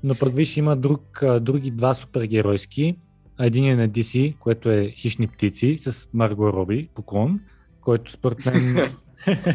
Но 0.05 0.15
пък 0.15 0.35
виж, 0.35 0.57
има 0.57 0.77
друг, 0.77 1.23
други 1.41 1.71
два 1.71 1.95
супергеройски. 1.95 2.99
Един 3.41 3.65
е 3.65 3.77
на 3.77 3.89
DC, 3.89 4.39
което 4.39 4.71
е 4.71 4.93
Хищни 4.97 5.29
птици 5.29 5.79
с 5.79 6.09
Марго 6.15 6.53
Роби, 6.53 6.89
поклон, 6.95 7.41
който 7.81 8.13
според 8.13 8.47
мен... 8.47 8.91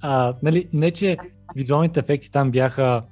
а, 0.00 0.34
нали, 0.42 0.68
не, 0.72 0.90
че 0.90 1.16
визуалните 1.56 2.00
ефекти 2.00 2.30
там 2.30 2.50
бяха 2.50 3.02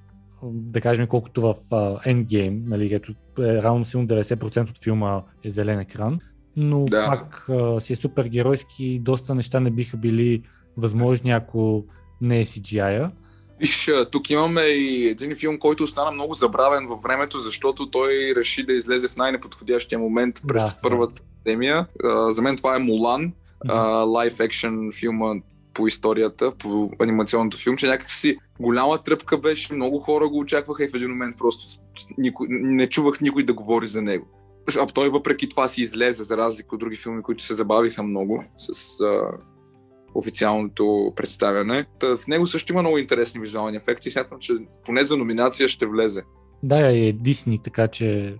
да 0.52 0.80
кажем 0.80 1.06
колкото 1.06 1.40
в 1.40 1.54
uh, 1.54 2.06
Endgame, 2.06 2.62
нали, 2.66 2.90
като 2.90 3.12
е 3.42 3.62
равно 3.62 3.84
силно 3.84 4.06
90% 4.06 4.70
от 4.70 4.82
филма 4.82 5.22
е 5.44 5.50
зелен 5.50 5.80
екран, 5.80 6.18
но 6.56 6.84
да. 6.84 7.06
пак 7.06 7.44
uh, 7.48 7.78
си 7.78 7.92
е 7.92 7.96
супер 7.96 8.24
геройски, 8.24 8.98
доста 9.02 9.34
неща 9.34 9.60
не 9.60 9.70
биха 9.70 9.96
били 9.96 10.42
възможни, 10.76 11.30
ако 11.30 11.84
не 12.20 12.40
е 12.40 12.44
CGI-а. 12.44 13.10
Виж, 13.60 13.90
тук 14.12 14.30
имаме 14.30 14.60
и 14.60 15.08
един 15.08 15.36
филм, 15.36 15.58
който 15.58 15.84
остана 15.84 16.10
много 16.10 16.34
забравен 16.34 16.86
във 16.86 17.02
времето, 17.02 17.38
защото 17.38 17.90
той 17.90 18.34
реши 18.36 18.66
да 18.66 18.72
излезе 18.72 19.08
в 19.08 19.16
най-неподходящия 19.16 19.98
момент 19.98 20.34
през 20.48 20.74
да, 20.74 20.78
първата 20.82 21.22
пандемия. 21.22 21.86
За 22.30 22.42
мен 22.42 22.56
това 22.56 22.76
е 22.76 22.78
Мулан, 22.78 23.32
лайф 24.06 24.40
екшен 24.40 24.90
филма 24.94 25.34
по 25.74 25.86
историята, 25.86 26.52
по 26.58 26.90
анимационното 27.00 27.58
филм, 27.58 27.76
че 27.76 27.86
някакси 27.86 28.36
голяма 28.60 29.02
тръпка 29.02 29.38
беше, 29.38 29.74
много 29.74 29.98
хора 29.98 30.28
го 30.28 30.38
очакваха 30.38 30.84
и 30.84 30.88
в 30.88 30.94
един 30.94 31.10
момент 31.10 31.36
просто 31.38 31.80
никой, 32.18 32.46
не 32.50 32.88
чувах 32.88 33.20
никой 33.20 33.42
да 33.42 33.54
говори 33.54 33.86
за 33.86 34.02
него. 34.02 34.26
А 34.80 34.86
той 34.86 35.08
въпреки 35.08 35.48
това 35.48 35.68
си 35.68 35.82
излезе, 35.82 36.24
за 36.24 36.36
разлика 36.36 36.74
от 36.74 36.80
други 36.80 36.96
филми, 36.96 37.22
които 37.22 37.44
се 37.44 37.54
забавиха 37.54 38.02
много 38.02 38.44
с 38.56 39.00
а, 39.00 39.30
официалното 40.14 41.12
представяне. 41.16 41.84
Та, 41.98 42.16
в 42.16 42.26
него 42.26 42.46
също 42.46 42.72
има 42.72 42.82
много 42.82 42.98
интересни 42.98 43.40
визуални 43.40 43.76
ефекти 43.76 44.08
и 44.08 44.12
смятам, 44.12 44.38
че 44.38 44.52
поне 44.84 45.04
за 45.04 45.16
номинация 45.16 45.68
ще 45.68 45.86
влезе. 45.86 46.22
Да, 46.62 46.96
е 46.96 47.12
Дисни, 47.12 47.62
така 47.62 47.88
че 47.88 48.36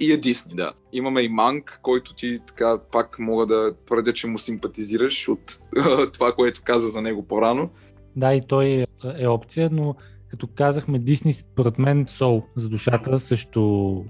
и 0.00 0.12
е 0.12 0.16
Дисни, 0.16 0.54
да. 0.54 0.72
Имаме 0.92 1.20
и 1.20 1.28
Манк, 1.28 1.80
който 1.82 2.14
ти 2.14 2.38
така 2.46 2.78
пак 2.92 3.18
мога 3.18 3.46
да 3.46 3.74
твърдя, 3.86 4.12
че 4.12 4.26
му 4.26 4.38
симпатизираш 4.38 5.28
от 5.28 5.58
това, 6.12 6.32
което 6.32 6.62
каза 6.64 6.88
за 6.88 7.02
него 7.02 7.22
по-рано. 7.22 7.70
Да, 8.16 8.34
и 8.34 8.42
той 8.48 8.86
е 9.18 9.26
опция, 9.26 9.70
но 9.72 9.94
като 10.30 10.46
казахме 10.46 10.98
Дисни, 10.98 11.32
според 11.32 11.78
мен 11.78 12.06
Сол 12.06 12.42
за 12.56 12.68
душата 12.68 13.20
също... 13.20 14.04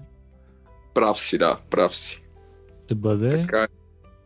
Прав 0.94 1.20
си, 1.20 1.38
да, 1.38 1.58
прав 1.70 1.96
си. 1.96 2.22
Ще 2.84 2.94
бъде. 2.94 3.30
Така 3.30 3.62
е. 3.62 3.66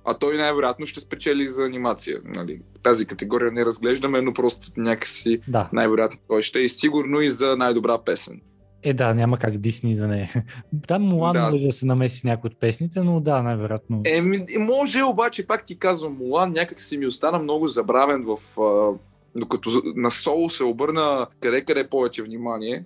А 0.05 0.15
той 0.15 0.37
най-вероятно 0.37 0.87
ще 0.87 1.01
спечели 1.01 1.47
за 1.47 1.65
анимация. 1.65 2.21
Нали? 2.25 2.61
Тази 2.83 3.07
категория 3.07 3.53
не 3.53 3.65
разглеждаме, 3.65 4.21
но 4.21 4.33
просто 4.33 4.71
някакси 4.77 5.41
да. 5.49 5.69
най-вероятно 5.73 6.19
той 6.29 6.43
ще 6.43 6.59
е 6.59 6.63
и 6.63 6.69
сигурно 6.69 7.21
и 7.21 7.31
за 7.31 7.57
най-добра 7.57 7.99
песен. 7.99 8.41
Е, 8.83 8.95
да, 8.95 9.15
няма 9.15 9.39
как 9.39 9.59
Дисни 9.59 9.97
да 9.97 10.09
не 10.09 10.23
е. 10.23 10.29
Там 10.89 11.03
Мулан 11.03 11.33
да. 11.33 11.51
може 11.51 11.67
да 11.67 11.73
се 11.73 11.87
намеси 11.87 12.19
с 12.19 12.25
някои 12.25 12.49
от 12.49 12.61
песните, 12.61 13.01
но 13.01 13.21
да, 13.21 13.43
най-вероятно. 13.43 14.03
Е, 14.05 14.23
може, 14.59 15.03
обаче, 15.03 15.47
пак 15.47 15.65
ти 15.65 15.79
казвам, 15.79 16.17
Мулан 16.21 16.53
някак 16.53 16.81
си 16.81 16.99
ми 16.99 17.07
остана 17.07 17.39
много 17.39 17.69
забравен 17.69 18.25
в... 18.27 18.61
А, 18.61 18.99
докато 19.37 19.71
на 19.97 20.11
соло 20.11 20.51
се 20.51 20.65
обърна 20.65 21.27
къде-къде 21.41 21.89
повече 21.89 22.23
внимание. 22.23 22.85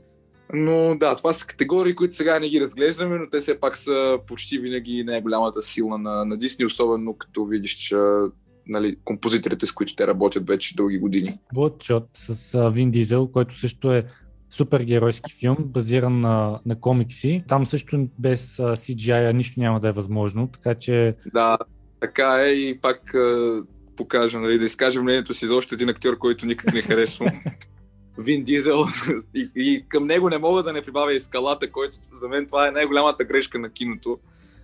Но 0.55 0.97
да, 0.99 1.17
това 1.17 1.33
са 1.33 1.47
категории, 1.47 1.95
които 1.95 2.15
сега 2.15 2.39
не 2.39 2.49
ги 2.49 2.61
разглеждаме, 2.61 3.19
но 3.19 3.31
те 3.31 3.41
все 3.41 3.61
пак 3.61 3.77
са 3.77 4.19
почти 4.27 4.59
винаги 4.59 5.05
най-голямата 5.05 5.63
сила 5.63 5.99
на, 5.99 6.25
на 6.25 6.37
Дисни, 6.37 6.65
особено 6.65 7.15
като 7.15 7.45
видиш, 7.45 7.73
че 7.73 7.97
нали, 8.69 8.97
композиторите, 9.05 9.67
с 9.67 9.73
които 9.73 9.95
те 9.95 10.07
работят 10.07 10.49
вече 10.49 10.77
дълги 10.77 10.99
години. 10.99 11.29
Bloodshot 11.55 12.07
с 12.15 12.71
Вин 12.71 12.91
Дизел, 12.91 13.27
който 13.27 13.59
също 13.59 13.93
е 13.93 14.05
супергеройски 14.57 15.35
филм, 15.35 15.57
базиран 15.61 16.21
на, 16.21 16.61
на 16.67 16.81
комикси. 16.81 17.45
Там 17.49 17.67
също 17.67 18.09
без 18.19 18.57
CGI 18.57 19.33
нищо 19.33 19.61
няма 19.61 19.81
да 19.81 19.89
е 19.89 19.93
възможно, 19.93 20.49
така 20.49 20.75
че... 20.75 21.17
Да, 21.35 21.59
така 22.01 22.43
е 22.43 22.49
и 22.49 22.81
пак 22.81 23.15
покажа, 23.97 24.41
нали, 24.41 24.59
да 24.59 24.65
изкажа 24.65 25.03
мнението 25.03 25.35
си 25.35 25.47
за 25.47 25.57
още 25.57 25.75
един 25.75 25.89
актьор, 25.89 26.19
който 26.19 26.47
никак 26.47 26.75
не 26.75 26.83
харесвам. 26.83 27.29
Вин 28.19 28.45
Дизел 28.45 28.79
и, 29.35 29.51
и 29.57 29.85
към 29.89 30.07
него 30.07 30.31
не 30.31 30.39
мога 30.39 30.63
да 30.63 30.73
не 30.73 30.83
прибавя 30.83 31.15
и 31.15 31.21
скалата, 31.21 31.73
който 31.73 31.99
за 32.15 32.29
мен 32.29 32.47
това 32.47 32.69
е 32.69 32.71
най-голямата 32.71 33.25
грешка 33.25 33.59
на 33.59 33.71
киното. 33.71 34.19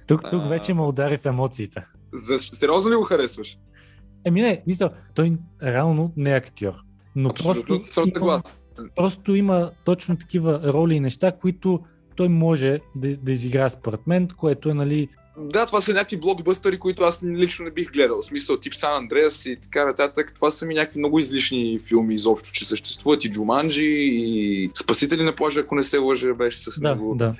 Тук, 0.07 0.30
тук 0.30 0.49
вече 0.49 0.74
ме 0.74 0.82
удари 0.82 1.18
в 1.18 1.26
емоциите. 1.26 1.84
За, 2.12 2.38
сериозно 2.38 2.90
ли 2.90 2.97
го 2.97 3.03
харесваш? 3.03 3.59
Еми 4.24 4.43
не, 4.43 4.62
мисля, 4.66 4.90
той 5.14 5.32
реално 5.62 6.12
не 6.16 6.32
е 6.32 6.36
актьор. 6.36 6.72
Но 7.16 7.28
Абсолютно, 7.28 7.78
просто 7.95 8.11
има, 8.16 8.43
просто 8.96 9.34
има 9.34 9.70
точно 9.84 10.16
такива 10.16 10.60
роли 10.72 10.94
и 10.94 11.00
неща, 11.00 11.32
които 11.32 11.80
той 12.16 12.28
може 12.28 12.80
да, 12.96 13.16
да 13.16 13.32
изигра 13.32 13.70
според 13.70 14.06
мен, 14.06 14.28
което 14.36 14.70
е, 14.70 14.74
нали... 14.74 15.08
Да, 15.38 15.66
това 15.66 15.80
са 15.80 15.92
някакви 15.92 16.16
блокбъстъри, 16.16 16.78
които 16.78 17.02
аз 17.02 17.24
лично 17.24 17.64
не 17.64 17.70
бих 17.70 17.92
гледал. 17.92 18.22
В 18.22 18.24
смисъл 18.24 18.56
тип 18.56 18.74
Сан 18.74 18.96
Андреас 18.96 19.46
и 19.46 19.56
така 19.56 19.86
нататък. 19.86 20.34
Това 20.34 20.50
са 20.50 20.66
ми 20.66 20.74
някакви 20.74 20.98
много 20.98 21.18
излишни 21.18 21.80
филми 21.88 22.14
изобщо, 22.14 22.52
че 22.52 22.64
съществуват 22.64 23.24
и 23.24 23.30
Джуманджи, 23.30 23.84
и 23.84 24.70
Спасители 24.74 25.22
на 25.22 25.34
плажа, 25.34 25.60
ако 25.60 25.74
не 25.74 25.82
се 25.82 25.98
лъжа, 25.98 26.34
беше 26.34 26.58
с 26.58 26.80
да, 26.80 26.88
него. 26.88 27.14
Да. 27.14 27.34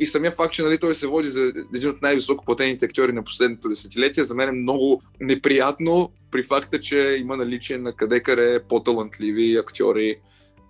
И 0.00 0.06
самия 0.06 0.32
факт, 0.32 0.52
че 0.52 0.62
нали, 0.62 0.78
той 0.78 0.94
се 0.94 1.06
води 1.06 1.28
за 1.28 1.52
един 1.74 1.90
от 1.90 2.02
най-високо 2.02 2.44
платените 2.44 2.84
актьори 2.84 3.12
на 3.12 3.22
последното 3.22 3.68
десетилетие, 3.68 4.24
за 4.24 4.34
мен 4.34 4.48
е 4.48 4.52
много 4.52 5.02
неприятно 5.20 6.10
при 6.30 6.42
факта, 6.42 6.80
че 6.80 7.16
има 7.20 7.36
наличие 7.36 7.78
на 7.78 7.92
къде-къде 7.92 8.62
по-талантливи 8.68 9.56
актьори 9.56 10.16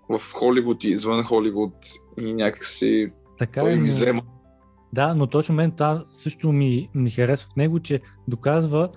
в 0.08 0.20
Холивуд 0.32 0.84
и 0.84 0.90
извън 0.90 1.24
Холивуд 1.24 1.74
и 2.18 2.34
някакси 2.34 3.06
така 3.38 3.60
той 3.60 3.72
е, 3.72 3.76
ми 3.76 3.86
взема. 3.86 4.22
Да, 4.92 5.14
но 5.14 5.26
точно 5.26 5.54
мен 5.54 5.70
това 5.70 6.04
също 6.10 6.52
ми, 6.52 6.88
ми 6.94 7.10
харесва 7.10 7.50
в 7.52 7.56
него, 7.56 7.80
че 7.80 8.00
доказва, 8.28 8.90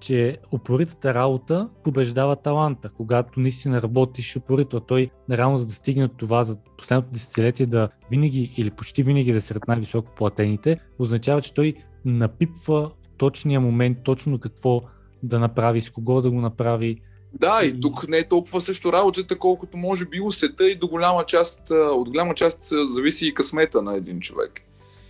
че 0.00 0.36
упоритата 0.52 1.14
работа 1.14 1.68
побеждава 1.84 2.36
таланта. 2.36 2.90
Когато 2.96 3.40
наистина 3.40 3.82
работиш 3.82 4.36
упорито, 4.36 4.76
а 4.76 4.80
той 4.80 5.10
реално 5.30 5.58
за 5.58 5.66
да 5.66 5.72
стигне 5.72 6.04
от 6.04 6.16
това 6.16 6.44
за 6.44 6.56
последното 6.78 7.12
десетилетие 7.12 7.66
да 7.66 7.88
винаги 8.10 8.54
или 8.56 8.70
почти 8.70 9.02
винаги 9.02 9.32
да 9.32 9.40
сред 9.40 9.68
най-високо 9.68 10.12
платените, 10.16 10.78
означава, 10.98 11.40
че 11.40 11.54
той 11.54 11.74
напипва 12.04 12.90
точния 13.16 13.60
момент, 13.60 13.98
точно 14.04 14.38
какво 14.38 14.82
да 15.22 15.38
направи, 15.38 15.80
с 15.80 15.90
кого 15.90 16.22
да 16.22 16.30
го 16.30 16.40
направи. 16.40 17.00
Да, 17.40 17.60
и 17.64 17.80
тук 17.80 18.08
не 18.08 18.18
е 18.18 18.28
толкова 18.28 18.60
също 18.60 18.92
работата, 18.92 19.38
колкото 19.38 19.76
може 19.76 20.04
би 20.04 20.20
усета 20.20 20.68
и 20.68 20.74
до 20.74 20.88
голяма 20.88 21.24
част, 21.26 21.70
от 21.70 22.08
голяма 22.08 22.34
част 22.34 22.62
зависи 22.72 23.26
и 23.26 23.34
късмета 23.34 23.82
на 23.82 23.96
един 23.96 24.20
човек. 24.20 24.60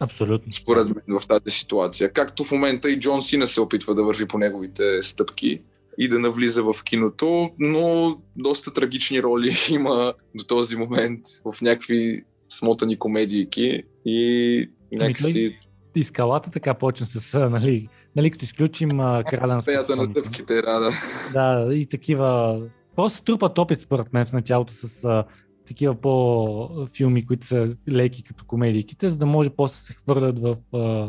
Абсолютно. 0.00 0.52
Според 0.52 0.88
мен 0.88 1.20
в 1.20 1.26
тази 1.26 1.50
ситуация. 1.50 2.12
Както 2.12 2.44
в 2.44 2.52
момента 2.52 2.90
и 2.90 3.00
Джон 3.00 3.22
Сина 3.22 3.46
се 3.46 3.60
опитва 3.60 3.94
да 3.94 4.04
върви 4.04 4.26
по 4.26 4.38
неговите 4.38 5.02
стъпки 5.02 5.60
и 5.98 6.08
да 6.08 6.18
навлиза 6.18 6.62
в 6.62 6.74
киното, 6.84 7.50
но 7.58 8.16
доста 8.36 8.72
трагични 8.72 9.22
роли 9.22 9.56
има 9.70 10.14
до 10.34 10.44
този 10.44 10.76
момент 10.76 11.20
в 11.44 11.62
някакви 11.62 12.24
смотани 12.48 12.98
комедийки 12.98 13.82
и 14.04 14.68
някакси... 14.92 15.58
И 15.96 16.04
скалата 16.04 16.50
така 16.50 16.74
почна 16.74 17.06
с, 17.06 17.50
нали, 17.50 17.88
нали 18.16 18.30
като 18.30 18.44
изключим 18.44 18.88
краля 19.26 19.54
на 19.54 19.62
Феята 19.62 19.96
на 19.96 20.04
стъпките, 20.04 20.62
да, 20.62 20.80
да. 20.80 20.92
Да, 21.32 21.74
и 21.74 21.86
такива... 21.86 22.60
Просто 22.96 23.22
трупат 23.22 23.58
опит 23.58 23.80
според 23.80 24.12
мен 24.12 24.26
в 24.26 24.32
началото 24.32 24.72
с 24.74 25.24
такива 25.66 25.94
по-филми, 25.94 27.26
които 27.26 27.46
са 27.46 27.74
леки 27.90 28.22
като 28.22 28.44
комедийките, 28.44 29.10
за 29.10 29.16
да 29.16 29.26
може 29.26 29.50
после 29.50 29.76
се 29.76 29.92
хвърлят 29.92 30.38
в 30.38 30.56
а, 30.74 31.06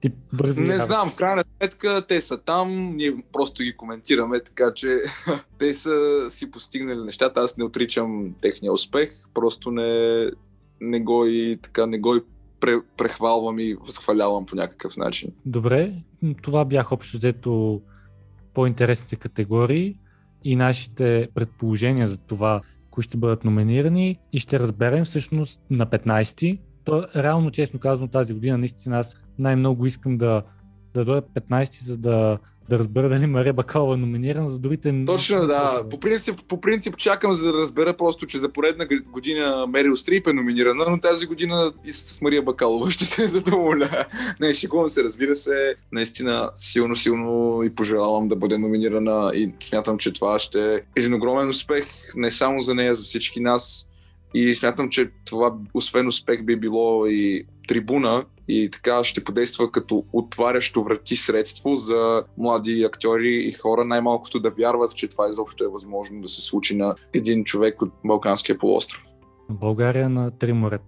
тип 0.00 0.14
бързи. 0.32 0.62
Не 0.62 0.78
знам, 0.78 1.10
в 1.10 1.16
крайна 1.16 1.44
сметка 1.56 2.06
те 2.08 2.20
са 2.20 2.38
там, 2.38 2.96
ние 2.96 3.12
просто 3.32 3.62
ги 3.62 3.76
коментираме, 3.76 4.40
така 4.40 4.72
че 4.74 4.98
те 5.58 5.74
са 5.74 6.26
си 6.30 6.50
постигнали 6.50 7.04
нещата, 7.04 7.40
аз 7.40 7.56
не 7.56 7.64
отричам 7.64 8.34
техния 8.40 8.72
успех, 8.72 9.10
просто 9.34 9.70
не, 9.70 10.24
не 10.80 11.00
го 11.00 11.26
и 11.26 11.58
така, 11.62 11.86
не 11.86 11.98
го 11.98 12.16
и 12.16 12.20
прехвалвам 12.96 13.58
и 13.58 13.74
възхвалявам 13.74 14.46
по 14.46 14.56
някакъв 14.56 14.96
начин. 14.96 15.30
Добре, 15.46 15.92
това 16.42 16.64
бях 16.64 16.92
общо 16.92 17.16
взето 17.16 17.80
по-интересните 18.54 19.16
категории 19.16 19.96
и 20.44 20.56
нашите 20.56 21.28
предположения 21.34 22.06
за 22.06 22.18
това 22.18 22.60
кои 22.90 23.04
ще 23.04 23.16
бъдат 23.16 23.44
номинирани 23.44 24.18
и 24.32 24.38
ще 24.38 24.58
разберем 24.58 25.04
всъщност 25.04 25.60
на 25.70 25.86
15-ти. 25.86 26.58
То, 26.84 27.06
реално, 27.16 27.50
честно 27.50 27.80
казано, 27.80 28.08
тази 28.08 28.34
година 28.34 28.58
наистина 28.58 28.98
аз 28.98 29.16
най-много 29.38 29.86
искам 29.86 30.18
да, 30.18 30.42
да 30.94 31.04
дойда 31.04 31.22
15-ти, 31.22 31.84
за 31.84 31.96
да 31.96 32.38
да 32.70 32.78
разбера 32.78 33.08
дали 33.08 33.26
Мария 33.26 33.52
Бакалова 33.52 33.94
е 33.94 33.96
номинирана 33.96 34.48
за 34.48 34.58
другите. 34.58 35.04
Точно, 35.06 35.46
да. 35.46 35.82
По 35.90 36.00
принцип, 36.00 36.40
по 36.48 36.60
принцип 36.60 36.96
чакам 36.96 37.32
за 37.32 37.52
да 37.52 37.58
разбера 37.58 37.94
просто, 37.94 38.26
че 38.26 38.38
за 38.38 38.48
поредна 38.48 38.86
година 39.12 39.66
Мерил 39.68 39.96
Стрип 39.96 40.26
е 40.26 40.32
номинирана, 40.32 40.84
но 40.90 41.00
тази 41.00 41.26
година 41.26 41.72
и 41.84 41.92
с 41.92 42.20
Мария 42.22 42.42
Бакалова 42.42 42.90
ще 42.90 43.04
се 43.04 43.26
задоволя. 43.26 43.88
Не, 44.40 44.54
шегувам 44.54 44.88
се, 44.88 45.04
разбира 45.04 45.36
се. 45.36 45.74
Наистина 45.92 46.50
силно, 46.56 46.96
силно 46.96 47.62
и 47.62 47.74
пожелавам 47.74 48.28
да 48.28 48.36
бъде 48.36 48.58
номинирана 48.58 49.32
и 49.34 49.50
смятам, 49.60 49.98
че 49.98 50.12
това 50.12 50.38
ще 50.38 50.74
е 50.74 50.80
един 50.96 51.14
огромен 51.14 51.48
успех 51.48 51.84
не 52.16 52.30
само 52.30 52.60
за 52.60 52.74
нея, 52.74 52.94
за 52.94 53.02
всички 53.02 53.40
нас. 53.40 53.89
И 54.34 54.54
смятам, 54.54 54.88
че 54.88 55.10
това, 55.24 55.54
освен 55.74 56.06
успех, 56.06 56.44
би 56.44 56.56
било 56.56 57.06
и 57.06 57.46
трибуна, 57.68 58.24
и 58.48 58.70
така 58.70 59.04
ще 59.04 59.24
подейства 59.24 59.72
като 59.72 60.04
отварящо 60.12 60.82
врати 60.82 61.16
средство 61.16 61.76
за 61.76 62.24
млади 62.38 62.84
актьори 62.84 63.34
и 63.34 63.52
хора 63.52 63.84
най-малкото 63.84 64.40
да 64.40 64.50
вярват, 64.50 64.94
че 64.94 65.08
това 65.08 65.28
изобщо 65.30 65.64
е 65.64 65.68
възможно 65.68 66.22
да 66.22 66.28
се 66.28 66.42
случи 66.42 66.76
на 66.76 66.94
един 67.14 67.44
човек 67.44 67.82
от 67.82 67.92
Балканския 68.04 68.58
полуостров. 68.58 69.02
България 69.50 70.08
на 70.08 70.30
три 70.30 70.52
морета. 70.52 70.84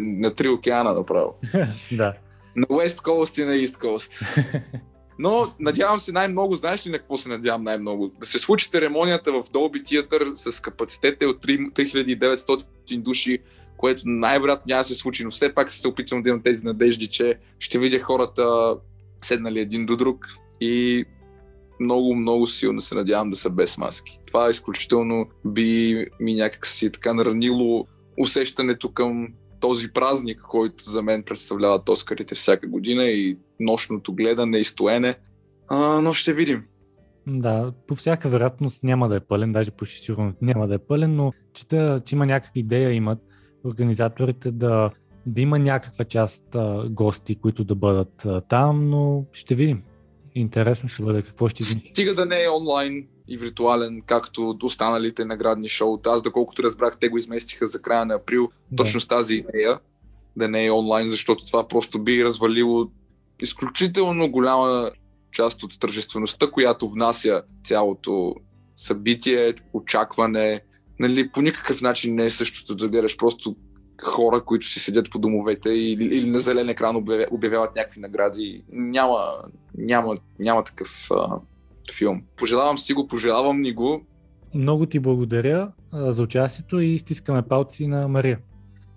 на 0.00 0.34
три 0.34 0.48
океана 0.48 0.94
направо. 0.94 1.34
да. 1.92 2.14
На 2.56 2.66
West 2.66 3.04
Coast 3.04 3.42
и 3.42 3.44
на 3.44 3.52
East 3.52 3.82
Coast. 3.82 4.26
Но 5.22 5.46
надявам 5.60 5.98
се 5.98 6.12
най-много, 6.12 6.56
знаеш 6.56 6.86
ли 6.86 6.90
на 6.90 6.98
какво 6.98 7.18
се 7.18 7.28
надявам 7.28 7.62
най-много? 7.62 8.12
Да 8.20 8.26
се 8.26 8.38
случи 8.38 8.70
церемонията 8.70 9.32
в 9.32 9.42
Dolby 9.42 9.82
Theater 9.82 10.34
с 10.34 10.60
капацитета 10.60 11.26
от 11.26 11.46
3900 11.46 12.64
души, 12.96 13.38
което 13.76 14.02
най-вероятно 14.04 14.64
няма 14.66 14.80
да 14.80 14.84
се 14.84 14.94
случи, 14.94 15.24
но 15.24 15.30
все 15.30 15.54
пак 15.54 15.70
се 15.70 15.88
опитвам 15.88 16.22
да 16.22 16.28
имам 16.28 16.42
тези 16.42 16.66
надежди, 16.66 17.06
че 17.06 17.38
ще 17.58 17.78
видя 17.78 17.98
хората 17.98 18.76
седнали 19.24 19.60
един 19.60 19.86
до 19.86 19.96
друг 19.96 20.28
и 20.60 21.04
много, 21.80 22.14
много 22.14 22.46
силно 22.46 22.80
се 22.80 22.94
надявам 22.94 23.30
да 23.30 23.36
са 23.36 23.50
без 23.50 23.78
маски. 23.78 24.18
Това 24.26 24.50
изключително 24.50 25.26
би 25.44 26.06
ми 26.20 26.34
някак 26.34 26.66
си 26.66 26.92
така 26.92 27.14
наранило 27.14 27.86
усещането 28.18 28.92
към 28.92 29.28
този 29.60 29.92
празник, 29.92 30.40
който 30.40 30.84
за 30.84 31.02
мен 31.02 31.22
представлява 31.22 31.80
Оскарите 31.88 32.34
всяка 32.34 32.66
година 32.66 33.04
и 33.04 33.36
нощното 33.64 34.14
гледане 34.14 34.58
и 34.58 34.64
стоене. 34.64 35.14
А, 35.68 36.00
но 36.00 36.12
ще 36.12 36.32
видим. 36.32 36.62
Да, 37.26 37.72
по 37.86 37.94
всяка 37.94 38.28
вероятност 38.28 38.82
няма 38.82 39.08
да 39.08 39.16
е 39.16 39.20
пълен, 39.20 39.52
даже 39.52 39.70
почти 39.70 40.04
сигурно 40.04 40.34
няма 40.42 40.68
да 40.68 40.74
е 40.74 40.78
пълен, 40.78 41.16
но 41.16 41.32
чета, 41.54 42.00
че 42.04 42.14
има 42.14 42.26
някаква 42.26 42.52
идея 42.60 42.92
имат 42.92 43.18
организаторите 43.64 44.50
да, 44.50 44.90
да 45.26 45.40
има 45.40 45.58
някаква 45.58 46.04
част 46.04 46.54
а, 46.54 46.88
гости, 46.90 47.34
които 47.34 47.64
да 47.64 47.74
бъдат 47.74 48.26
а, 48.26 48.40
там, 48.40 48.90
но 48.90 49.24
ще 49.32 49.54
видим. 49.54 49.82
Интересно 50.34 50.88
ще 50.88 51.02
бъде 51.02 51.22
какво 51.22 51.48
ще 51.48 51.62
измисли. 51.62 51.90
Стига 51.90 52.14
да 52.14 52.26
не 52.26 52.42
е 52.42 52.48
онлайн 52.48 53.06
и 53.28 53.36
виртуален, 53.36 54.02
както 54.06 54.58
останалите 54.62 55.24
наградни 55.24 55.68
шоута. 55.68 56.10
Аз, 56.10 56.22
доколкото 56.22 56.62
разбрах, 56.62 56.98
те 56.98 57.08
го 57.08 57.18
изместиха 57.18 57.66
за 57.66 57.82
края 57.82 58.04
на 58.04 58.14
април, 58.14 58.48
да. 58.70 58.76
точно 58.76 59.00
с 59.00 59.08
тази 59.08 59.34
идея, 59.34 59.80
да 60.36 60.48
не 60.48 60.66
е 60.66 60.70
онлайн, 60.70 61.08
защото 61.08 61.44
това 61.44 61.68
просто 61.68 61.98
би 61.98 62.24
развалило 62.24 62.90
изключително 63.42 64.30
голяма 64.30 64.90
част 65.32 65.62
от 65.62 65.80
тържествеността, 65.80 66.50
която 66.50 66.88
внася 66.88 67.42
цялото 67.64 68.34
събитие, 68.76 69.54
очакване, 69.72 70.60
нали, 71.00 71.28
по 71.28 71.42
никакъв 71.42 71.82
начин 71.82 72.14
не 72.14 72.24
е 72.24 72.30
същото 72.30 72.74
да 72.74 72.88
гледаш 72.88 73.16
просто 73.16 73.56
хора, 74.02 74.44
които 74.44 74.66
си 74.66 74.80
седят 74.80 75.10
по 75.10 75.18
домовете 75.18 75.70
или, 75.70 76.04
или 76.04 76.30
на 76.30 76.38
зелен 76.38 76.68
екран 76.68 76.96
обявяват 77.30 77.76
някакви 77.76 78.00
награди. 78.00 78.64
Няма, 78.72 79.32
няма, 79.74 80.16
няма 80.38 80.64
такъв 80.64 81.08
а, 81.10 81.40
филм. 81.96 82.22
Пожелавам 82.36 82.78
си 82.78 82.92
го, 82.92 83.08
пожелавам 83.08 83.60
ни 83.60 83.72
го. 83.72 84.06
Много 84.54 84.86
ти 84.86 84.98
благодаря 84.98 85.72
за 85.92 86.22
участието 86.22 86.80
и 86.80 86.98
стискаме 86.98 87.42
палци 87.42 87.86
на 87.86 88.08
Мария. 88.08 88.38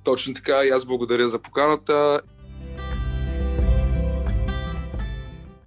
Точно 0.03 0.33
така 0.33 0.53
и 0.65 0.69
аз 0.69 0.85
благодаря 0.85 1.29
за 1.29 1.39
поканата 1.39 2.21